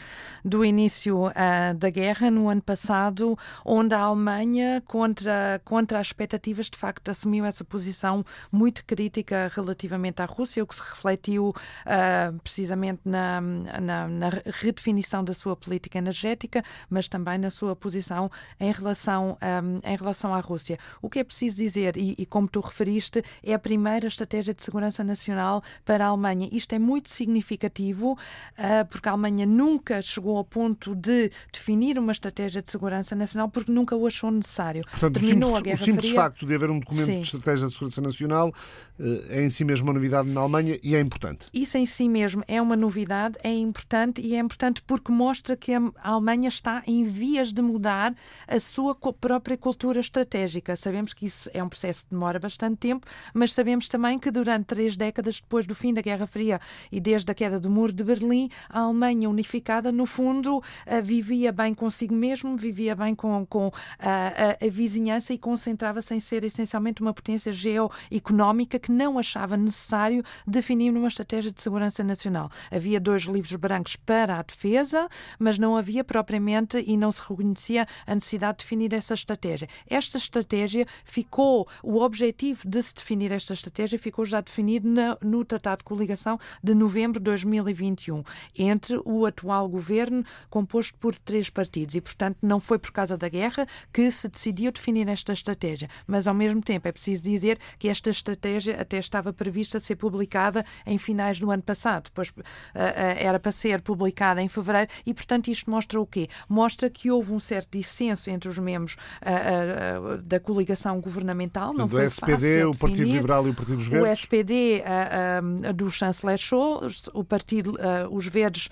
do 0.43 0.65
início 0.65 1.28
uh, 1.28 1.73
da 1.78 1.89
guerra, 1.89 2.32
no 2.32 2.49
ano 2.49 2.62
passado, 2.62 3.38
onde 3.63 3.93
a 3.93 3.99
Alemanha, 3.99 4.82
contra, 4.86 5.62
contra 5.63 5.99
as 5.99 6.08
expectativas, 6.08 6.69
de 6.69 6.78
facto 6.78 7.10
assumiu 7.10 7.45
essa 7.45 7.63
posição 7.63 8.25
muito 8.51 8.84
crítica 8.86 9.51
relativamente 9.54 10.21
à 10.21 10.25
Rússia, 10.25 10.63
o 10.63 10.67
que 10.67 10.75
se 10.75 10.82
refletiu 10.82 11.49
uh, 11.49 12.39
precisamente 12.39 13.01
na, 13.06 13.41
na, 13.41 14.08
na, 14.08 14.30
redefinição 14.45 15.23
da 15.23 15.34
sua 15.34 15.56
política 15.56 15.97
energética, 15.97 16.63
mas 16.89 17.08
também 17.08 17.38
na 17.38 17.49
sua 17.49 17.75
posição 17.75 18.30
em 18.60 18.71
relação, 18.71 19.38
um, 19.41 19.89
em 19.89 19.95
relação 19.95 20.34
à 20.34 20.39
Rússia. 20.39 20.78
O 21.01 21.10
que 21.10 21.19
é 21.19 21.23
preciso 21.23 21.58
dizer, 21.58 21.97
e, 21.97 22.15
e 22.17 22.25
como 22.25 22.47
tu 22.55 22.61
referiste, 22.61 23.21
é 23.43 23.53
a 23.53 23.59
primeira 23.59 24.07
estratégia 24.07 24.53
de 24.53 24.63
segurança 24.63 25.03
nacional 25.03 25.61
para 25.83 26.05
a 26.05 26.07
Alemanha. 26.07 26.47
Isto 26.53 26.73
é 26.73 26.79
muito 26.79 27.09
significativo, 27.09 28.13
uh, 28.13 28.85
porque 28.89 29.09
a 29.09 29.11
Alemanha 29.11 29.45
nunca 29.45 30.01
chegou 30.01 30.37
ao 30.37 30.45
ponto 30.45 30.95
de 30.95 31.29
definir 31.51 31.99
uma 31.99 32.13
estratégia 32.13 32.61
de 32.61 32.71
segurança 32.71 33.13
nacional, 33.13 33.49
porque 33.49 33.71
nunca 33.71 33.93
o 33.93 34.07
achou 34.07 34.31
necessário. 34.31 34.83
Portanto, 34.89 35.19
Terminou 35.19 35.51
o 35.51 35.55
simples, 35.55 35.81
o 35.81 35.83
simples 35.83 36.05
Fria... 36.07 36.21
facto 36.21 36.45
de 36.45 36.55
haver 36.55 36.69
um 36.69 36.79
documento 36.79 37.07
Sim. 37.07 37.19
de 37.19 37.25
estratégia 37.25 37.67
de 37.67 37.73
segurança 37.73 38.01
nacional 38.01 38.53
uh, 38.99 39.03
é 39.29 39.43
em 39.43 39.49
si 39.49 39.65
mesmo 39.65 39.87
uma 39.87 39.93
novidade 39.93 40.29
na 40.29 40.39
Alemanha 40.39 40.79
e 40.81 40.95
é 40.95 40.99
importante. 41.01 41.47
Isso 41.53 41.77
em 41.77 41.85
si 41.85 42.07
mesmo 42.07 42.41
é 42.47 42.61
uma 42.61 42.77
novidade, 42.77 43.37
é 43.43 43.53
importante 43.53 44.21
e 44.21 44.33
é 44.33 44.39
importante 44.39 44.81
porque 44.81 45.11
mostra 45.11 45.57
que 45.57 45.73
a 45.73 45.91
Alemanha 46.01 46.47
está 46.47 46.83
em 46.87 47.03
vias 47.03 47.51
de 47.51 47.61
mudar 47.61 48.15
a 48.47 48.59
sua 48.61 48.95
própria 48.95 49.57
cultura 49.57 49.99
estratégica. 49.99 50.77
Sabemos 50.77 51.13
que 51.13 51.25
isso 51.25 51.49
é 51.53 51.61
um 51.61 51.67
processo 51.67 52.05
que 52.05 52.11
demora 52.11 52.39
bastante 52.45 52.77
tempo, 52.77 53.08
mas 53.34 53.53
sabemos 53.53 53.88
também 53.88 54.19
que 54.19 54.29
durante 54.29 54.65
três 54.65 54.95
décadas 54.95 55.41
depois 55.41 55.65
do 55.65 55.73
fim 55.73 55.93
da 55.93 56.01
Guerra 56.01 56.27
Fria 56.27 56.60
e 56.91 56.99
desde 56.99 57.31
a 57.31 57.36
queda 57.36 57.60
do 57.60 57.69
Muro 57.69 57.91
de 57.91 58.03
Berlim, 58.03 58.49
a 58.69 58.81
Alemanha 58.81 59.29
unificada, 59.29 59.91
no 59.91 60.05
fundo, 60.05 60.58
uh, 60.58 60.63
vivia 61.03 61.51
bem 61.51 61.73
consigo 61.73 62.13
mesmo, 62.13 62.55
vivia 62.55 62.95
bem 62.95 63.15
com, 63.15 63.45
com 63.47 63.67
uh, 63.67 63.71
a, 63.99 64.65
a, 64.65 64.69
vizinhança 64.69 65.34
e 65.34 65.38
concentrava-se 65.38 66.13
em 66.13 66.19
ser 66.19 66.43
essencialmente 66.43 67.01
uma 67.01 67.13
potência 67.13 67.51
geoeconómica 67.51 68.77
que 68.77 68.91
não 68.91 69.17
achava 69.17 69.58
necessário 69.58 70.23
definir 70.45 70.91
uma 70.91 71.08
estratégia 71.08 71.51
de 71.51 71.62
segurança 71.62 72.03
nacional. 72.03 72.49
Havia 72.71 72.99
dois 72.99 73.23
livros 73.23 73.55
brancos 73.55 73.95
para 73.95 74.38
a 74.38 74.41
defesa, 74.43 75.08
mas 75.39 75.58
não 75.58 75.75
havia 75.75 76.03
propriamente 76.03 76.84
e 76.86 76.95
não 76.95 77.12
se 77.12 77.21
reconhecia 77.21 77.88
a 78.05 78.13
necessidade 78.13 78.60
de 78.60 78.63
definir 78.63 78.93
essa 78.93 79.15
estratégia. 79.15 79.67
Esta 79.89 80.17
estratégia 80.17 80.86
ficou 81.03 81.67
o 81.81 82.01
objetivo 82.01 82.34
objetivo 82.35 82.67
de 82.67 82.83
se 82.83 82.93
definir 82.93 83.31
esta 83.31 83.53
estratégia 83.53 83.97
ficou 83.97 84.25
já 84.25 84.41
definido 84.41 84.89
na, 84.89 85.17
no 85.21 85.45
Tratado 85.45 85.79
de 85.79 85.85
Coligação 85.85 86.37
de 86.61 86.75
novembro 86.75 87.19
de 87.19 87.23
2021, 87.23 88.23
entre 88.57 88.99
o 89.05 89.25
atual 89.25 89.69
governo, 89.69 90.23
composto 90.49 90.97
por 90.99 91.15
três 91.17 91.49
partidos. 91.49 91.95
E, 91.95 92.01
portanto, 92.01 92.37
não 92.41 92.59
foi 92.59 92.77
por 92.77 92.91
causa 92.91 93.17
da 93.17 93.29
guerra 93.29 93.65
que 93.93 94.11
se 94.11 94.27
decidiu 94.27 94.71
definir 94.71 95.07
esta 95.07 95.31
estratégia. 95.31 95.89
Mas, 96.05 96.27
ao 96.27 96.33
mesmo 96.33 96.61
tempo, 96.61 96.87
é 96.87 96.91
preciso 96.91 97.23
dizer 97.23 97.57
que 97.79 97.87
esta 97.87 98.09
estratégia 98.09 98.81
até 98.81 98.97
estava 98.97 99.31
prevista 99.31 99.79
ser 99.79 99.95
publicada 99.95 100.65
em 100.85 100.97
finais 100.97 101.39
do 101.39 101.49
ano 101.49 101.63
passado. 101.63 102.05
Depois 102.05 102.29
uh, 102.29 102.33
uh, 102.41 102.43
era 102.75 103.39
para 103.39 103.51
ser 103.51 103.81
publicada 103.81 104.41
em 104.41 104.49
fevereiro 104.49 104.91
e, 105.05 105.13
portanto, 105.13 105.47
isto 105.47 105.71
mostra 105.71 106.01
o 106.01 106.05
quê? 106.05 106.27
Mostra 106.49 106.89
que 106.89 107.09
houve 107.09 107.31
um 107.31 107.39
certo 107.39 107.77
dissenso 107.77 108.29
entre 108.29 108.49
os 108.49 108.59
membros 108.59 108.97
uh, 109.21 110.21
da 110.21 110.39
coligação 110.39 110.99
governamental. 110.99 111.73
Não 111.73 111.87
foi 111.87 112.09
SPD, 112.31 112.65
o 112.65 112.75
Partido 112.75 113.11
Liberal 113.11 113.47
e 113.47 113.49
o 113.49 113.53
Partido 113.53 113.77
dos 113.77 113.88
Verdes? 113.88 114.09
O 114.09 114.11
SPD 114.11 114.83
uh, 114.83 115.69
uh, 115.69 115.73
do 115.73 115.89
chanceler 115.89 116.38
Scholz, 116.38 117.09
o 117.13 117.23
Partido, 117.23 117.71
uh, 117.75 118.15
os 118.15 118.27
Verdes 118.27 118.69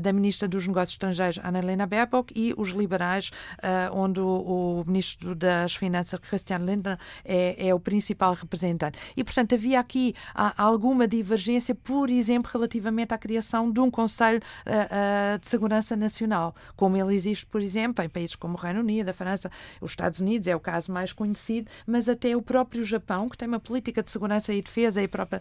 da 0.00 0.12
Ministra 0.12 0.46
dos 0.48 0.66
Negócios 0.66 0.94
Estrangeiros, 0.94 1.38
Annalena 1.42 1.86
Baerbock, 1.86 2.32
e 2.36 2.54
os 2.56 2.70
liberais, 2.70 3.30
onde 3.92 4.20
o, 4.20 4.26
o, 4.26 4.84
Ministro 4.86 5.34
das 5.34 5.74
Finanças, 5.74 6.18
Christian 6.20 6.58
Lindner, 6.58 6.98
é, 7.24 7.68
é, 7.68 7.74
o 7.74 7.80
principal 7.80 8.34
representante. 8.34 8.98
E, 9.16 9.24
portanto, 9.24 9.54
havia 9.54 9.80
aqui 9.80 10.14
alguma 10.56 11.06
divergência, 11.06 11.74
por 11.74 12.10
exemplo, 12.10 12.50
relativamente 12.52 13.14
à 13.14 13.18
criação 13.18 13.70
de 13.70 13.80
um 13.80 13.90
Conselho 13.90 14.40
de 15.40 15.48
Segurança 15.48 15.96
Nacional, 15.96 16.54
como 16.76 16.96
ele 16.96 17.14
existe, 17.14 17.46
por 17.46 17.60
exemplo, 17.60 18.04
em 18.04 18.08
países 18.08 18.36
como 18.36 18.54
o 18.54 18.60
Reino 18.60 18.80
Unido, 18.80 19.08
a 19.08 19.14
França, 19.14 19.50
os 19.80 19.90
Estados 19.90 20.20
Unidos, 20.20 20.46
é 20.48 20.54
o 20.54 20.60
caso 20.60 20.92
mais 20.92 21.12
conhecido, 21.12 21.70
mas 21.86 22.08
até 22.08 22.36
o 22.36 22.42
próprio 22.42 22.84
Japão, 22.90 23.28
que 23.28 23.38
tem 23.38 23.48
uma 23.48 23.60
política 23.60 24.02
de 24.02 24.10
segurança 24.10 24.52
e 24.52 24.60
defesa 24.60 25.02
e 25.02 25.08
própria 25.08 25.40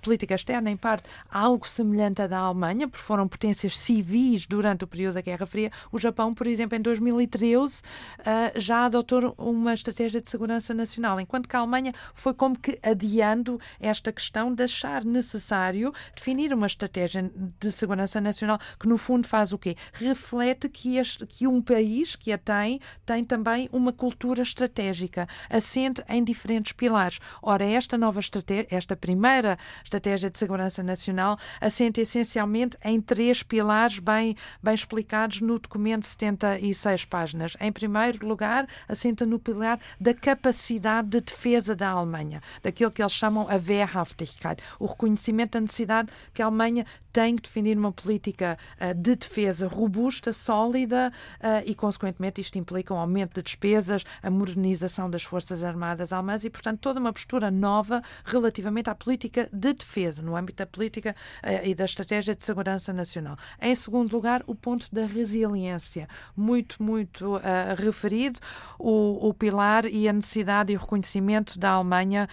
política 0.00 0.34
externa, 0.34 0.70
em 0.70 0.76
parte, 0.76 1.04
algo 1.30 1.66
semelhante 1.66 2.22
à 2.22 2.26
da 2.26 2.38
Alemanha, 2.38 2.86
porque 2.86 3.04
foram 3.04 3.26
potências 3.26 3.78
civis 3.78 4.46
durante 4.46 4.84
o 4.84 4.86
período 4.86 5.14
da 5.14 5.20
Guerra 5.20 5.46
Fria. 5.46 5.70
O 5.90 5.98
Japão, 5.98 6.34
por 6.34 6.46
exemplo, 6.46 6.76
em 6.76 6.80
2013, 6.80 7.82
ah, 8.24 8.52
já 8.56 8.84
adotou 8.84 9.34
uma 9.38 9.74
estratégia 9.74 10.20
de 10.20 10.30
segurança 10.30 10.74
nacional, 10.74 11.18
enquanto 11.18 11.48
que 11.48 11.56
a 11.56 11.60
Alemanha 11.60 11.92
foi 12.14 12.34
como 12.34 12.58
que 12.58 12.78
adiando 12.82 13.60
esta 13.80 14.12
questão 14.12 14.54
de 14.54 14.62
achar 14.64 15.04
necessário 15.04 15.92
definir 16.14 16.52
uma 16.52 16.66
estratégia 16.66 17.30
de 17.58 17.72
segurança 17.72 18.20
nacional 18.20 18.58
que, 18.78 18.86
no 18.86 18.98
fundo, 18.98 19.26
faz 19.26 19.52
o 19.52 19.58
quê? 19.58 19.76
Reflete 19.92 20.68
que, 20.68 20.98
este, 20.98 21.26
que 21.26 21.46
um 21.46 21.62
país 21.62 22.16
que 22.16 22.32
a 22.32 22.38
tem, 22.38 22.80
tem 23.06 23.24
também 23.24 23.68
uma 23.72 23.92
cultura 23.92 24.42
estratégica, 24.42 25.26
assente 25.48 26.02
em 26.08 26.22
diferentes 26.22 26.72
pilares. 26.82 27.20
Ora, 27.40 27.64
esta 27.64 27.96
nova 27.96 28.18
estratégia, 28.18 28.66
esta 28.68 28.96
primeira 28.96 29.56
estratégia 29.84 30.28
de 30.28 30.36
segurança 30.36 30.82
nacional, 30.82 31.38
assenta 31.60 32.00
essencialmente 32.00 32.76
em 32.84 33.00
três 33.00 33.40
pilares 33.40 34.00
bem, 34.00 34.34
bem 34.60 34.74
explicados 34.74 35.40
no 35.40 35.60
documento 35.60 36.00
de 36.00 36.08
76 36.08 37.04
páginas. 37.04 37.56
Em 37.60 37.70
primeiro 37.70 38.26
lugar, 38.26 38.66
assenta 38.88 39.24
no 39.24 39.38
pilar 39.38 39.78
da 40.00 40.12
capacidade 40.12 41.08
de 41.08 41.20
defesa 41.20 41.76
da 41.76 41.90
Alemanha, 41.90 42.40
daquilo 42.64 42.90
que 42.90 43.00
eles 43.00 43.12
chamam 43.12 43.46
a 43.48 43.54
Wehrhaftigkeit, 43.54 44.60
o 44.80 44.86
reconhecimento 44.86 45.52
da 45.52 45.60
necessidade 45.60 46.08
que 46.34 46.42
a 46.42 46.46
Alemanha 46.46 46.84
tem 47.12 47.36
que 47.36 47.42
definir 47.42 47.76
uma 47.76 47.92
política 47.92 48.58
uh, 48.80 48.94
de 48.94 49.14
defesa 49.14 49.68
robusta, 49.68 50.32
sólida 50.32 51.12
uh, 51.38 51.62
e, 51.64 51.74
consequentemente, 51.74 52.40
isto 52.40 52.58
implica 52.58 52.94
um 52.94 52.98
aumento 52.98 53.34
de 53.34 53.42
despesas, 53.42 54.02
a 54.22 54.30
modernização 54.30 55.10
das 55.10 55.22
Forças 55.22 55.62
Armadas 55.62 56.12
alemãs 56.12 56.44
e, 56.44 56.50
portanto, 56.50 56.71
toda 56.76 57.00
uma 57.00 57.12
postura 57.12 57.50
nova 57.50 58.02
relativamente 58.24 58.90
à 58.90 58.94
política 58.94 59.48
de 59.52 59.72
defesa, 59.72 60.22
no 60.22 60.36
âmbito 60.36 60.58
da 60.58 60.66
política 60.66 61.14
uh, 61.42 61.66
e 61.66 61.74
da 61.74 61.84
estratégia 61.84 62.34
de 62.34 62.44
segurança 62.44 62.92
nacional. 62.92 63.36
Em 63.60 63.74
segundo 63.74 64.12
lugar, 64.12 64.42
o 64.46 64.54
ponto 64.54 64.86
da 64.92 65.06
resiliência, 65.06 66.08
muito, 66.36 66.82
muito 66.82 67.40
referido, 67.76 68.38
o, 68.78 69.28
o, 69.28 69.34
pilar 69.34 69.86
e 69.86 70.08
a 70.08 70.12
necessidade 70.12 70.72
e 70.72 70.76
o 70.76 70.80
reconhecimento 70.80 71.58
da 71.58 71.72
Alemanha, 71.72 72.28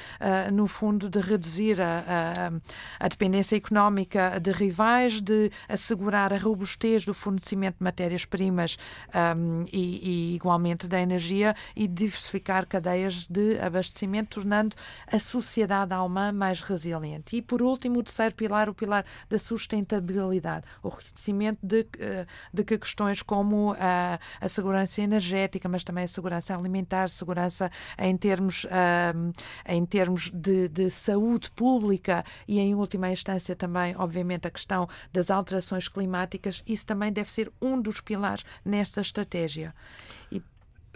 no 0.51 0.67
fundo, 0.67 1.09
de 1.09 1.19
reduzir 1.19 1.81
a, 1.81 2.03
a, 2.99 3.05
a 3.05 3.07
dependência 3.07 3.55
económica 3.55 4.39
de 4.39 4.51
rivais, 4.51 5.21
de 5.21 5.51
assegurar 5.67 6.33
a 6.33 6.37
robustez 6.37 7.05
do 7.05 7.13
fornecimento 7.13 7.77
de 7.77 7.83
matérias-primas 7.83 8.77
um, 9.37 9.63
e, 9.71 10.31
e, 10.31 10.35
igualmente, 10.35 10.87
da 10.87 10.99
energia 10.99 11.55
e 11.75 11.87
diversificar 11.87 12.65
cadeias 12.67 13.25
de 13.27 13.59
abastecimento, 13.59 14.18
tornando 14.27 14.75
a 15.07 15.19
sociedade 15.19 15.93
alemã 15.93 16.31
mais 16.31 16.61
resiliente. 16.61 17.35
E, 17.35 17.41
por 17.41 17.61
último, 17.61 17.99
o 17.99 18.03
terceiro 18.03 18.35
pilar, 18.35 18.69
o 18.69 18.73
pilar 18.73 19.05
da 19.29 19.37
sustentabilidade, 19.37 20.65
o 20.83 20.89
reconhecimento 20.89 21.59
de, 21.61 21.87
eh, 21.99 22.25
de 22.53 22.63
que 22.63 22.77
questões 22.77 23.21
como 23.21 23.75
a, 23.79 24.19
a 24.39 24.49
segurança 24.49 25.01
energética, 25.01 25.67
mas 25.69 25.83
também 25.83 26.03
a 26.03 26.07
segurança 26.07 26.55
alimentar, 26.55 27.09
segurança 27.09 27.71
em 27.97 28.15
termos, 28.17 28.65
um, 28.65 29.31
em 29.65 29.85
termos 29.85 30.29
de, 30.33 30.67
de 30.69 30.89
saúde 30.89 31.51
pública 31.51 32.23
e, 32.47 32.59
em 32.59 32.75
última 32.75 33.09
instância, 33.09 33.55
também, 33.55 33.95
obviamente, 33.97 34.47
a 34.47 34.51
questão 34.51 34.87
das 35.11 35.29
alterações 35.29 35.87
climáticas, 35.87 36.63
isso 36.65 36.85
também 36.85 37.11
deve 37.11 37.31
ser 37.31 37.51
um 37.61 37.81
dos 37.81 38.01
pilares 38.01 38.43
nesta 38.63 39.01
estratégia. 39.01 39.73
E... 40.31 40.41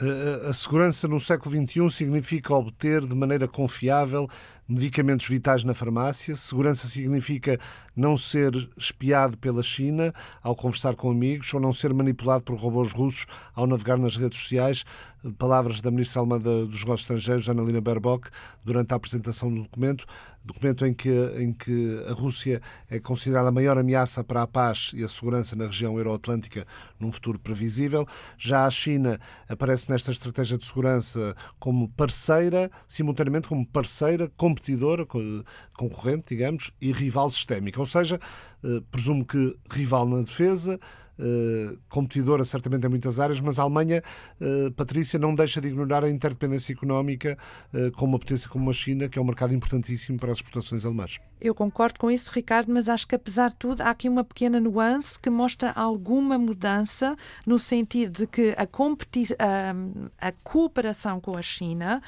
A, 0.03 0.49
a 0.49 0.53
segurança 0.53 1.07
no 1.07 1.19
século 1.19 1.55
XXI 1.55 1.89
significa 1.89 2.53
obter 2.53 3.01
de 3.05 3.15
maneira 3.15 3.47
confiável 3.47 4.27
medicamentos 4.67 5.27
vitais 5.27 5.63
na 5.63 5.73
farmácia. 5.73 6.35
Segurança 6.35 6.87
significa 6.87 7.59
não 7.95 8.17
ser 8.17 8.53
espiado 8.77 9.37
pela 9.37 9.61
China 9.61 10.13
ao 10.41 10.55
conversar 10.55 10.95
com 10.95 11.11
amigos 11.11 11.53
ou 11.53 11.59
não 11.59 11.73
ser 11.73 11.93
manipulado 11.93 12.43
por 12.43 12.55
robôs 12.55 12.91
russos 12.91 13.25
ao 13.53 13.67
navegar 13.67 13.97
nas 13.97 14.15
redes 14.15 14.39
sociais. 14.39 14.83
Palavras 15.37 15.79
da 15.79 15.89
ministra 15.89 16.19
alemã 16.19 16.37
dos 16.37 16.79
Negócios 16.79 17.01
Estrangeiros, 17.01 17.47
Annalena 17.47 17.79
Baerbock, 17.79 18.29
durante 18.63 18.91
a 18.91 18.97
apresentação 18.97 19.53
do 19.53 19.61
documento, 19.61 20.05
documento 20.43 20.85
em 20.85 20.93
que, 20.93 21.09
em 21.37 21.53
que 21.53 22.03
a 22.09 22.13
Rússia 22.13 22.61
é 22.89 22.99
considerada 22.99 23.47
a 23.47 23.51
maior 23.51 23.77
ameaça 23.77 24.23
para 24.23 24.41
a 24.41 24.47
paz 24.47 24.91
e 24.93 25.03
a 25.03 25.07
segurança 25.07 25.55
na 25.55 25.67
região 25.67 25.97
euroatlântica 25.97 26.67
num 26.99 27.11
futuro 27.11 27.39
previsível. 27.39 28.05
Já 28.37 28.65
a 28.65 28.71
China 28.71 29.19
aparece 29.47 29.89
nesta 29.89 30.11
estratégia 30.11 30.57
de 30.57 30.65
segurança 30.65 31.35
como 31.57 31.87
parceira, 31.89 32.69
simultaneamente 32.87 33.47
como 33.47 33.65
parceira, 33.65 34.29
competidora, 34.35 35.05
concorrente, 35.73 36.25
digamos, 36.29 36.71
e 36.81 36.91
rival 36.91 37.29
sistémica. 37.29 37.79
Ou 37.83 37.85
seja, 37.85 38.17
eh, 38.63 38.81
presumo 38.89 39.25
que 39.25 39.57
rival 39.69 40.07
na 40.07 40.21
defesa, 40.21 40.79
Uh, 41.19 41.77
competidora 41.89 42.43
certamente 42.43 42.87
em 42.87 42.89
muitas 42.89 43.19
áreas, 43.19 43.39
mas 43.39 43.59
a 43.59 43.61
Alemanha, 43.61 44.01
uh, 44.41 44.71
Patrícia, 44.71 45.19
não 45.19 45.35
deixa 45.35 45.61
de 45.61 45.67
ignorar 45.67 46.03
a 46.03 46.09
interdependência 46.09 46.73
económica 46.73 47.37
uh, 47.71 47.91
com 47.91 48.05
uma 48.05 48.17
potência 48.17 48.49
como 48.49 48.67
a 48.67 48.73
China, 48.73 49.07
que 49.07 49.19
é 49.19 49.21
um 49.21 49.25
mercado 49.25 49.53
importantíssimo 49.53 50.17
para 50.17 50.31
as 50.31 50.39
exportações 50.39 50.85
alemãs. 50.85 51.19
Eu 51.39 51.53
concordo 51.53 51.99
com 51.99 52.09
isso, 52.09 52.31
Ricardo, 52.33 52.73
mas 52.73 52.89
acho 52.89 53.07
que 53.07 53.13
apesar 53.13 53.49
de 53.49 53.57
tudo 53.57 53.81
há 53.81 53.91
aqui 53.91 54.09
uma 54.09 54.23
pequena 54.23 54.59
nuance 54.59 55.19
que 55.19 55.29
mostra 55.29 55.71
alguma 55.71 56.37
mudança 56.37 57.15
no 57.45 57.59
sentido 57.59 58.19
de 58.19 58.27
que 58.27 58.55
a, 58.57 58.63
a, 58.63 60.29
a 60.29 60.31
cooperação 60.43 61.19
com 61.19 61.37
a 61.37 61.41
China, 61.41 62.01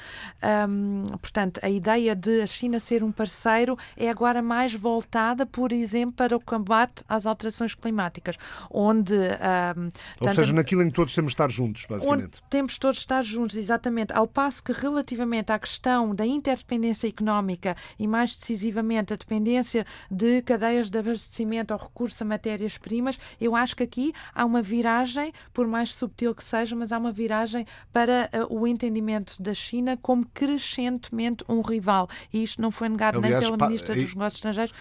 um, 0.68 1.02
portanto, 1.18 1.60
a 1.62 1.68
ideia 1.68 2.16
de 2.16 2.40
a 2.40 2.46
China 2.46 2.80
ser 2.80 3.04
um 3.04 3.12
parceiro 3.12 3.76
é 3.96 4.08
agora 4.08 4.42
mais 4.42 4.74
voltada, 4.74 5.46
por 5.46 5.70
exemplo, 5.70 6.16
para 6.16 6.34
o 6.34 6.40
combate 6.40 7.04
às 7.08 7.24
alterações 7.24 7.72
climáticas, 7.72 8.36
onde... 8.68 8.95
Um, 9.00 9.88
Ou 10.20 10.28
seja, 10.28 10.52
naquilo 10.52 10.82
em 10.82 10.88
que 10.88 10.94
todos 10.94 11.14
temos 11.14 11.30
de 11.30 11.34
estar 11.34 11.50
juntos, 11.50 11.86
basicamente. 11.88 12.42
temos 12.48 12.78
todos 12.78 12.96
de 12.96 13.02
estar 13.02 13.22
juntos, 13.22 13.56
exatamente, 13.56 14.12
ao 14.12 14.26
passo 14.26 14.62
que 14.62 14.72
relativamente 14.72 15.52
à 15.52 15.58
questão 15.58 16.14
da 16.14 16.26
interdependência 16.26 17.08
económica 17.08 17.76
e 17.98 18.06
mais 18.06 18.34
decisivamente 18.34 19.12
a 19.12 19.16
dependência 19.16 19.84
de 20.10 20.42
cadeias 20.42 20.90
de 20.90 20.98
abastecimento 20.98 21.72
ao 21.72 21.78
recurso 21.78 22.22
a 22.22 22.26
matérias-primas, 22.26 23.18
eu 23.40 23.54
acho 23.54 23.76
que 23.76 23.82
aqui 23.82 24.12
há 24.34 24.44
uma 24.44 24.62
viragem, 24.62 25.32
por 25.52 25.66
mais 25.66 25.94
subtil 25.94 26.34
que 26.34 26.44
seja, 26.44 26.74
mas 26.76 26.92
há 26.92 26.98
uma 26.98 27.12
viragem 27.12 27.66
para 27.92 28.30
uh, 28.32 28.54
o 28.54 28.66
entendimento 28.66 29.40
da 29.42 29.54
China 29.54 29.96
como 30.00 30.26
crescentemente 30.32 31.44
um 31.48 31.60
rival. 31.60 32.08
E 32.32 32.42
isto 32.42 32.60
não 32.60 32.70
foi 32.70 32.88
negado 32.88 33.18
Aliás, 33.18 33.42
nem 33.42 33.56
pela 33.56 33.68
Ministra 33.68 33.94
dos 33.94 34.14
Negócios 34.14 34.34
Estrangeiros, 34.34 34.74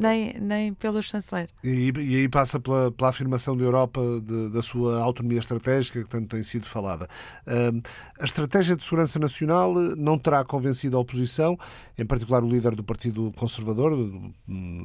nem, 0.00 0.32
nem 0.40 0.72
pelo 0.72 1.02
chanceler. 1.02 1.50
E, 1.62 1.92
e 1.94 2.16
aí 2.16 2.28
passa 2.28 2.58
pela, 2.58 2.90
pela 2.90 3.10
afirmação 3.10 3.54
da 3.54 3.62
Europa 3.62 4.00
de, 4.22 4.48
da 4.48 4.62
sua 4.62 4.98
autonomia 4.98 5.38
estratégica, 5.38 6.02
que 6.02 6.08
tanto 6.08 6.28
tem 6.28 6.42
sido 6.42 6.64
falada. 6.64 7.06
Uh, 7.46 7.82
a 8.18 8.24
estratégia 8.24 8.74
de 8.74 8.82
segurança 8.82 9.18
nacional 9.18 9.74
não 9.74 10.18
terá 10.18 10.42
convencido 10.42 10.96
a 10.96 11.00
oposição, 11.00 11.58
em 11.98 12.06
particular 12.06 12.42
o 12.42 12.48
líder 12.48 12.74
do 12.74 12.82
Partido 12.82 13.30
Conservador, 13.36 13.92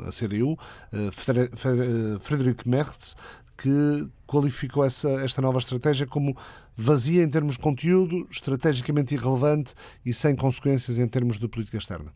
a 0.06 0.12
CDU, 0.12 0.52
uh, 0.52 0.58
eh, 0.94 2.20
Friedrich 2.20 2.68
Merz, 2.68 3.16
que 3.58 4.10
qualificou 4.28 4.84
essa, 4.84 5.10
esta 5.24 5.42
nova 5.42 5.60
estratégia 5.60 6.06
como 6.06 6.36
vazia 6.76 7.24
em 7.24 7.30
termos 7.30 7.54
de 7.54 7.60
conteúdo, 7.60 8.28
estrategicamente 8.30 9.16
irrelevante 9.16 9.74
e 10.06 10.14
sem 10.14 10.36
consequências 10.36 10.98
em 10.98 11.08
termos 11.08 11.40
de 11.40 11.48
política 11.48 11.78
externa. 11.78 12.12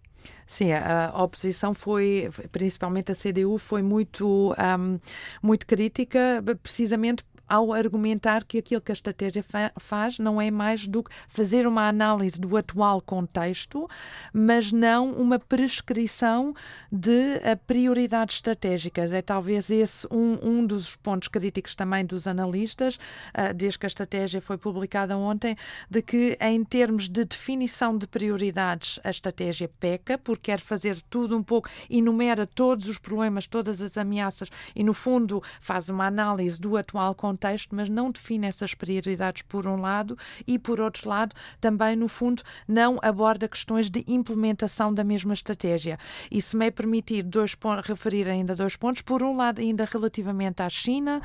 Sim, 0.46 0.72
a, 0.72 1.12
oposição 1.24 1.74
foi, 1.76 2.30
principalmente 2.52 3.12
a 3.12 3.16
CDU, 3.16 3.58
foi 3.60 3.84
muito, 3.84 4.52
um, 4.54 5.00
muito 5.44 5.68
crítica, 5.68 6.44
precisamente 6.64 7.24
ao 7.50 7.74
argumentar 7.74 8.44
que 8.44 8.58
aquilo 8.58 8.82
que 8.82 8.92
a 8.92 8.94
estratégia 8.94 9.42
fa 9.42 9.72
faz 9.80 10.20
não 10.20 10.42
é 10.42 10.52
mais 10.52 10.86
do 10.86 11.04
que 11.04 11.12
fazer 11.28 11.66
uma 11.66 11.88
análise 11.88 12.40
do 12.40 12.58
atual 12.58 13.02
contexto, 13.02 13.88
mas 14.34 14.72
não 14.72 15.12
uma 15.12 15.40
prescrição 15.40 16.54
de 16.92 17.10
uh, 17.38 17.58
prioridades 17.66 18.36
estratégicas. 18.36 19.14
É 19.14 19.22
talvez 19.22 19.70
esse 19.70 20.06
um, 20.12 20.38
um 20.42 20.66
dos 20.66 20.96
pontos 20.98 21.28
críticos 21.30 21.74
também 21.74 22.06
dos 22.06 22.28
analistas, 22.28 22.96
uh, 22.96 23.54
desde 23.54 23.80
que 23.80 23.86
a 23.86 23.88
estratégia 23.88 24.42
foi 24.42 24.58
publicada 24.58 25.18
ontem, 25.18 25.56
de 25.90 26.02
que 26.02 26.38
em 26.42 26.64
termos 26.64 27.08
de 27.08 27.24
definição 27.24 27.98
de 27.98 28.06
prioridades 28.06 29.00
a 29.04 29.10
estratégia 29.10 29.70
peca, 29.80 30.18
porque 30.18 30.50
quer 30.50 30.60
fazer 30.60 31.00
tudo 31.12 31.38
um 31.38 31.44
pouco, 31.44 31.70
enumera 31.88 32.48
todos 32.48 32.90
os 32.90 32.98
problemas, 32.98 33.46
todas 33.46 33.82
as 33.82 33.98
ameaças 33.98 34.50
e, 34.76 34.84
no 34.84 34.96
fundo, 34.96 35.44
faz 35.62 35.90
uma 35.90 36.08
análise 36.08 36.60
do 36.60 36.76
atual 36.76 37.14
contexto, 37.14 37.39
mas 37.76 37.90
não 37.90 38.12
define 38.12 38.48
essas 38.48 38.74
prioridades 38.74 39.42
por 39.42 39.68
um 39.68 39.80
lado 39.82 40.18
e, 40.46 40.60
por 40.60 40.80
outro 40.80 41.10
lado, 41.10 41.36
também, 41.60 41.96
no 41.96 42.08
fundo, 42.08 42.44
não 42.68 43.00
aborda 43.02 43.48
questões 43.48 43.90
de 43.90 44.04
implementação 44.08 44.94
da 44.94 45.04
mesma 45.04 45.34
estratégia. 45.34 45.98
E 46.30 46.42
se 46.42 46.56
me 46.56 46.68
é 46.68 46.72
permitido 46.72 47.30
dois 47.30 47.56
referir 47.84 48.28
ainda 48.28 48.56
dois 48.56 48.76
pontos, 48.76 49.02
por 49.02 49.24
um 49.24 49.36
lado, 49.36 49.62
ainda 49.62 49.86
relativamente 49.86 50.62
à 50.62 50.70
China, 50.70 51.22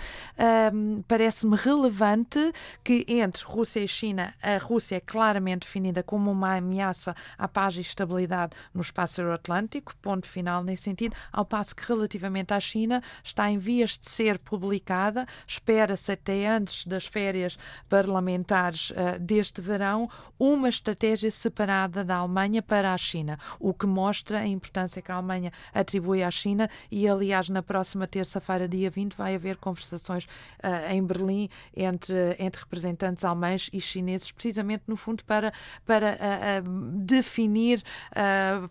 um, 0.72 1.02
parece-me 1.02 1.56
relevante 1.56 2.52
que 2.82 3.04
entre 3.08 3.44
Rússia 3.44 3.80
e 3.80 3.88
China, 3.88 4.34
a 4.42 4.58
Rússia 4.58 4.96
é 4.96 5.00
claramente 5.00 5.60
definida 5.60 6.02
como 6.02 6.30
uma 6.30 6.56
ameaça 6.56 7.14
à 7.38 7.48
paz 7.48 7.76
e 7.76 7.80
estabilidade 7.80 8.54
no 8.72 8.80
espaço 8.80 9.20
euroatlântico, 9.20 9.94
ponto 9.96 10.26
final 10.26 10.62
nesse 10.62 10.84
sentido, 10.84 11.14
ao 11.32 11.44
passo 11.44 11.74
que 11.74 11.86
relativamente 11.86 12.52
à 12.52 12.60
China 12.60 13.02
está 13.22 13.50
em 13.50 13.58
vias 13.58 13.98
de 13.98 14.08
ser 14.08 14.38
publicada, 14.38 15.26
espera-se 15.46 16.03
até 16.10 16.48
antes 16.48 16.86
das 16.86 17.06
férias 17.06 17.56
parlamentares 17.88 18.90
uh, 18.90 19.18
deste 19.18 19.60
verão, 19.60 20.08
uma 20.38 20.68
estratégia 20.68 21.30
separada 21.30 22.04
da 22.04 22.16
Alemanha 22.16 22.62
para 22.62 22.92
a 22.92 22.98
China, 22.98 23.38
o 23.58 23.72
que 23.72 23.86
mostra 23.86 24.40
a 24.40 24.46
importância 24.46 25.00
que 25.00 25.10
a 25.10 25.16
Alemanha 25.16 25.52
atribui 25.72 26.22
à 26.22 26.30
China 26.30 26.68
e, 26.90 27.08
aliás, 27.08 27.48
na 27.48 27.62
próxima 27.62 28.06
terça-feira, 28.06 28.68
dia 28.68 28.90
20, 28.90 29.14
vai 29.14 29.34
haver 29.34 29.56
conversações 29.56 30.24
uh, 30.24 30.92
em 30.92 31.04
Berlim 31.04 31.48
entre, 31.76 32.36
entre 32.38 32.60
representantes 32.60 33.24
alemães 33.24 33.70
e 33.72 33.80
chineses, 33.80 34.30
precisamente, 34.32 34.84
no 34.86 34.96
fundo, 34.96 35.24
para, 35.24 35.52
para 35.84 36.14
uh, 36.14 36.98
definir 36.98 37.82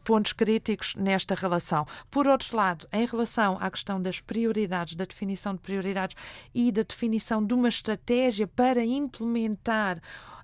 pontos 0.03 0.33
críticos 0.33 0.95
nesta 0.95 1.35
relação. 1.35 1.85
Por 2.09 2.27
outro 2.27 2.55
lado, 2.55 2.87
em 2.91 3.05
relação 3.05 3.57
à 3.59 3.69
questão 3.69 4.01
das 4.01 4.19
prioridades, 4.19 4.95
da 4.95 5.05
definição 5.05 5.53
de 5.53 5.59
prioridades 5.59 6.15
e 6.53 6.71
da 6.71 6.83
definição 6.83 7.22
de 7.45 7.53
uma 7.53 7.69
estratégia 7.69 8.47
para 8.47 8.83
implementar 8.83 10.01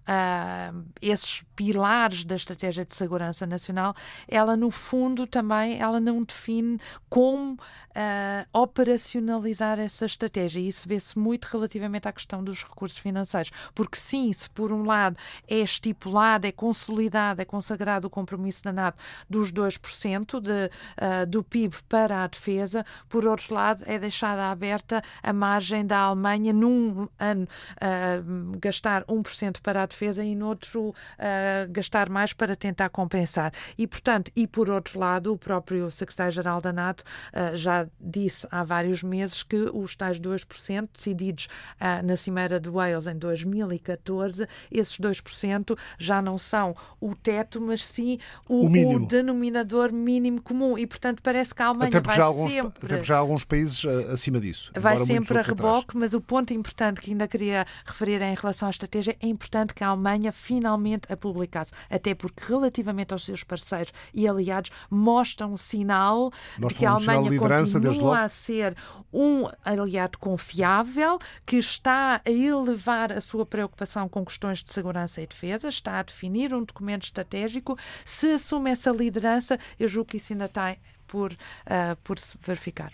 uh, 0.10 0.84
esses 1.02 1.44
pilares 1.56 2.26
da 2.26 2.36
estratégia 2.36 2.84
de 2.84 2.96
segurança 2.96 3.46
nacional, 3.46 3.94
ela 4.28 4.58
no 4.58 4.72
fundo 4.72 5.28
também 5.28 5.80
ela 5.80 6.00
não 6.00 6.24
define 6.24 6.80
como 7.10 7.54
uh, 7.54 7.58
operacionalizar 8.54 9.80
essa 9.80 10.06
estratégia. 10.06 10.60
E 10.60 10.68
isso 10.68 10.88
vê-se 10.88 11.18
muito 11.18 11.46
relativamente 11.46 12.08
à 12.08 12.12
questão 12.12 12.44
dos 12.44 12.64
recursos 12.64 12.98
financeiros. 12.98 13.52
Porque 13.76 13.98
sim, 13.98 14.32
se 14.34 14.50
por 14.50 14.72
um 14.72 14.84
lado 14.84 15.18
é 15.48 15.60
estipulado, 15.60 16.48
é 16.48 16.52
consolidado, 16.52 17.42
é 17.42 17.46
consagrado 17.46 18.08
o 18.08 18.10
compromisso 18.10 18.64
da 18.64 18.74
NATO 18.74 18.98
dos 19.30 19.52
2% 19.52 20.40
de, 20.40 20.52
uh, 20.52 21.26
do 21.28 21.44
PIB 21.44 21.76
para 21.88 22.24
a 22.24 22.28
defesa, 22.28 22.86
por 23.08 23.26
outro 23.26 23.54
lado 23.54 23.84
é 23.86 24.00
deixada 24.00 24.50
aberta 24.50 25.02
a 25.22 25.34
margem 25.34 25.86
da 25.86 26.00
Alemanha 26.00 26.54
num 26.54 27.08
ano 27.20 27.44
uh, 27.44 28.58
gastar 28.60 29.04
1% 29.06 29.60
para 29.62 29.84
a 29.84 29.86
defesa 29.86 29.99
defesa 30.00 30.24
e 30.24 30.34
noutro 30.34 30.90
uh, 30.90 30.94
gastar 31.70 32.10
mais 32.10 32.32
para 32.32 32.56
tentar 32.56 32.90
compensar. 32.90 33.52
E, 33.78 33.86
portanto, 33.86 34.32
e 34.36 34.48
por 34.48 34.70
outro 34.70 34.98
lado, 34.98 35.34
o 35.34 35.38
próprio 35.38 35.92
secretário-geral 35.92 36.62
da 36.62 36.72
NATO 36.72 37.02
uh, 37.02 37.56
já 37.56 37.88
disse 38.00 38.48
há 38.50 38.64
vários 38.64 39.04
meses 39.04 39.44
que 39.44 39.70
os 39.74 39.96
tais 39.96 40.20
2% 40.20 40.90
decididos 40.94 41.48
uh, 41.76 42.06
na 42.06 42.16
Cimeira 42.16 42.60
de 42.60 42.70
Wales 42.70 43.08
em 43.08 43.18
2014, 43.18 44.48
esses 44.72 44.98
2% 44.98 45.78
já 45.98 46.22
não 46.22 46.38
são 46.38 46.76
o 47.02 47.14
teto, 47.16 47.60
mas 47.60 47.86
sim 47.86 48.18
o, 48.48 48.68
o, 48.68 48.96
o 48.96 49.06
denominador 49.06 49.92
mínimo 49.92 50.42
comum. 50.42 50.78
E, 50.78 50.88
portanto, 50.88 51.22
parece 51.22 51.54
que 51.54 51.62
a 51.62 51.68
Alemanha 51.68 52.02
vai 52.02 52.20
alguns, 52.20 52.52
sempre... 52.52 52.96
Até 52.96 53.04
já 53.04 53.16
há 53.16 53.20
alguns 53.20 53.44
países 53.44 53.86
acima 53.86 54.40
disso. 54.40 54.72
Vai 54.76 54.98
sempre 55.00 55.38
a 55.38 55.42
reboque, 55.42 55.98
mas 55.98 56.14
o 56.14 56.22
ponto 56.22 56.54
importante 56.54 57.02
que 57.02 57.12
ainda 57.12 57.28
queria 57.28 57.66
referir 57.86 58.22
em 58.22 58.36
relação 58.36 58.68
à 58.68 58.72
estratégia 58.72 59.18
é 59.20 59.28
importante 59.28 59.74
que 59.80 59.84
a 59.86 59.88
Alemanha 59.88 60.34
finalmente 60.34 61.10
a 61.10 61.16
publicasse, 61.16 61.72
até 61.90 62.14
porque 62.14 62.44
relativamente 62.46 63.14
aos 63.14 63.24
seus 63.24 63.46
parceiros 63.46 63.94
e 64.14 64.28
aliados 64.28 64.72
mostram 64.90 65.54
um 65.54 65.58
sinal 65.58 66.34
de 66.58 66.76
que 66.76 66.86
a 66.86 66.92
Alemanha 66.92 67.40
continua 67.40 68.24
a 68.24 68.28
ser 68.28 68.76
um 69.14 69.46
aliado 69.64 70.18
confiável, 70.18 71.18
que 71.46 71.56
está 71.56 72.22
a 72.26 72.30
elevar 72.30 73.14
a 73.14 73.22
sua 73.22 73.46
preocupação 73.46 74.10
com 74.10 74.26
questões 74.26 74.62
de 74.62 74.74
segurança 74.74 75.22
e 75.22 75.28
defesa, 75.28 75.70
está 75.70 76.00
a 76.00 76.04
definir 76.04 76.54
um 76.54 76.66
documento 76.66 77.04
estratégico. 77.04 77.78
Se 78.04 78.34
assume 78.34 78.72
essa 78.72 78.92
liderança, 78.92 79.58
eu 79.80 79.88
julgo 79.88 80.10
que 80.10 80.18
isso 80.18 80.34
ainda 80.34 80.46
está 80.46 80.76
por, 81.08 81.32
uh, 81.32 81.96
por 82.04 82.20
se 82.20 82.38
verificar. 82.46 82.92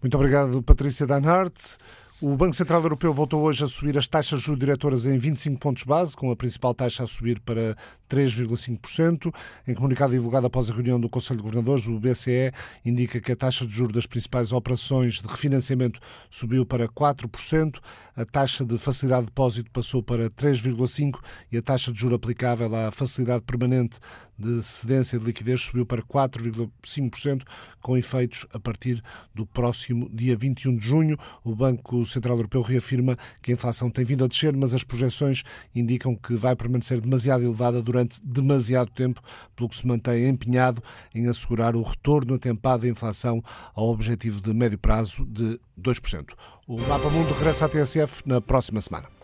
Muito 0.00 0.16
obrigado, 0.16 0.62
Patrícia 0.62 1.06
Danhart. 1.06 1.76
O 2.20 2.36
Banco 2.36 2.54
Central 2.54 2.80
Europeu 2.80 3.12
voltou 3.12 3.42
hoje 3.42 3.64
a 3.64 3.66
subir 3.66 3.98
as 3.98 4.06
taxas 4.06 4.38
de 4.38 4.46
juros 4.46 4.60
diretoras 4.60 5.04
em 5.04 5.18
25 5.18 5.58
pontos 5.58 5.82
base, 5.82 6.16
com 6.16 6.30
a 6.30 6.36
principal 6.36 6.72
taxa 6.72 7.02
a 7.02 7.08
subir 7.08 7.40
para 7.40 7.76
3,5%. 8.08 9.34
Em 9.66 9.74
comunicado 9.74 10.12
divulgado 10.12 10.46
após 10.46 10.70
a 10.70 10.72
reunião 10.72 11.00
do 11.00 11.08
Conselho 11.08 11.38
de 11.38 11.42
Governadores, 11.42 11.88
o 11.88 11.98
BCE 11.98 12.52
indica 12.84 13.20
que 13.20 13.32
a 13.32 13.36
taxa 13.36 13.66
de 13.66 13.74
juros 13.74 13.92
das 13.92 14.06
principais 14.06 14.52
operações 14.52 15.14
de 15.14 15.26
refinanciamento 15.26 15.98
subiu 16.30 16.64
para 16.64 16.86
4%, 16.86 17.80
a 18.14 18.24
taxa 18.24 18.64
de 18.64 18.78
facilidade 18.78 19.22
de 19.22 19.26
depósito 19.26 19.68
passou 19.72 20.00
para 20.00 20.30
3,5% 20.30 21.18
e 21.50 21.56
a 21.56 21.62
taxa 21.62 21.90
de 21.90 21.98
juro 21.98 22.14
aplicável 22.14 22.72
à 22.76 22.92
facilidade 22.92 23.42
permanente 23.42 23.98
de 24.38 24.62
cedência 24.62 25.18
de 25.18 25.24
liquidez 25.24 25.62
subiu 25.62 25.86
para 25.86 26.02
4,5%, 26.02 27.42
com 27.80 27.96
efeitos 27.96 28.46
a 28.52 28.58
partir 28.58 29.02
do 29.34 29.46
próximo 29.46 30.08
dia 30.12 30.36
21 30.36 30.76
de 30.76 30.86
junho. 30.86 31.18
O 31.42 31.54
Banco 31.54 32.04
Central 32.04 32.36
Europeu 32.36 32.62
reafirma 32.62 33.16
que 33.42 33.50
a 33.50 33.54
inflação 33.54 33.90
tem 33.90 34.04
vindo 34.04 34.24
a 34.24 34.28
descer, 34.28 34.56
mas 34.56 34.74
as 34.74 34.84
projeções 34.84 35.42
indicam 35.74 36.14
que 36.16 36.34
vai 36.34 36.56
permanecer 36.56 37.00
demasiado 37.00 37.44
elevada 37.44 37.82
durante 37.82 38.20
demasiado 38.22 38.90
tempo, 38.90 39.20
pelo 39.54 39.68
que 39.68 39.76
se 39.76 39.86
mantém 39.86 40.28
empenhado 40.28 40.82
em 41.14 41.26
assegurar 41.28 41.76
o 41.76 41.82
retorno 41.82 42.34
atempado 42.34 42.82
da 42.82 42.88
inflação 42.88 43.42
ao 43.74 43.88
objetivo 43.88 44.40
de 44.40 44.52
médio 44.52 44.78
prazo 44.78 45.24
de 45.26 45.60
2%. 45.80 46.30
O 46.66 46.78
Mapa 46.78 47.10
Mundo 47.10 47.34
regressa 47.34 47.66
à 47.66 47.68
TSF 47.68 48.22
na 48.26 48.40
próxima 48.40 48.80
semana. 48.80 49.23